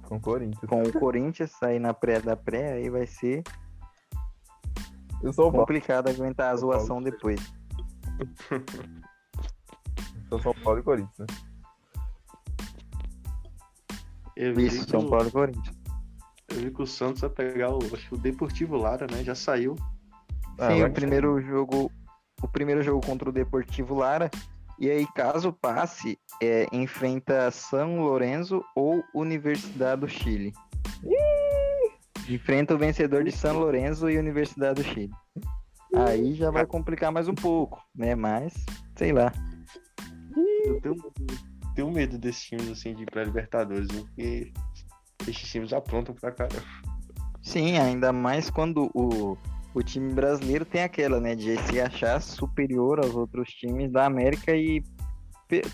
com 0.03 0.17
o 0.17 0.21
Corinthians. 0.21 0.69
Com 0.69 0.83
o 0.83 0.93
Corinthians 0.93 1.51
sair 1.51 1.79
na 1.79 1.93
pré 1.93 2.21
da 2.21 2.35
pré, 2.35 2.73
aí 2.73 2.89
vai 2.89 3.07
ser 3.07 3.43
eu 5.23 5.33
sou 5.33 5.53
complicado 5.53 6.09
aguentar 6.09 6.53
a 6.53 6.57
zoação 6.57 7.03
depois. 7.03 7.41
sou 10.31 10.41
São 10.41 10.55
Paulo 10.55 10.79
e 10.81 10.83
Corinthians, 10.83 11.19
né? 11.19 11.27
Eu 14.37 14.59
Isso, 14.59 14.89
São 14.89 15.07
Paulo 15.07 15.29
e 15.29 15.31
Corinthians. 15.31 15.77
Eu 16.49 16.57
vi 16.57 16.71
que 16.71 16.83
o 16.83 16.87
Santos 16.87 17.21
vai 17.21 17.31
pegar 17.31 17.71
o, 17.71 17.79
acho 17.95 18.09
que 18.09 18.15
o 18.15 18.19
Deportivo 18.19 18.77
Lara, 18.77 19.07
né? 19.11 19.23
Já 19.23 19.35
saiu. 19.35 19.77
Ah, 20.59 20.71
Sim, 20.71 20.83
o 20.83 20.91
primeiro 20.91 21.41
jogo. 21.43 21.93
O 22.43 22.49
primeiro 22.49 22.83
jogo 22.83 23.05
contra 23.05 23.29
o 23.29 23.33
Deportivo 23.33 23.95
Lara. 23.95 24.31
E 24.79 24.91
aí, 24.91 25.07
caso 25.15 25.53
passe, 25.53 26.19
é, 26.43 26.67
enfrenta 26.73 27.51
São 27.51 28.01
Lourenço 28.01 28.65
ou 28.75 29.05
Universidade 29.15 30.01
do 30.01 30.09
Chile. 30.09 30.55
Enfrenta 32.27 32.75
o 32.75 32.79
vencedor 32.79 33.23
de 33.25 33.31
São 33.31 33.59
Lourenço 33.59 34.09
e 34.09 34.19
Universidade 34.19 34.83
do 34.83 34.89
Chile. 34.89 35.13
Aí 35.95 36.35
já 36.35 36.51
vai 36.51 36.65
complicar 36.65 37.13
mais 37.13 37.29
um 37.29 37.35
pouco, 37.35 37.83
né? 37.95 38.15
Mas, 38.15 38.55
sei 38.97 39.13
lá. 39.13 39.33
Eu 40.65 40.81
tenho, 40.81 40.97
tenho 41.75 41.91
medo 41.91 42.17
desses 42.17 42.43
times 42.45 42.71
assim 42.71 42.95
de 42.95 43.05
pré-libertadores, 43.05 43.89
porque 43.89 44.53
esses 45.29 45.51
times 45.51 45.73
aprontam 45.73 46.15
pra 46.15 46.31
caramba. 46.33 46.63
Sim, 47.43 47.79
ainda 47.79 48.13
mais 48.13 48.51
quando 48.51 48.91
o, 48.95 49.37
o 49.75 49.83
time 49.83 50.13
brasileiro 50.13 50.65
tem 50.65 50.83
aquela, 50.83 51.21
né, 51.21 51.35
de 51.35 51.57
se 51.65 51.81
achar 51.81 52.21
superior 52.21 52.99
aos 52.99 53.15
outros 53.15 53.49
times 53.51 53.91
da 53.93 54.07
América 54.07 54.55
e 54.55 54.83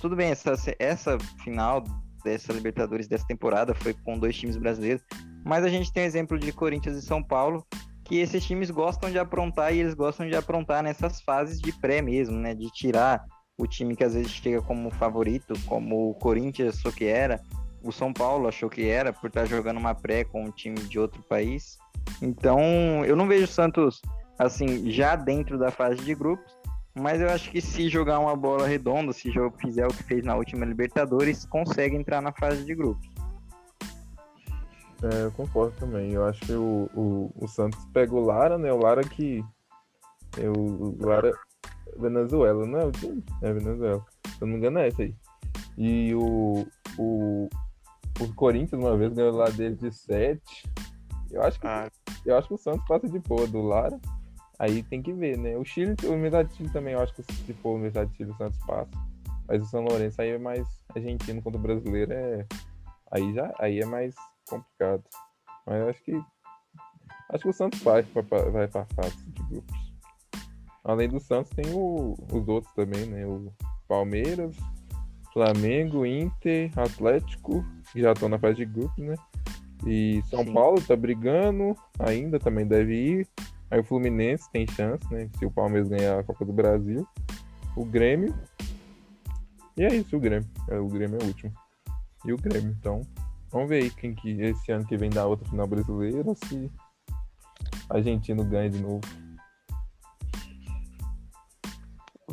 tudo 0.01 0.17
bem, 0.17 0.31
essa, 0.31 0.55
essa 0.79 1.19
final 1.45 1.85
dessa 2.25 2.53
Libertadores 2.53 3.07
dessa 3.07 3.27
temporada 3.27 3.75
foi 3.75 3.93
com 3.93 4.19
dois 4.19 4.37
times 4.37 4.57
brasileiros, 4.57 5.05
mas 5.45 5.65
a 5.65 5.69
gente 5.69 5.93
tem 5.93 6.05
o 6.05 6.07
exemplo 6.07 6.39
de 6.39 6.53
Corinthians 6.53 6.97
e 6.97 7.03
São 7.03 7.23
Paulo, 7.23 7.65
que 8.05 8.17
esses 8.19 8.45
times 8.45 8.71
gostam 8.71 9.11
de 9.11 9.19
aprontar 9.19 9.75
e 9.75 9.81
eles 9.81 9.95
gostam 9.95 10.29
de 10.29 10.35
aprontar 10.35 10.83
nessas 10.83 11.21
fases 11.21 11.61
de 11.61 11.73
pré 11.73 12.01
mesmo, 12.01 12.37
né, 12.37 12.55
de 12.55 12.71
tirar 12.71 13.25
o 13.59 13.67
time 13.67 13.97
que 13.97 14.05
às 14.05 14.15
vezes 14.15 14.31
chega 14.31 14.61
como 14.63 14.91
favorito, 14.91 15.55
como 15.67 16.11
o 16.11 16.15
Corinthians 16.15 16.77
achou 16.79 16.93
que 16.93 17.05
era, 17.05 17.41
o 17.83 17.93
São 17.93 18.13
Paulo 18.13 18.49
achou 18.49 18.69
que 18.69 18.89
era 18.89 19.13
por 19.13 19.29
estar 19.29 19.47
jogando 19.47 19.79
uma 19.79 19.95
pré 19.95 20.25
com 20.25 20.45
um 20.45 20.51
time 20.51 20.79
de 20.81 20.99
outro 20.99 21.23
país. 21.23 21.79
Então, 22.23 23.05
eu 23.05 23.17
não 23.17 23.27
vejo 23.27 23.45
o 23.45 23.49
Santos 23.49 24.01
assim 24.39 24.91
já 24.91 25.17
dentro 25.17 25.59
da 25.59 25.71
fase 25.71 26.03
de 26.05 26.15
grupos, 26.15 26.57
mas 26.95 27.21
eu 27.21 27.29
acho 27.29 27.51
que 27.51 27.61
se 27.61 27.89
jogar 27.89 28.19
uma 28.19 28.35
bola 28.35 28.67
redonda, 28.67 29.13
se 29.13 29.31
fizer 29.59 29.87
o 29.87 29.91
que 29.91 30.03
fez 30.03 30.25
na 30.25 30.35
última 30.35 30.65
Libertadores, 30.65 31.45
consegue 31.45 31.97
entrar 31.97 32.23
na 32.23 32.33
fase 32.33 32.65
de 32.65 32.75
grupos. 32.75 33.07
É, 35.03 35.25
eu 35.25 35.33
concordo 35.33 35.77
também. 35.79 36.13
Eu 36.13 36.25
acho 36.25 36.41
que 36.41 36.53
o, 36.53 36.89
o, 36.95 37.33
o 37.37 37.49
Santos 37.49 37.85
pega 37.93 38.15
o 38.15 38.21
Lara, 38.21 38.57
né? 38.57 38.73
O 38.73 38.79
Lara 38.79 39.03
que. 39.03 39.45
Eu, 40.39 40.53
o 40.53 40.97
Lara. 41.01 41.33
Venezuela, 41.99 42.67
não 42.67 42.79
é? 42.81 42.91
É 43.43 43.53
Venezuela. 43.53 44.05
Se 44.27 44.43
eu 44.43 44.47
não 44.47 44.55
me 44.55 44.59
engano, 44.59 44.79
é 44.79 44.89
esse 44.89 45.03
aí. 45.03 45.15
E 45.79 46.15
o, 46.15 46.67
o, 46.99 47.49
o 48.21 48.35
Corinthians, 48.35 48.83
uma 48.83 48.97
vez, 48.97 49.13
ganhou 49.13 49.35
lá 49.35 49.49
dele 49.49 49.77
de 49.77 49.91
7. 49.93 50.41
Eu 51.31 51.43
acho 51.43 51.61
que, 51.61 51.67
ah. 51.67 51.91
eu 52.25 52.37
acho 52.37 52.49
que 52.49 52.55
o 52.55 52.59
Santos 52.59 52.87
passa 52.87 53.09
de 53.09 53.19
boa 53.19 53.47
do 53.47 53.63
Lara. 53.63 53.99
Aí 54.59 54.83
tem 54.83 55.03
que 55.03 55.13
ver, 55.13 55.37
né? 55.37 55.57
O 55.57 55.65
Chile, 55.65 55.95
o 56.05 56.09
Universidade 56.09 56.49
de 56.49 56.57
Chile 56.57 56.71
também, 56.71 56.95
eu 56.95 57.01
acho 57.01 57.15
que 57.15 57.23
se 57.23 57.53
for 57.55 57.71
o 57.71 57.75
Universidade 57.75 58.11
de 58.11 58.17
Chile, 58.17 58.31
o 58.31 58.37
Santos 58.37 58.59
passa. 58.67 58.91
Mas 59.47 59.63
o 59.63 59.67
São 59.67 59.85
Lourenço 59.85 60.21
aí 60.21 60.31
é 60.31 60.39
mais 60.39 60.67
argentino 60.95 61.43
contra 61.43 61.59
o 61.59 61.63
brasileiro, 61.63 62.13
é. 62.13 62.47
Aí 63.13 63.33
já 63.35 63.53
aí 63.59 63.81
é 63.81 63.87
mais 63.87 64.15
complicado. 64.49 65.05
Mas 65.67 65.81
eu 65.81 65.89
acho 65.89 66.03
que. 66.03 66.23
Acho 67.31 67.43
que 67.43 67.51
o 67.51 67.53
Santos 67.53 67.81
vai, 67.83 68.03
vai 68.03 68.69
passar 68.69 69.11
de 69.11 69.43
grupos. 69.49 69.87
Além 70.85 71.09
do 71.09 71.19
Santos, 71.19 71.51
tem 71.51 71.67
o, 71.75 72.15
os 72.33 72.49
outros 72.49 72.73
também, 72.75 73.07
né? 73.07 73.27
O 73.27 73.53
Palmeiras, 73.89 74.57
Flamengo, 75.33 76.07
Inter, 76.07 76.71
Atlético, 76.79 77.65
que 77.93 78.01
já 78.01 78.13
estão 78.13 78.29
na 78.29 78.39
fase 78.39 78.57
de 78.57 78.65
grupos, 78.65 79.05
né? 79.05 79.17
E 79.85 80.23
São 80.31 80.45
Sim. 80.45 80.53
Paulo 80.53 80.81
tá 80.81 80.97
brigando, 80.97 81.77
ainda 81.99 82.39
também 82.39 82.67
deve 82.67 82.95
ir. 82.95 83.29
Aí 83.71 83.81
o 83.81 83.85
Fluminense 83.85 84.51
tem 84.53 84.67
chance, 84.67 85.05
né? 85.13 85.29
Se 85.39 85.45
o 85.45 85.51
Palmeiras 85.51 85.89
ganhar 85.89 86.19
a 86.19 86.23
Copa 86.23 86.45
do 86.45 86.53
Brasil. 86.53 87.07
O 87.77 87.85
Grêmio. 87.85 88.35
E 89.77 89.85
é 89.85 89.95
isso, 89.95 90.17
o 90.17 90.21
Grêmio. 90.21 90.49
É, 90.69 90.79
o 90.79 90.87
Grêmio 90.87 91.19
é 91.21 91.25
o 91.25 91.27
último. 91.27 91.53
E 92.25 92.33
o 92.33 92.37
Grêmio, 92.37 92.75
então. 92.79 93.03
Vamos 93.51 93.69
ver 93.69 93.83
aí 93.83 93.91
quem 93.91 94.15
que 94.15 94.41
esse 94.41 94.73
ano 94.73 94.87
que 94.87 94.97
vem 94.97 95.11
da 95.11 95.27
outra 95.27 95.49
final 95.49 95.67
brasileira, 95.67 96.35
se 96.35 96.71
argentino 97.89 98.45
ganha 98.45 98.71
de 98.71 98.81
novo. 98.81 99.01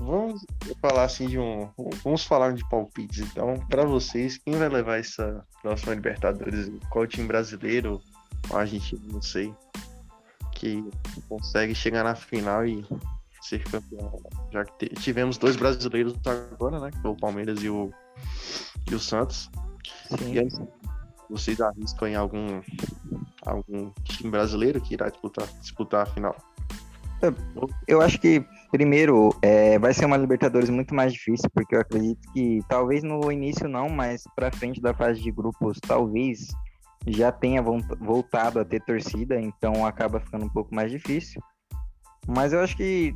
Vamos 0.06 0.46
falar 0.82 1.04
assim 1.04 1.28
de 1.28 1.40
um. 1.40 1.70
Vamos 2.04 2.24
falar 2.26 2.54
de 2.54 2.68
palpites. 2.70 3.20
Então, 3.20 3.56
para 3.70 3.86
vocês, 3.86 4.38
quem 4.38 4.56
vai 4.56 4.70
levar 4.70 5.00
essa 5.00 5.46
próxima 5.62 5.94
Libertadores? 5.96 6.70
Qual 6.90 7.08
time 7.08 7.28
brasileiro? 7.28 8.02
Ou 8.50 8.58
argentino, 8.58 9.02
não 9.14 9.22
sei 9.22 9.54
que 10.64 10.90
consegue 11.28 11.76
chegar 11.76 12.06
na 12.06 12.16
final 12.16 12.66
e 12.66 12.86
ser 13.42 13.62
campeão. 13.66 14.22
Já 14.52 14.64
que 14.64 14.88
tivemos 14.96 15.38
dois 15.38 15.58
brasileiros 15.58 16.16
agora, 16.26 16.80
né? 16.80 16.90
O 17.04 17.16
Palmeiras 17.16 17.62
e 17.62 17.70
o, 17.70 17.92
e 18.90 18.96
o 18.96 19.00
Santos. 19.00 19.50
Sim. 20.18 20.34
E 20.34 20.40
aí, 20.40 20.48
vocês 21.30 21.60
arriscam 21.60 22.08
em 22.08 22.16
algum, 22.16 22.62
algum 23.46 23.92
time 24.06 24.32
brasileiro 24.32 24.80
que 24.80 24.94
irá 24.94 25.10
disputar, 25.10 25.48
disputar 25.60 26.04
a 26.04 26.06
final? 26.06 26.36
Eu 27.88 28.02
acho 28.02 28.20
que, 28.20 28.46
primeiro, 28.74 29.30
é, 29.40 29.78
vai 29.78 29.94
ser 29.94 30.04
uma 30.04 30.18
Libertadores 30.18 30.68
muito 30.68 30.96
mais 30.96 31.14
difícil, 31.14 31.48
porque 31.54 31.76
eu 31.76 31.82
acredito 31.82 32.20
que, 32.34 32.60
talvez 32.68 33.04
no 33.04 33.32
início 33.32 33.70
não, 33.70 33.88
mas 33.88 34.24
para 34.36 34.52
frente 34.52 34.82
da 34.82 34.96
fase 34.96 35.22
de 35.22 35.32
grupos, 35.32 35.78
talvez 35.80 36.48
já 37.06 37.32
tenha 37.32 37.62
voltado 37.62 38.60
a 38.60 38.66
ter 38.66 38.84
torcida, 38.84 39.40
então 39.40 39.86
acaba 39.86 40.20
ficando 40.20 40.46
um 40.46 40.50
pouco 40.50 40.74
mais 40.74 40.90
difícil. 40.90 41.40
Mas 42.28 42.52
eu 42.52 42.62
acho 42.62 42.76
que 42.76 43.16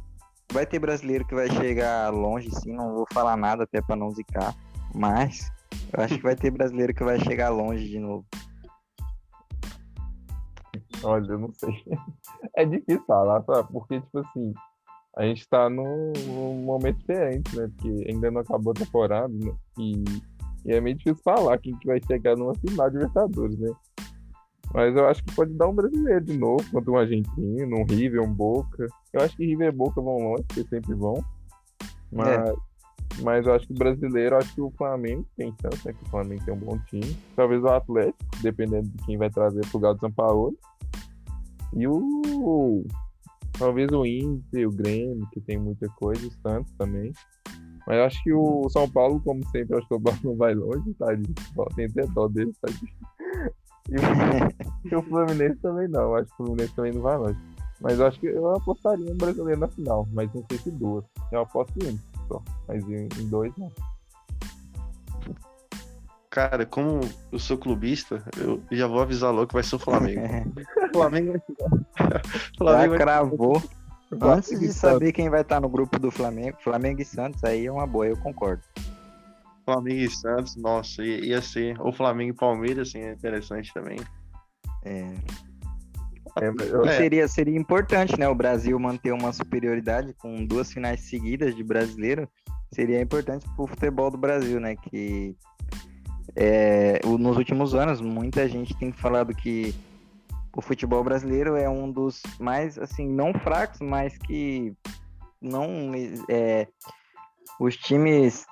vai 0.54 0.64
ter 0.64 0.78
brasileiro 0.78 1.26
que 1.26 1.34
vai 1.34 1.50
chegar 1.50 2.14
longe, 2.14 2.52
sim. 2.52 2.72
Não 2.74 2.94
vou 2.94 3.08
falar 3.12 3.36
nada 3.36 3.64
até 3.64 3.82
para 3.82 3.96
não 3.96 4.12
zicar, 4.12 4.54
mas 4.94 5.52
eu 5.92 6.04
acho 6.04 6.18
que 6.18 6.24
vai 6.24 6.36
ter 6.36 6.52
brasileiro 6.52 6.94
que 6.94 7.04
vai 7.04 7.20
chegar 7.20 7.50
longe 7.50 7.90
de 7.90 8.00
novo. 8.00 8.28
Olha, 11.02 11.32
eu 11.32 11.40
não 11.40 11.52
sei. 11.52 11.84
É 12.56 12.64
difícil 12.64 13.04
falar, 13.08 13.42
porque, 13.42 14.00
tipo 14.00 14.20
assim, 14.20 14.54
a 15.18 15.24
gente 15.24 15.48
tá 15.50 15.70
num, 15.70 16.14
num 16.28 16.62
momento 16.64 17.00
diferente, 17.00 17.56
né? 17.56 17.70
Porque 17.76 18.06
ainda 18.10 18.32
não 18.32 18.42
acabou 18.42 18.72
a 18.72 18.80
temporada 18.80 19.34
né? 19.34 19.52
e 19.80 20.04
e 20.68 20.74
é 20.74 20.82
meio 20.82 20.98
difícil 20.98 21.24
falar 21.24 21.58
quem 21.60 21.74
que 21.78 21.88
vai 21.88 22.00
chegar 22.06 22.36
numa 22.36 22.54
final 22.56 22.90
de 22.90 22.98
Libertadores, 22.98 23.58
né? 23.58 23.72
Mas 24.74 24.94
eu 24.98 25.08
acho 25.08 25.24
que 25.24 25.34
pode 25.34 25.54
dar 25.54 25.70
um 25.70 25.74
brasileiro 25.74 26.26
de 26.26 26.38
novo 26.38 26.62
contra 26.70 26.92
um 26.92 26.98
argentino, 26.98 27.78
um 27.78 27.86
River, 27.86 28.22
um 28.22 28.34
Boca. 28.34 28.86
Eu 29.14 29.22
acho 29.22 29.36
que 29.38 29.46
River 29.46 29.70
e 29.70 29.76
Boca 29.76 30.02
vão 30.02 30.18
longe, 30.18 30.44
porque 30.44 30.68
sempre 30.68 30.94
vão. 30.94 31.24
Mas, 32.12 32.28
é. 32.28 32.54
mas 33.22 33.48
eu 33.48 33.54
acho 33.54 33.66
que 33.66 33.74
o 33.74 33.78
brasileiro, 33.78 34.36
eu 34.36 34.40
acho 34.40 34.54
que 34.54 34.62
o 34.62 34.70
Flamengo 34.72 35.26
tem 35.38 35.56
chance, 35.62 35.88
né? 35.88 35.94
Que 35.94 36.04
o 36.04 36.10
Flamengo 36.10 36.44
tem 36.44 36.54
um 36.54 36.58
bom 36.58 36.78
time. 36.80 37.18
Talvez 37.34 37.64
o 37.64 37.70
Atlético, 37.70 38.42
dependendo 38.42 38.90
de 38.90 39.06
quem 39.06 39.18
vai 39.18 39.30
trazer 39.30 39.66
pro 39.68 39.80
Galo 39.80 39.96
de 39.96 40.02
São 40.02 40.12
Paulo. 40.12 40.54
E 41.74 41.88
o. 41.88 42.86
Talvez 43.58 43.90
o 43.92 44.06
Inter, 44.06 44.68
o 44.68 44.72
Grêmio, 44.72 45.28
que 45.32 45.42
tem 45.42 45.58
muita 45.58 45.88
coisa, 45.90 46.28
o 46.28 46.32
Santos 46.42 46.72
também. 46.78 47.12
Mas 47.88 48.00
acho 48.00 48.24
que 48.24 48.34
o 48.34 48.70
São 48.70 48.90
Paulo, 48.90 49.22
como 49.22 49.46
sempre, 49.50 49.78
acho 49.78 49.88
que 49.88 49.94
o 49.94 50.02
Paulo 50.02 50.20
não 50.24 50.36
vai 50.38 50.54
longe, 50.54 50.94
tá? 50.96 51.08
Tem 51.76 51.86
até 51.86 52.06
dó 52.08 52.28
dele, 52.28 52.54
tá? 52.62 52.72
E 53.90 54.96
o, 54.96 55.00
o 55.00 55.04
Fluminense 55.04 55.60
também 55.62 55.88
não. 55.88 56.16
Acho 56.16 56.28
que 56.28 56.34
o 56.34 56.46
Fluminense 56.46 56.76
também 56.76 56.94
não 56.94 57.02
vai 57.02 57.18
longe. 57.18 57.40
Mas 57.80 58.02
acho 58.02 58.20
que 58.20 58.28
eu 58.28 58.56
apostaria 58.56 59.12
um 59.12 59.18
brasileiro 59.18 59.62
na 59.62 59.68
final, 59.68 60.08
mas 60.12 60.34
não 60.34 60.44
sei 60.50 60.58
se 60.58 60.72
duas. 60.72 61.06
Eu 61.32 61.42
aposto 61.42 61.74
em 61.84 61.94
um 61.94 62.00
só, 62.28 62.44
mas 62.68 62.84
em 62.90 63.30
dois 63.30 63.54
não. 63.58 63.72
Cara, 66.38 66.68
como 66.68 67.00
eu 67.32 67.40
sou 67.40 67.58
clubista, 67.58 68.24
eu 68.38 68.62
já 68.72 68.86
vou 68.86 69.02
avisar 69.02 69.34
logo 69.34 69.48
que 69.48 69.56
vai 69.56 69.64
ser 69.64 69.76
o 69.76 69.80
Flamengo. 69.80 70.22
o 70.22 70.94
Flamengo 70.94 71.34
vai... 71.98 72.22
Flamengo 72.56 72.94
já 72.94 73.00
cravou. 73.00 73.64
Antes 74.22 74.60
de 74.60 74.72
saber 74.72 75.14
quem 75.14 75.32
vai 75.32 75.42
estar 75.42 75.60
no 75.60 75.68
grupo 75.68 75.98
do 75.98 76.12
Flamengo, 76.12 76.56
Flamengo 76.64 77.02
e 77.02 77.06
Santos, 77.06 77.44
aí 77.44 77.66
é 77.66 77.72
uma 77.72 77.88
boa, 77.88 78.06
eu 78.06 78.16
concordo. 78.18 78.62
Flamengo 79.66 80.00
e 80.00 80.12
Santos, 80.12 80.56
nossa, 80.56 81.04
ia 81.04 81.42
ser. 81.42 81.82
Ou 81.82 81.92
Flamengo 81.92 82.30
e 82.30 82.38
Palmeiras, 82.38 82.90
assim, 82.90 83.00
é 83.00 83.14
interessante 83.14 83.74
também. 83.74 83.98
É. 84.86 85.16
é, 86.40 86.88
é. 86.88 86.98
Seria, 86.98 87.28
seria 87.28 87.58
importante, 87.58 88.16
né? 88.20 88.30
O 88.30 88.36
Brasil 88.36 88.78
manter 88.78 89.12
uma 89.12 89.34
superioridade 89.34 90.14
com 90.14 90.46
duas 90.46 90.72
finais 90.72 91.00
seguidas 91.02 91.56
de 91.56 91.64
brasileiro. 91.64 92.30
Seria 92.72 93.02
importante 93.02 93.44
para 93.56 93.66
o 93.66 93.68
futebol 93.68 94.12
do 94.12 94.20
Brasil, 94.20 94.60
né? 94.60 94.76
Que 94.76 95.36
é, 96.40 97.02
nos 97.04 97.36
últimos 97.36 97.74
anos, 97.74 98.00
muita 98.00 98.48
gente 98.48 98.78
tem 98.78 98.92
falado 98.92 99.34
que 99.34 99.74
o 100.56 100.62
futebol 100.62 101.04
brasileiro 101.04 101.56
é 101.56 101.68
um 101.68 101.92
dos 101.92 102.22
mais, 102.40 102.78
assim, 102.78 103.08
não 103.08 103.34
fracos, 103.34 103.80
mas 103.82 104.16
que 104.20 104.72
não. 105.42 105.92
É, 106.30 106.68
os 107.60 107.76
times 107.76 108.46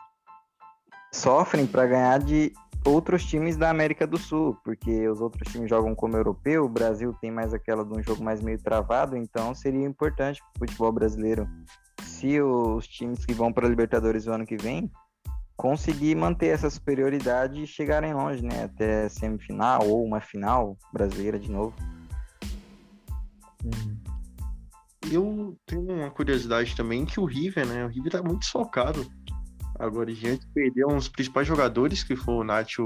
sofrem 1.14 1.68
para 1.68 1.86
ganhar 1.86 2.20
de 2.20 2.52
outros 2.84 3.24
times 3.24 3.56
da 3.56 3.70
América 3.70 4.08
do 4.08 4.18
Sul, 4.18 4.58
porque 4.64 5.08
os 5.08 5.22
outros 5.22 5.52
times 5.52 5.70
jogam 5.70 5.94
como 5.94 6.18
europeu, 6.18 6.66
o 6.66 6.70
Brasil 6.70 7.14
tem 7.22 7.30
mais 7.30 7.54
aquela 7.54 7.86
de 7.86 7.94
um 7.94 8.02
jogo 8.02 8.24
mais 8.24 8.42
meio 8.42 8.58
travado, 8.58 9.16
então 9.16 9.54
seria 9.54 9.86
importante 9.86 10.42
para 10.42 10.66
o 10.66 10.68
futebol 10.68 10.92
brasileiro 10.92 11.48
se 12.04 12.42
os 12.42 12.88
times 12.88 13.24
que 13.26 13.34
vão 13.34 13.54
para 13.54 13.68
a 13.68 13.70
Libertadores 13.70 14.26
o 14.26 14.32
ano 14.32 14.46
que 14.46 14.58
vem 14.58 14.92
conseguir 15.56 16.16
manter 16.16 16.48
essa 16.48 16.70
superioridade 16.70 17.64
e 17.64 17.68
chegarem 17.68 18.14
longe, 18.14 18.44
né, 18.44 18.66
até 18.66 19.08
semifinal 19.10 19.88
ou 19.88 20.04
uma 20.04 20.20
final 20.20 20.78
brasileira 20.92 21.40
de 21.40 21.50
novo. 21.50 21.76
Uhum. 23.64 23.98
Eu 25.12 25.58
tenho 25.66 25.82
uma 25.82 26.10
curiosidade 26.10 26.76
também 26.76 27.06
que 27.06 27.20
o 27.20 27.26
River, 27.26 27.66
né? 27.68 27.86
O 27.86 27.90
River 27.90 28.12
tá 28.12 28.24
muito 28.24 28.46
socado. 28.46 29.06
Agora, 29.78 30.14
gente 30.14 30.48
perdeu 30.48 30.88
uns 30.88 31.08
principais 31.08 31.48
jogadores, 31.48 32.04
que 32.04 32.16
foi 32.16 32.34
o 32.34 32.44
Nacho, 32.44 32.84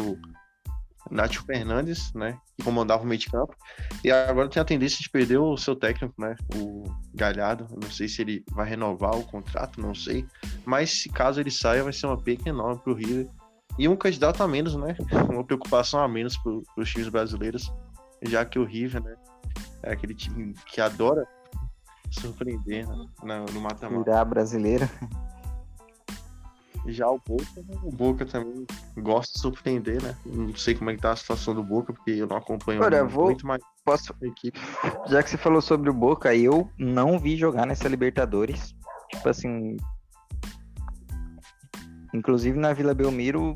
Nacho 1.09 1.43
Fernandes, 1.45 2.13
né? 2.13 2.37
Que 2.57 2.63
comandava 2.63 3.03
o 3.03 3.05
meio 3.05 3.19
de 3.19 3.29
campo. 3.29 3.55
E 4.03 4.11
agora 4.11 4.49
tem 4.49 4.61
a 4.61 4.65
tendência 4.65 4.99
de 4.99 5.09
perder 5.09 5.37
o 5.37 5.57
seu 5.57 5.75
técnico, 5.75 6.13
né? 6.19 6.35
O 6.55 6.83
Galhardo. 7.13 7.67
Não 7.71 7.89
sei 7.89 8.07
se 8.07 8.21
ele 8.21 8.43
vai 8.51 8.67
renovar 8.67 9.15
o 9.15 9.23
contrato, 9.23 9.81
não 9.81 9.95
sei. 9.95 10.25
Mas 10.65 10.91
se 10.91 11.09
caso 11.09 11.39
ele 11.39 11.51
saia, 11.51 11.83
vai 11.83 11.93
ser 11.93 12.05
uma 12.05 12.17
perca 12.17 12.49
enorme 12.49 12.81
pro 12.81 12.93
River. 12.93 13.27
E 13.77 13.87
um 13.87 13.95
candidato 13.95 14.43
a 14.43 14.47
menos, 14.47 14.75
né? 14.75 14.95
Uma 15.31 15.43
preocupação 15.43 16.01
a 16.01 16.07
menos 16.07 16.37
para 16.37 16.51
os 16.77 16.89
times 16.89 17.07
brasileiros, 17.07 17.71
já 18.23 18.43
que 18.43 18.59
o 18.59 18.65
River, 18.65 19.01
né? 19.01 19.15
É 19.81 19.93
aquele 19.93 20.13
time 20.13 20.53
que 20.65 20.81
adora 20.81 21.25
surpreender 22.11 22.85
né? 23.23 23.45
no 23.53 23.61
mata-mata. 23.61 24.03
Virar 24.03 24.25
brasileira. 24.25 24.89
Já 26.87 27.09
o 27.09 27.19
Boca, 27.19 27.45
né? 27.57 27.79
o 27.83 27.91
Boca 27.91 28.25
também 28.25 28.65
gosta 28.97 29.33
de 29.33 29.39
surpreender, 29.39 30.01
né? 30.01 30.15
Não 30.25 30.55
sei 30.55 30.75
como 30.75 30.89
é 30.89 30.95
que 30.95 31.01
tá 31.01 31.11
a 31.11 31.15
situação 31.15 31.53
do 31.53 31.63
Boca, 31.63 31.93
porque 31.93 32.11
eu 32.11 32.27
não 32.27 32.37
acompanho 32.37 32.81
Olha, 32.81 33.03
muito, 33.03 33.13
vou... 33.13 33.25
muito 33.25 33.47
mais 33.47 33.61
Posso... 33.83 34.13
a 34.21 34.25
equipe. 34.25 34.59
Já 35.07 35.21
que 35.21 35.29
você 35.29 35.37
falou 35.37 35.61
sobre 35.61 35.89
o 35.89 35.93
Boca, 35.93 36.35
eu 36.35 36.69
não 36.77 37.19
vi 37.19 37.35
jogar 37.35 37.65
nessa 37.65 37.87
Libertadores. 37.87 38.75
Tipo 39.09 39.29
assim. 39.29 39.77
Inclusive 42.13 42.57
na 42.57 42.73
Vila 42.73 42.93
Belmiro 42.93 43.55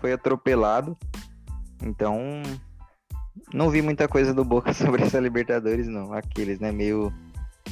foi 0.00 0.12
atropelado. 0.12 0.96
Então. 1.82 2.42
Não 3.54 3.70
vi 3.70 3.80
muita 3.80 4.08
coisa 4.08 4.34
do 4.34 4.44
Boca 4.44 4.72
sobre 4.74 5.04
essa 5.04 5.20
Libertadores, 5.20 5.86
não. 5.86 6.12
Aqueles, 6.12 6.58
né? 6.60 6.72
Meio. 6.72 7.12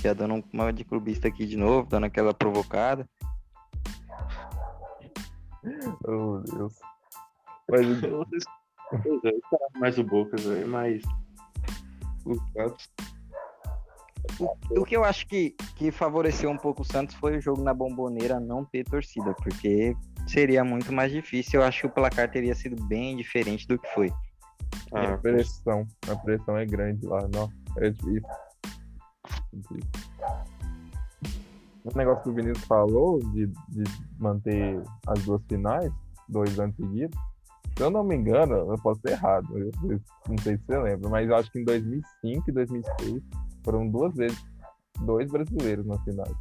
Já 0.03 0.13
dando 0.13 0.45
uma 0.53 0.73
de 0.73 0.85
clubista 0.85 1.29
aqui 1.29 1.47
de 1.47 1.57
novo, 1.57 1.89
dando 1.89 2.05
aquela 2.05 2.35
provocada. 2.35 3.09
Oh, 6.07 6.39
Deus. 6.39 6.75
Mas 7.69 8.03
é, 9.25 9.79
mais 9.79 9.99
o 9.99 10.05
Boca, 10.05 10.37
velho, 10.37 10.69
mas. 10.69 11.03
O 12.25 12.35
Santos. 12.53 12.89
O 14.71 14.85
que 14.85 14.97
eu 14.97 15.05
acho 15.05 15.27
que, 15.27 15.51
que 15.77 15.91
favoreceu 15.91 16.51
um 16.51 16.57
pouco 16.59 16.83
o 16.83 16.85
Santos 16.85 17.15
foi 17.17 17.39
o 17.39 17.41
jogo 17.41 17.63
na 17.63 17.73
bomboneira 17.73 18.39
não 18.41 18.65
ter 18.65 18.85
torcida, 18.85 19.35
porque 19.35 19.97
seria 20.27 20.65
muito 20.65 20.93
mais 20.93 21.13
difícil. 21.13 21.61
Eu 21.61 21.67
acho 21.67 21.83
que 21.83 21.87
o 21.87 21.91
placar 21.91 22.31
teria 22.31 22.55
sido 22.55 22.81
bem 22.85 23.17
diferente 23.17 23.67
do 23.67 23.79
que 23.79 23.89
foi. 23.95 24.13
a 24.93 25.15
Ah, 25.15 25.19
pressão, 25.19 25.87
a 26.09 26.17
pressão 26.17 26.57
é 26.57 26.67
grande 26.67 27.07
lá, 27.07 27.27
não. 27.33 27.51
É 27.79 27.91
difícil. 27.91 28.23
Difícil. 29.53 29.91
O 31.93 31.97
negócio 31.99 32.23
que 32.25 32.31
o 32.31 32.35
Vinícius 32.35 32.67
falou 32.67 33.19
de, 33.33 33.47
de 33.69 33.85
manter 34.19 34.83
as 35.07 35.23
duas 35.25 35.43
finais, 35.47 35.93
dois 36.29 36.59
anos 36.59 36.75
seguidos, 36.77 37.17
se 37.77 37.83
eu 37.83 37.91
não 37.91 38.03
me 38.03 38.17
engano, 38.17 38.55
eu 38.55 38.79
posso 38.83 39.01
ser 39.03 39.13
errado, 39.13 39.47
eu- 39.57 39.71
eu 39.91 40.01
não 40.29 40.39
sei 40.39 40.57
se 40.57 40.65
você 40.65 40.79
lembra, 40.79 41.11
mas 41.11 41.29
eu 41.29 41.37
acho 41.37 41.51
que 41.53 41.61
em 41.61 41.65
2005 41.65 42.51
e 42.51 42.53
2006 42.53 43.23
foram 43.65 43.87
duas 43.89 44.15
vezes 44.15 44.43
dois 45.01 45.31
brasileiros 45.31 45.87
nas 45.87 46.03
finais. 46.03 46.33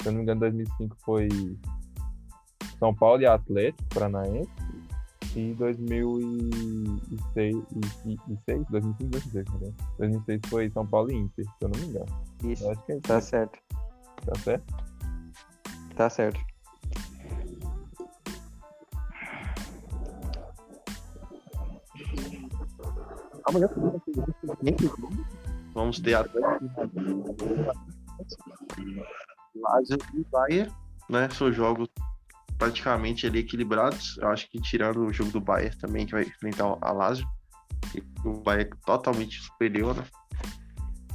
Se 0.00 0.08
eu 0.08 0.12
não 0.12 0.18
me 0.18 0.22
engano, 0.22 0.40
2005 0.40 0.96
foi 1.04 1.28
São 2.78 2.94
Paulo 2.94 3.20
e 3.22 3.26
Atlético 3.26 3.82
Paranaense 3.92 4.48
e 5.34 5.52
2006, 5.54 7.56
e, 7.74 8.08
e, 8.08 8.14
e 8.14 8.38
seis, 8.44 8.64
2005, 8.70 9.10
2006, 9.10 9.60
né? 9.60 9.72
2006 9.98 10.40
foi 10.46 10.70
São 10.70 10.86
Paulo 10.86 11.10
e 11.10 11.16
Inter, 11.16 11.44
se 11.44 11.50
eu 11.64 11.68
não 11.68 11.80
me 11.80 11.86
engano. 11.86 12.06
Isso, 12.44 12.64
Eu 12.64 12.70
acho 12.70 12.82
que 12.86 12.92
é 12.92 12.94
isso, 12.94 13.02
tá 13.02 13.20
certo, 13.20 13.58
tá 14.24 14.34
certo? 14.40 14.85
Tá 15.96 16.10
certo. 16.10 16.38
Vamos 25.72 26.00
ter 26.00 26.16
Lazio 29.54 29.98
e 30.14 30.24
Bayern, 30.30 30.72
né? 31.08 31.28
São 31.30 31.52
jogos 31.52 31.88
praticamente 32.58 33.26
ali 33.26 33.40
equilibrados. 33.40 34.18
Eu 34.18 34.28
acho 34.28 34.50
que 34.50 34.60
tirando 34.60 35.06
o 35.06 35.12
jogo 35.12 35.30
do 35.30 35.40
Bayern 35.40 35.76
também, 35.78 36.06
que 36.06 36.12
vai 36.12 36.22
enfrentar 36.22 36.76
a 36.80 36.92
Lazio. 36.92 37.26
O 38.24 38.40
Bayern 38.40 38.70
é 38.70 38.84
totalmente 38.84 39.40
superior, 39.40 39.96
né? 39.96 40.04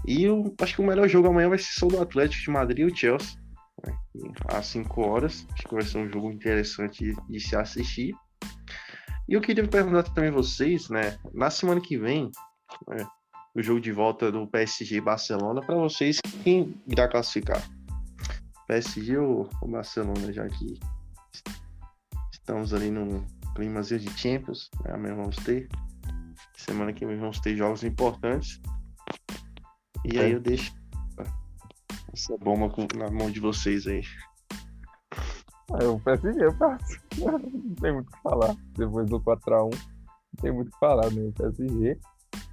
E 0.08 0.24
eu 0.24 0.56
acho 0.60 0.76
que 0.76 0.82
o 0.82 0.86
melhor 0.86 1.08
jogo 1.08 1.28
amanhã 1.28 1.50
vai 1.50 1.58
ser 1.58 1.80
só 1.80 1.88
do 1.88 2.02
Atlético 2.02 2.44
de 2.44 2.50
Madrid 2.50 2.80
e 2.80 2.86
o 2.86 2.96
Chelsea. 2.96 3.40
Né? 3.86 3.98
Às 4.48 4.68
5 4.68 5.02
horas. 5.02 5.46
Acho 5.54 5.64
que 5.64 5.74
vai 5.74 5.84
ser 5.84 5.98
um 5.98 6.10
jogo 6.10 6.32
interessante 6.32 7.04
de, 7.04 7.16
de 7.30 7.40
se 7.40 7.56
assistir. 7.56 8.16
E 9.28 9.34
eu 9.34 9.42
queria 9.42 9.68
perguntar 9.68 10.04
também 10.04 10.32
vocês, 10.32 10.90
né? 10.90 11.18
Na 11.34 11.50
semana 11.50 11.80
que 11.80 11.98
vem, 11.98 12.30
né, 12.88 13.06
o 13.56 13.62
jogo 13.62 13.80
de 13.80 13.92
volta 13.92 14.32
do 14.32 14.48
PSG 14.48 14.98
e 14.98 15.02
Barcelona, 15.02 15.62
para 15.62 15.76
vocês, 15.76 16.20
quem 16.44 16.82
irá 16.88 17.08
classificar? 17.08 17.62
PSG 18.68 19.18
ou, 19.18 19.50
ou 19.62 19.70
Barcelona, 19.70 20.32
já 20.32 20.48
que 20.48 20.80
estamos 22.32 22.74
ali 22.74 22.90
num 22.90 23.26
climazinho 23.56 24.00
de 24.00 24.10
Champions, 24.18 24.70
né? 24.84 24.94
amanhã 24.94 25.16
vamos 25.16 25.36
ter. 25.38 25.68
Semana 26.58 26.94
que 26.94 27.06
vem 27.06 27.18
vamos 27.18 27.40
ter 27.40 27.56
jogos 27.56 27.84
importantes. 27.84 28.62
E 30.06 30.18
aí 30.20 30.32
É. 30.32 30.36
eu 30.36 30.40
deixo 30.40 30.74
essa 32.14 32.38
bomba 32.38 32.70
com- 32.70 32.88
na 32.98 33.10
mão 33.10 33.32
de 33.32 33.40
vocês 33.40 33.88
aí. 33.88 34.02
Ah, 35.74 35.88
o 35.88 36.00
PSG 36.02 36.46
eu 36.46 36.54
faço. 36.54 37.00
Não 37.20 37.76
tem 37.76 37.94
muito 37.94 38.10
o 38.10 38.12
que 38.12 38.22
falar. 38.22 38.56
Depois 38.78 39.10
do 39.10 39.20
4x1, 39.22 39.70
não 39.72 40.42
tem 40.42 40.52
muito 40.52 40.68
o 40.68 40.72
que 40.72 40.80
falar, 40.80 41.10
né? 41.12 41.22
O 41.22 41.34
PSG. 41.34 41.98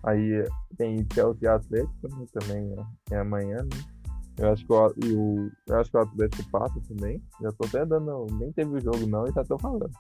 Aí 0.05 0.45
tem 0.77 1.07
Chelsea 1.13 1.53
Atlético 1.53 2.09
né? 2.09 2.27
também 2.33 2.75
é, 3.11 3.15
é 3.15 3.19
amanhã, 3.19 3.57
né? 3.57 3.99
Eu 4.39 4.53
acho, 4.53 4.65
que 4.65 4.73
o, 4.73 4.95
e 5.05 5.13
o, 5.15 5.51
eu 5.67 5.81
acho 5.81 5.91
que 5.91 5.97
o 5.97 6.01
Atlético 6.01 6.51
passa 6.51 6.81
também. 6.89 7.21
Já 7.41 7.51
tô 7.53 7.67
até 7.67 7.85
dando. 7.85 8.27
Nem 8.39 8.53
teve 8.53 8.77
o 8.77 8.81
jogo 8.81 9.05
não 9.07 9.27
e 9.27 9.33
já 9.33 9.43
tô 9.45 9.59
falando. 9.59 9.91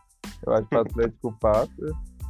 Eu 0.46 0.52
acho 0.52 0.68
que 0.68 0.76
o 0.76 0.80
Atlético 0.80 1.38
passa. 1.40 1.72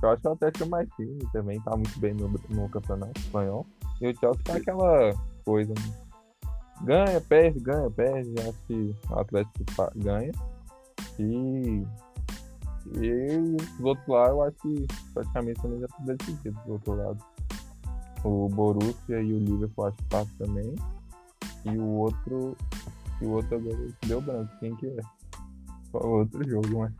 Eu 0.02 0.10
acho 0.10 0.22
que 0.22 0.28
o 0.28 0.32
Atlético 0.32 0.64
é 0.64 0.68
mais 0.68 0.88
time 0.96 1.18
também, 1.32 1.60
tá 1.60 1.76
muito 1.76 2.00
bem 2.00 2.14
no, 2.14 2.28
no 2.48 2.68
campeonato 2.70 3.20
espanhol. 3.20 3.66
E 4.00 4.08
o 4.08 4.16
Chelsea 4.18 4.42
tá 4.44 4.56
aquela 4.56 5.12
coisa, 5.44 5.74
né? 5.74 6.07
Ganha, 6.82 7.20
perde, 7.20 7.60
ganha, 7.60 7.90
perde. 7.90 8.34
Acho 8.40 8.58
que 8.66 8.94
o 9.10 9.18
Atlético 9.18 9.64
ganha. 9.96 10.32
E, 11.18 11.82
e 12.94 13.36
os 13.60 13.80
outros 13.80 14.06
lá 14.06 14.28
eu 14.28 14.42
acho 14.42 14.56
que 14.58 14.86
praticamente 15.12 15.60
também 15.60 15.80
já 15.80 15.88
tá 15.88 15.96
decidido 16.04 16.58
do 16.66 16.72
outro 16.72 16.94
lado. 16.94 17.18
O 18.24 18.48
Borussia 18.48 19.20
e 19.20 19.32
o 19.32 19.38
Liverpool 19.38 19.86
acho 19.86 19.96
que 19.96 20.04
passa 20.04 20.30
também. 20.38 20.74
E 21.64 21.76
o 21.76 21.84
outro. 21.84 22.56
E 23.20 23.26
o 23.26 23.30
outro 23.30 23.56
agora 23.56 23.88
deu 24.06 24.20
branco, 24.20 24.52
quem 24.60 24.76
que 24.76 24.86
é? 24.86 25.00
O 25.92 26.06
outro 26.20 26.48
jogo, 26.48 26.78
mas. 26.78 26.92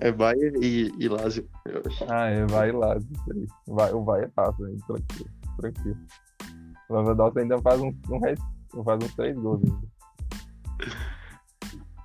É 0.00 0.10
Bayern 0.12 0.58
e, 0.62 0.92
e 0.98 1.08
Lazio. 1.08 1.48
Eu- 1.66 1.82
Ah, 2.08 2.26
é, 2.26 2.44
vai 2.46 2.72
lá, 2.72 2.96
isso 2.96 3.32
aí. 3.32 3.46
Vai, 3.66 3.92
o 3.92 4.04
vai 4.04 4.24
é 4.24 4.28
fácil, 4.28 4.68
hein? 4.68 4.78
tranquilo, 4.86 5.30
tranquilo. 5.58 5.98
O 6.90 6.94
Lewandowski 6.94 7.40
ainda 7.40 7.58
faz 7.62 7.80
um, 7.80 7.88
um 8.10 8.18
resto, 8.74 8.84
faz 8.84 9.04
uns 9.04 9.14
três 9.14 9.36
gols 9.36 9.60
ainda. 9.64 9.92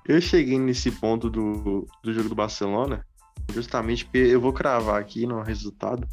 Eu 0.06 0.20
cheguei 0.20 0.58
nesse 0.58 0.90
ponto 0.90 1.28
do, 1.28 1.86
do 2.02 2.12
jogo 2.12 2.30
do 2.30 2.34
Barcelona 2.34 3.04
justamente 3.52 4.04
porque 4.04 4.18
eu 4.18 4.40
vou 4.40 4.52
cravar 4.52 5.00
aqui 5.00 5.26
no 5.26 5.42
resultado. 5.42 6.06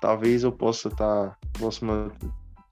Talvez 0.00 0.42
eu 0.42 0.52
possa 0.52 0.88
estar 0.88 1.38
possa, 1.58 1.86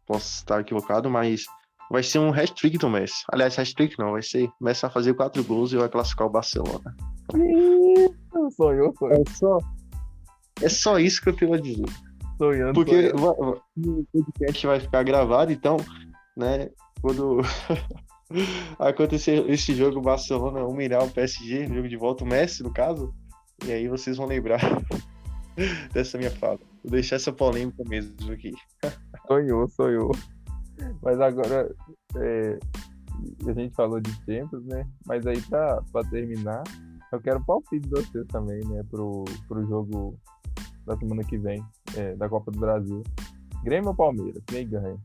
possa 0.06 0.26
estar 0.26 0.60
equivocado, 0.60 1.08
mas 1.08 1.44
vai 1.90 2.02
ser 2.02 2.18
um 2.18 2.32
hat-trick 2.32 2.78
do 2.78 2.90
Messi. 2.90 3.22
Aliás, 3.32 3.58
hat-trick 3.58 3.98
não, 3.98 4.12
vai 4.12 4.22
ser 4.22 4.50
Messi 4.60 4.82
vai 4.82 4.90
fazer 4.90 5.14
quatro 5.14 5.42
gols 5.44 5.72
e 5.72 5.76
vai 5.76 5.88
classificar 5.88 6.26
o 6.26 6.30
Barcelona. 6.30 6.96
Sonhou, 7.30 8.50
sonhou, 8.50 8.94
É 9.10 9.30
só, 9.30 9.58
é 10.62 10.68
só 10.68 10.98
isso 10.98 11.22
que 11.22 11.28
eu 11.28 11.36
tenho 11.36 11.54
a 11.54 11.60
dizer. 11.60 11.86
sonhando. 12.36 12.74
Porque 12.74 13.10
sonhando. 13.10 13.62
o 13.76 14.04
podcast 14.12 14.66
vai 14.66 14.80
ficar 14.80 15.02
gravado, 15.04 15.52
então, 15.52 15.76
né, 16.36 16.70
quando 17.00 17.40
acontecer 18.78 19.48
esse 19.50 19.74
jogo, 19.74 20.00
Barcelona 20.00 20.64
humilhar 20.64 21.04
o 21.04 21.10
PSG, 21.10 21.66
jogo 21.66 21.88
de 21.88 21.96
volta, 21.96 22.24
o 22.24 22.26
Messi, 22.26 22.62
no 22.62 22.72
caso, 22.72 23.14
e 23.64 23.72
aí 23.72 23.88
vocês 23.88 24.16
vão 24.16 24.26
lembrar 24.26 24.60
dessa 25.92 26.16
minha 26.18 26.30
fala. 26.30 26.58
Vou 26.82 26.92
deixar 26.92 27.16
essa 27.16 27.32
polêmica 27.32 27.82
mesmo 27.86 28.32
aqui. 28.32 28.52
Sonhou, 29.26 29.68
sonhou. 29.68 30.10
Mas 31.02 31.20
agora, 31.20 31.72
é, 32.16 32.58
a 33.46 33.52
gente 33.52 33.74
falou 33.74 34.00
de 34.00 34.10
Champions, 34.24 34.64
né? 34.64 34.86
Mas 35.06 35.26
aí, 35.26 35.40
pra, 35.42 35.82
pra 35.92 36.02
terminar, 36.04 36.62
eu 37.12 37.20
quero 37.20 37.44
palpite 37.44 37.86
de 37.86 37.90
vocês 37.90 38.26
também, 38.28 38.60
né? 38.66 38.82
Pro, 38.90 39.24
pro 39.46 39.66
jogo 39.66 40.18
da 40.86 40.96
semana 40.96 41.22
que 41.22 41.38
vem, 41.38 41.62
é, 41.96 42.16
da 42.16 42.28
Copa 42.28 42.50
do 42.50 42.58
Brasil. 42.58 43.02
Grêmio 43.62 43.90
ou 43.90 43.94
Palmeiras? 43.94 44.42
Quem 44.46 44.66
ganha? 44.68 44.96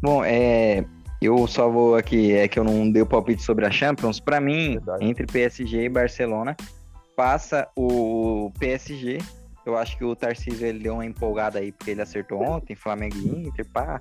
Bom, 0.00 0.24
é, 0.24 0.84
Eu 1.20 1.46
só 1.48 1.68
vou 1.68 1.96
aqui, 1.96 2.32
é 2.32 2.46
que 2.46 2.58
eu 2.58 2.64
não 2.64 2.90
dei 2.90 3.02
o 3.02 3.06
palpite 3.06 3.42
sobre 3.42 3.66
a 3.66 3.70
Champions. 3.70 4.20
Para 4.20 4.40
mim, 4.40 4.74
Verdade. 4.74 5.04
entre 5.04 5.26
PSG 5.26 5.84
e 5.84 5.88
Barcelona, 5.88 6.56
passa 7.16 7.68
o 7.76 8.52
PSG. 8.58 9.18
Eu 9.66 9.76
acho 9.76 9.98
que 9.98 10.04
o 10.04 10.14
Tarcísio 10.14 10.66
ele 10.66 10.78
deu 10.78 10.94
uma 10.94 11.04
empolgada 11.04 11.58
aí, 11.58 11.72
porque 11.72 11.90
ele 11.90 12.00
acertou 12.00 12.40
ontem, 12.40 12.76
Flamengo 12.76 13.16
e 13.16 13.48
Inter, 13.48 13.66
pá. 13.66 14.00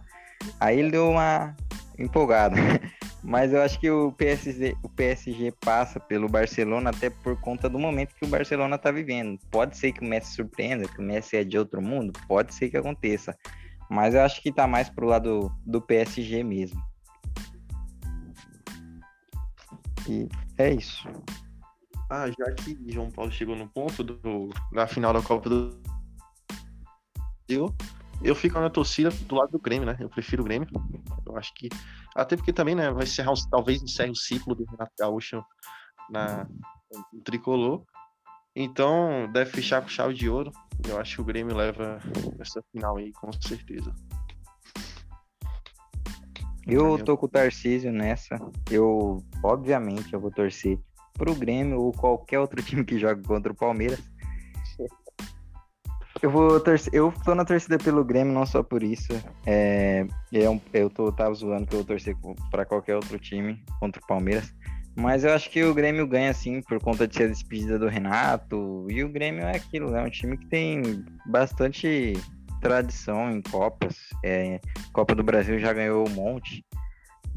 Aí 0.60 0.80
ele 0.80 0.92
deu 0.92 1.10
uma 1.10 1.56
empolgada. 1.98 2.56
Mas 3.24 3.52
eu 3.52 3.62
acho 3.62 3.80
que 3.80 3.90
o 3.90 4.12
PSG, 4.12 4.78
o 4.84 4.88
PSG 4.88 5.52
passa 5.60 6.00
pelo 6.00 6.30
Barcelona 6.30 6.92
até 6.92 7.10
por 7.10 7.36
conta 7.42 7.68
do 7.68 7.80
momento 7.80 8.16
que 8.16 8.24
o 8.24 8.30
Barcelona 8.30 8.76
está 8.76 8.92
vivendo. 8.92 9.38
Pode 9.52 9.76
ser 9.76 9.92
que 9.92 10.02
o 10.02 10.08
Messi 10.08 10.34
surpreenda, 10.34 10.88
que 10.88 11.00
o 11.00 11.04
Messi 11.04 11.36
é 11.36 11.44
de 11.44 11.58
outro 11.58 11.82
mundo, 11.82 12.14
pode 12.28 12.54
ser 12.54 12.70
que 12.70 12.78
aconteça. 12.78 13.36
Mas 13.90 14.14
eu 14.14 14.22
acho 14.22 14.42
que 14.42 14.50
está 14.50 14.68
mais 14.68 14.90
pro 14.90 15.08
lado 15.08 15.52
do 15.66 15.82
PSG 15.82 16.44
mesmo. 16.44 16.82
E 20.08 20.28
é 20.58 20.74
isso. 20.74 21.08
Ah, 22.10 22.28
já 22.28 22.54
que 22.54 22.78
João 22.88 23.12
Paulo 23.12 23.32
chegou 23.32 23.56
no 23.56 23.68
ponto 23.68 24.04
do, 24.04 24.50
da 24.72 24.88
final 24.88 25.14
da 25.14 25.22
Copa 25.22 25.50
do 25.50 25.82
Brasil, 27.48 27.76
eu 28.24 28.34
fico 28.34 28.60
na 28.60 28.70
torcida 28.70 29.10
do 29.10 29.36
lado 29.36 29.52
do 29.52 29.60
Grêmio, 29.60 29.86
né? 29.86 29.98
Eu 30.00 30.10
prefiro 30.10 30.42
o 30.42 30.46
Grêmio. 30.46 30.68
Eu 31.26 31.38
acho 31.38 31.54
que. 31.54 31.70
Até 32.16 32.36
porque 32.36 32.54
também, 32.54 32.76
né? 32.76 32.92
Vai 32.92 33.04
encerrar, 33.04 33.34
talvez 33.52 33.82
encerre 33.84 34.12
o 34.12 34.16
ciclo 34.16 34.56
do 34.56 34.66
Renato 34.66 34.94
Gaúcho 34.98 35.44
na, 36.10 36.48
no 37.14 37.22
tricolor. 37.22 37.84
Então, 38.56 39.30
deve 39.32 39.52
fechar 39.52 39.82
com 39.82 39.88
chave 39.88 40.14
de 40.14 40.30
ouro. 40.30 40.52
Eu 40.88 41.00
acho 41.00 41.16
que 41.16 41.22
o 41.22 41.26
Grêmio 41.26 41.56
leva 41.56 42.00
essa 42.40 42.62
final 42.72 42.98
aí, 42.98 43.12
com 43.14 43.32
certeza. 43.32 43.94
Eu 46.68 47.02
tô 47.04 47.18
com 47.18 47.26
o 47.26 47.30
Tarcísio 47.30 47.92
nessa. 47.94 48.36
Eu, 48.70 49.24
obviamente, 49.42 50.14
eu 50.14 50.20
vou 50.20 50.30
torcer 50.30 50.78
pro 51.14 51.34
Grêmio 51.34 51.80
ou 51.80 51.94
qualquer 51.94 52.40
outro 52.40 52.62
time 52.64 52.84
que 52.84 53.00
joga 53.00 53.22
contra 53.24 53.52
o 53.52 53.56
Palmeiras. 53.56 54.02
Eu 56.22 56.32
vou 56.32 56.60
torcer, 56.60 56.94
eu 56.94 57.14
tô 57.24 57.36
na 57.36 57.46
torcida 57.46 57.78
pelo 57.78 58.04
Grêmio, 58.04 58.34
não 58.34 58.46
só 58.46 58.64
por 58.64 58.82
isso. 58.82 59.14
É, 59.46 60.06
eu, 60.32 60.60
é 60.74 60.82
eu 60.82 60.90
tô, 60.90 61.12
tava 61.12 61.34
zoando 61.34 61.68
que 61.68 61.76
eu 61.76 61.80
vou 61.80 61.88
torcer 61.88 62.16
para 62.50 62.66
qualquer 62.66 62.96
outro 62.96 63.20
time 63.20 63.64
contra 63.80 64.02
o 64.02 64.08
Palmeiras. 64.08 64.52
Mas 64.98 65.24
eu 65.24 65.32
acho 65.32 65.52
que 65.52 65.64
o 65.64 65.76
Grêmio 65.76 66.08
ganha 66.08 66.34
sim 66.34 66.60
por 66.60 66.82
conta 66.82 67.08
de 67.08 67.16
ser 67.16 67.30
despedida 67.30 67.78
do 67.78 67.88
Renato. 67.88 68.88
E 68.90 69.04
o 69.04 69.10
Grêmio 69.10 69.44
é 69.44 69.56
aquilo, 69.56 69.96
é 69.96 70.02
um 70.02 70.10
time 70.10 70.36
que 70.36 70.48
tem 70.48 71.06
bastante 71.28 72.14
tradição 72.60 73.30
em 73.30 73.40
Copas. 73.40 73.96
É, 74.26 74.60
Copa 74.92 75.14
do 75.14 75.22
Brasil 75.24 75.60
já 75.60 75.72
ganhou 75.72 76.08
um 76.08 76.12
monte. 76.12 76.66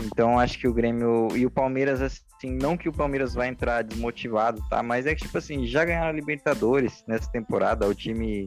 Então 0.02 0.38
acho 0.38 0.58
que 0.58 0.66
o 0.66 0.72
Grêmio 0.72 1.28
e 1.36 1.44
o 1.44 1.50
Palmeiras, 1.50 2.00
assim, 2.00 2.50
não 2.50 2.78
que 2.78 2.88
o 2.88 2.92
Palmeiras 2.92 3.34
vai 3.34 3.48
entrar 3.48 3.82
desmotivado, 3.82 4.62
tá? 4.70 4.82
Mas 4.82 5.04
é 5.04 5.14
que, 5.14 5.24
tipo 5.24 5.36
assim, 5.36 5.66
já 5.66 5.84
ganharam 5.84 6.08
a 6.08 6.12
Libertadores 6.12 7.04
nessa 7.06 7.30
temporada. 7.30 7.86
O 7.86 7.94
time 7.94 8.46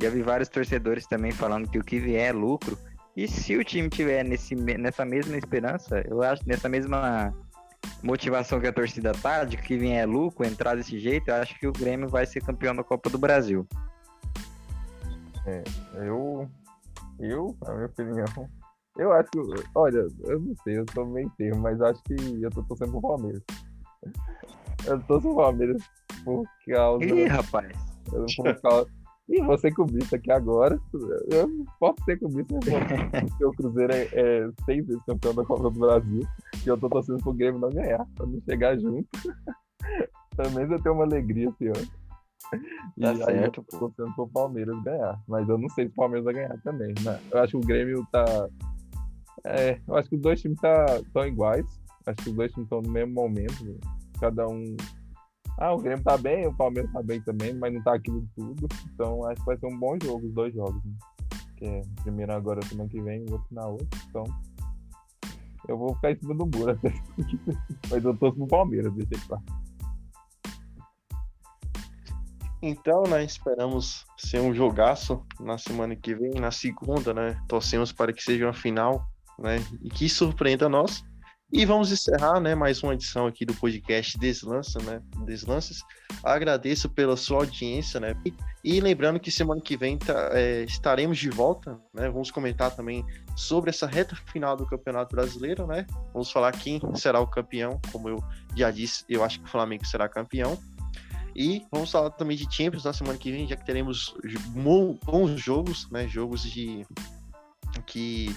já 0.00 0.08
vi 0.08 0.22
vários 0.22 0.48
torcedores 0.48 1.06
também 1.06 1.32
falando 1.32 1.68
que 1.68 1.78
o 1.78 1.84
que 1.84 1.98
vier 1.98 2.30
é 2.30 2.32
lucro. 2.32 2.78
E 3.14 3.28
se 3.28 3.58
o 3.58 3.64
time 3.64 3.90
tiver 3.90 4.24
nesse, 4.24 4.54
nessa 4.54 5.04
mesma 5.04 5.36
esperança, 5.36 6.02
eu 6.08 6.22
acho, 6.22 6.40
nessa 6.46 6.68
mesma 6.68 7.34
motivação 8.02 8.60
que 8.60 8.66
a 8.66 8.72
torcida 8.72 9.12
tá, 9.12 9.44
de 9.44 9.56
que 9.56 9.76
vier 9.76 10.02
é 10.02 10.06
lucro, 10.06 10.46
entrar 10.46 10.76
desse 10.76 10.98
jeito, 10.98 11.28
eu 11.28 11.34
acho 11.36 11.58
que 11.58 11.66
o 11.66 11.72
Grêmio 11.72 12.08
vai 12.08 12.26
ser 12.26 12.40
campeão 12.40 12.74
da 12.74 12.84
Copa 12.84 13.10
do 13.10 13.18
Brasil. 13.18 13.66
É, 15.46 15.64
eu, 15.94 16.48
eu, 17.18 17.56
a 17.66 17.72
minha 17.72 17.86
opinião, 17.86 18.26
eu 18.96 19.12
acho 19.12 19.30
que, 19.30 19.38
olha, 19.74 20.06
eu 20.24 20.40
não 20.40 20.54
sei, 20.62 20.78
eu 20.78 20.86
tô 20.86 21.04
meio 21.04 21.30
termo, 21.38 21.62
mas 21.62 21.80
acho 21.80 22.02
que 22.04 22.14
eu 22.42 22.50
tô 22.50 22.62
torcendo 22.64 22.92
pro 22.92 23.00
Palmeiras. 23.00 23.42
Eu 24.86 25.00
tô 25.00 25.06
torcendo 25.06 25.34
pro 25.34 25.36
Palmeiras 25.36 25.82
por 26.24 26.44
causa. 26.66 27.04
Ih, 27.04 27.26
rapaz. 27.26 27.76
Por 28.36 28.60
causa, 28.60 28.90
e 29.28 29.42
você 29.42 29.70
cubista 29.70 30.16
aqui 30.16 30.32
agora. 30.32 30.80
Eu 31.30 31.66
posso 31.78 32.02
ser 32.04 32.18
cubista, 32.18 32.54
porque 32.58 33.44
o 33.44 33.52
Cruzeiro 33.52 33.92
é, 33.92 34.08
é, 34.14 34.50
seis 34.64 34.86
vezes 34.86 35.02
campeão 35.04 35.34
da 35.34 35.44
Copa 35.44 35.64
do 35.64 35.78
Brasil. 35.78 36.26
E 36.64 36.68
eu 36.68 36.78
tô 36.78 36.88
torcendo 36.88 37.22
pro 37.22 37.34
Grêmio 37.34 37.60
não 37.60 37.68
ganhar, 37.68 38.06
pra 38.14 38.24
não 38.24 38.40
chegar 38.40 38.78
junto. 38.78 39.06
Também 40.34 40.70
eu 40.70 40.82
tenho 40.82 40.94
uma 40.94 41.04
alegria 41.04 41.50
esse 41.50 41.66
ano. 41.66 41.88
Tá 42.50 42.56
e 42.96 43.16
certo, 43.16 43.28
aí 43.28 43.44
eu 43.44 43.52
tô 43.52 43.62
torcendo 43.62 44.14
pro 44.14 44.28
Palmeiras 44.28 44.82
ganhar. 44.82 45.20
Mas 45.28 45.46
eu 45.46 45.58
não 45.58 45.68
sei 45.70 45.86
se 45.86 45.92
o 45.92 45.96
Palmeiras 45.96 46.24
vai 46.24 46.34
ganhar 46.34 46.58
também. 46.62 46.94
Né? 47.02 47.20
Eu 47.30 47.38
acho 47.40 47.50
que 47.50 47.64
o 47.64 47.66
Grêmio 47.66 48.06
tá. 48.10 48.48
É, 49.44 49.78
eu 49.86 49.96
acho 49.96 50.08
que 50.08 50.16
os 50.16 50.22
dois 50.22 50.40
times 50.40 50.56
estão 50.56 51.02
tá, 51.12 51.28
iguais. 51.28 51.66
Acho 52.06 52.16
que 52.24 52.30
os 52.30 52.36
dois 52.36 52.50
times 52.52 52.64
estão 52.64 52.80
no 52.80 52.90
mesmo 52.90 53.12
momento. 53.12 53.78
Cada 54.18 54.48
um 54.48 54.74
ah, 55.58 55.74
o 55.74 55.78
Grêmio 55.78 56.04
tá 56.04 56.16
bem, 56.16 56.46
o 56.46 56.54
Palmeiras 56.54 56.92
tá 56.92 57.02
bem 57.02 57.20
também, 57.20 57.52
mas 57.52 57.74
não 57.74 57.82
tá 57.82 57.94
aquilo 57.94 58.26
tudo. 58.34 58.68
Então 58.94 59.26
acho 59.26 59.40
que 59.40 59.46
vai 59.46 59.58
ser 59.58 59.66
um 59.66 59.78
bom 59.78 59.96
jogo, 60.02 60.26
os 60.26 60.32
dois 60.32 60.54
jogos. 60.54 60.82
Né? 60.84 60.92
Que 61.56 61.64
é 61.66 61.82
primeiro 62.02 62.32
agora 62.32 62.64
semana 62.64 62.88
que 62.88 63.00
vem 63.00 63.24
e 63.26 63.32
outro 63.32 63.46
na 63.50 63.66
outra. 63.66 63.98
Então 64.08 64.24
eu 65.66 65.76
vou 65.76 65.94
ficar 65.96 66.12
em 66.12 66.18
cima 66.18 66.34
do 66.34 66.46
muro 66.46 66.78
Mas 67.90 68.04
eu 68.04 68.16
torço 68.16 68.36
pro 68.36 68.46
Palmeiras, 68.46 68.92
deixa 68.94 69.26
claro. 69.26 69.44
Então, 72.60 73.04
né, 73.04 73.24
esperamos 73.24 74.04
ser 74.16 74.40
um 74.40 74.52
jogaço 74.52 75.24
na 75.38 75.58
semana 75.58 75.94
que 75.94 76.14
vem, 76.14 76.40
na 76.40 76.50
segunda, 76.50 77.14
né? 77.14 77.40
Torcemos 77.46 77.92
para 77.92 78.12
que 78.12 78.22
seja 78.22 78.46
uma 78.46 78.52
final, 78.52 79.06
né? 79.38 79.58
E 79.80 79.88
que 79.88 80.08
surpreenda 80.08 80.68
nós. 80.68 81.04
E 81.50 81.64
vamos 81.64 81.90
encerrar, 81.90 82.40
né, 82.40 82.54
mais 82.54 82.82
uma 82.82 82.92
edição 82.92 83.26
aqui 83.26 83.46
do 83.46 83.54
podcast 83.54 84.18
Deslança, 84.18 84.78
né, 84.82 85.00
Deslances. 85.24 85.82
Agradeço 86.22 86.90
pela 86.90 87.16
sua 87.16 87.38
audiência, 87.38 87.98
né, 87.98 88.14
e 88.62 88.78
lembrando 88.80 89.18
que 89.18 89.30
semana 89.30 89.58
que 89.58 89.74
vem 89.74 89.96
tá, 89.96 90.28
é, 90.32 90.64
estaremos 90.64 91.16
de 91.16 91.30
volta, 91.30 91.80
né, 91.94 92.10
vamos 92.10 92.30
comentar 92.30 92.76
também 92.76 93.02
sobre 93.34 93.70
essa 93.70 93.86
reta 93.86 94.14
final 94.30 94.58
do 94.58 94.66
Campeonato 94.66 95.16
Brasileiro, 95.16 95.66
né, 95.66 95.86
vamos 96.12 96.30
falar 96.30 96.52
quem 96.52 96.78
será 96.94 97.18
o 97.18 97.26
campeão, 97.26 97.80
como 97.90 98.10
eu 98.10 98.22
já 98.54 98.70
disse, 98.70 99.04
eu 99.08 99.24
acho 99.24 99.40
que 99.40 99.46
o 99.46 99.50
Flamengo 99.50 99.86
será 99.86 100.06
campeão. 100.06 100.58
E 101.34 101.64
vamos 101.70 101.90
falar 101.90 102.10
também 102.10 102.36
de 102.36 102.52
Champions 102.54 102.84
na 102.84 102.92
semana 102.92 103.16
que 103.16 103.30
vem, 103.30 103.46
já 103.48 103.56
que 103.56 103.64
teremos 103.64 104.14
bons 105.04 105.40
jogos, 105.40 105.88
né, 105.90 106.06
jogos 106.08 106.42
de 106.42 106.84
que 107.86 108.34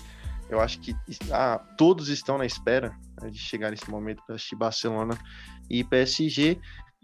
eu 0.51 0.59
acho 0.59 0.79
que 0.79 0.93
ah, 1.31 1.59
todos 1.77 2.09
estão 2.09 2.37
na 2.37 2.45
espera 2.45 2.93
né, 3.21 3.29
de 3.29 3.39
chegar 3.39 3.71
nesse 3.71 3.89
momento 3.89 4.21
para 4.25 4.35
assistir 4.35 4.55
Barcelona 4.55 5.17
e 5.69 5.83
PSG. 5.83 6.59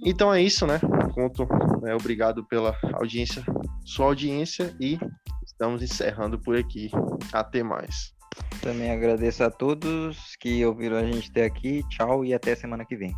Então 0.06 0.34
é 0.34 0.42
isso, 0.42 0.68
né? 0.68 0.80
Conto, 1.14 1.48
né, 1.82 1.96
obrigado 1.96 2.44
pela 2.46 2.78
audiência, 2.94 3.44
sua 3.86 4.08
audiência 4.08 4.76
e 4.80 5.00
estamos 5.46 5.82
encerrando 5.82 6.38
por 6.38 6.58
aqui. 6.58 6.92
Até 7.32 7.64
mais. 7.64 8.14
Também 8.62 8.92
agradeço 8.92 9.44
a 9.44 9.50
todos 9.50 10.36
que 10.40 10.64
ouviram 10.66 10.98
a 10.98 11.04
gente 11.04 11.32
até 11.32 11.46
aqui. 11.46 11.84
Tchau 11.90 12.26
e 12.26 12.34
até 12.34 12.54
semana 12.54 12.86
que 12.86 12.98
vem. 12.98 13.16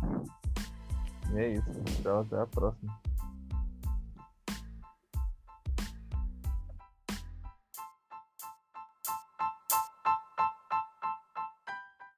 É 1.34 1.54
isso. 1.54 1.70
Tchau, 2.02 2.20
até 2.20 2.40
a 2.40 2.46
próxima. 2.46 3.09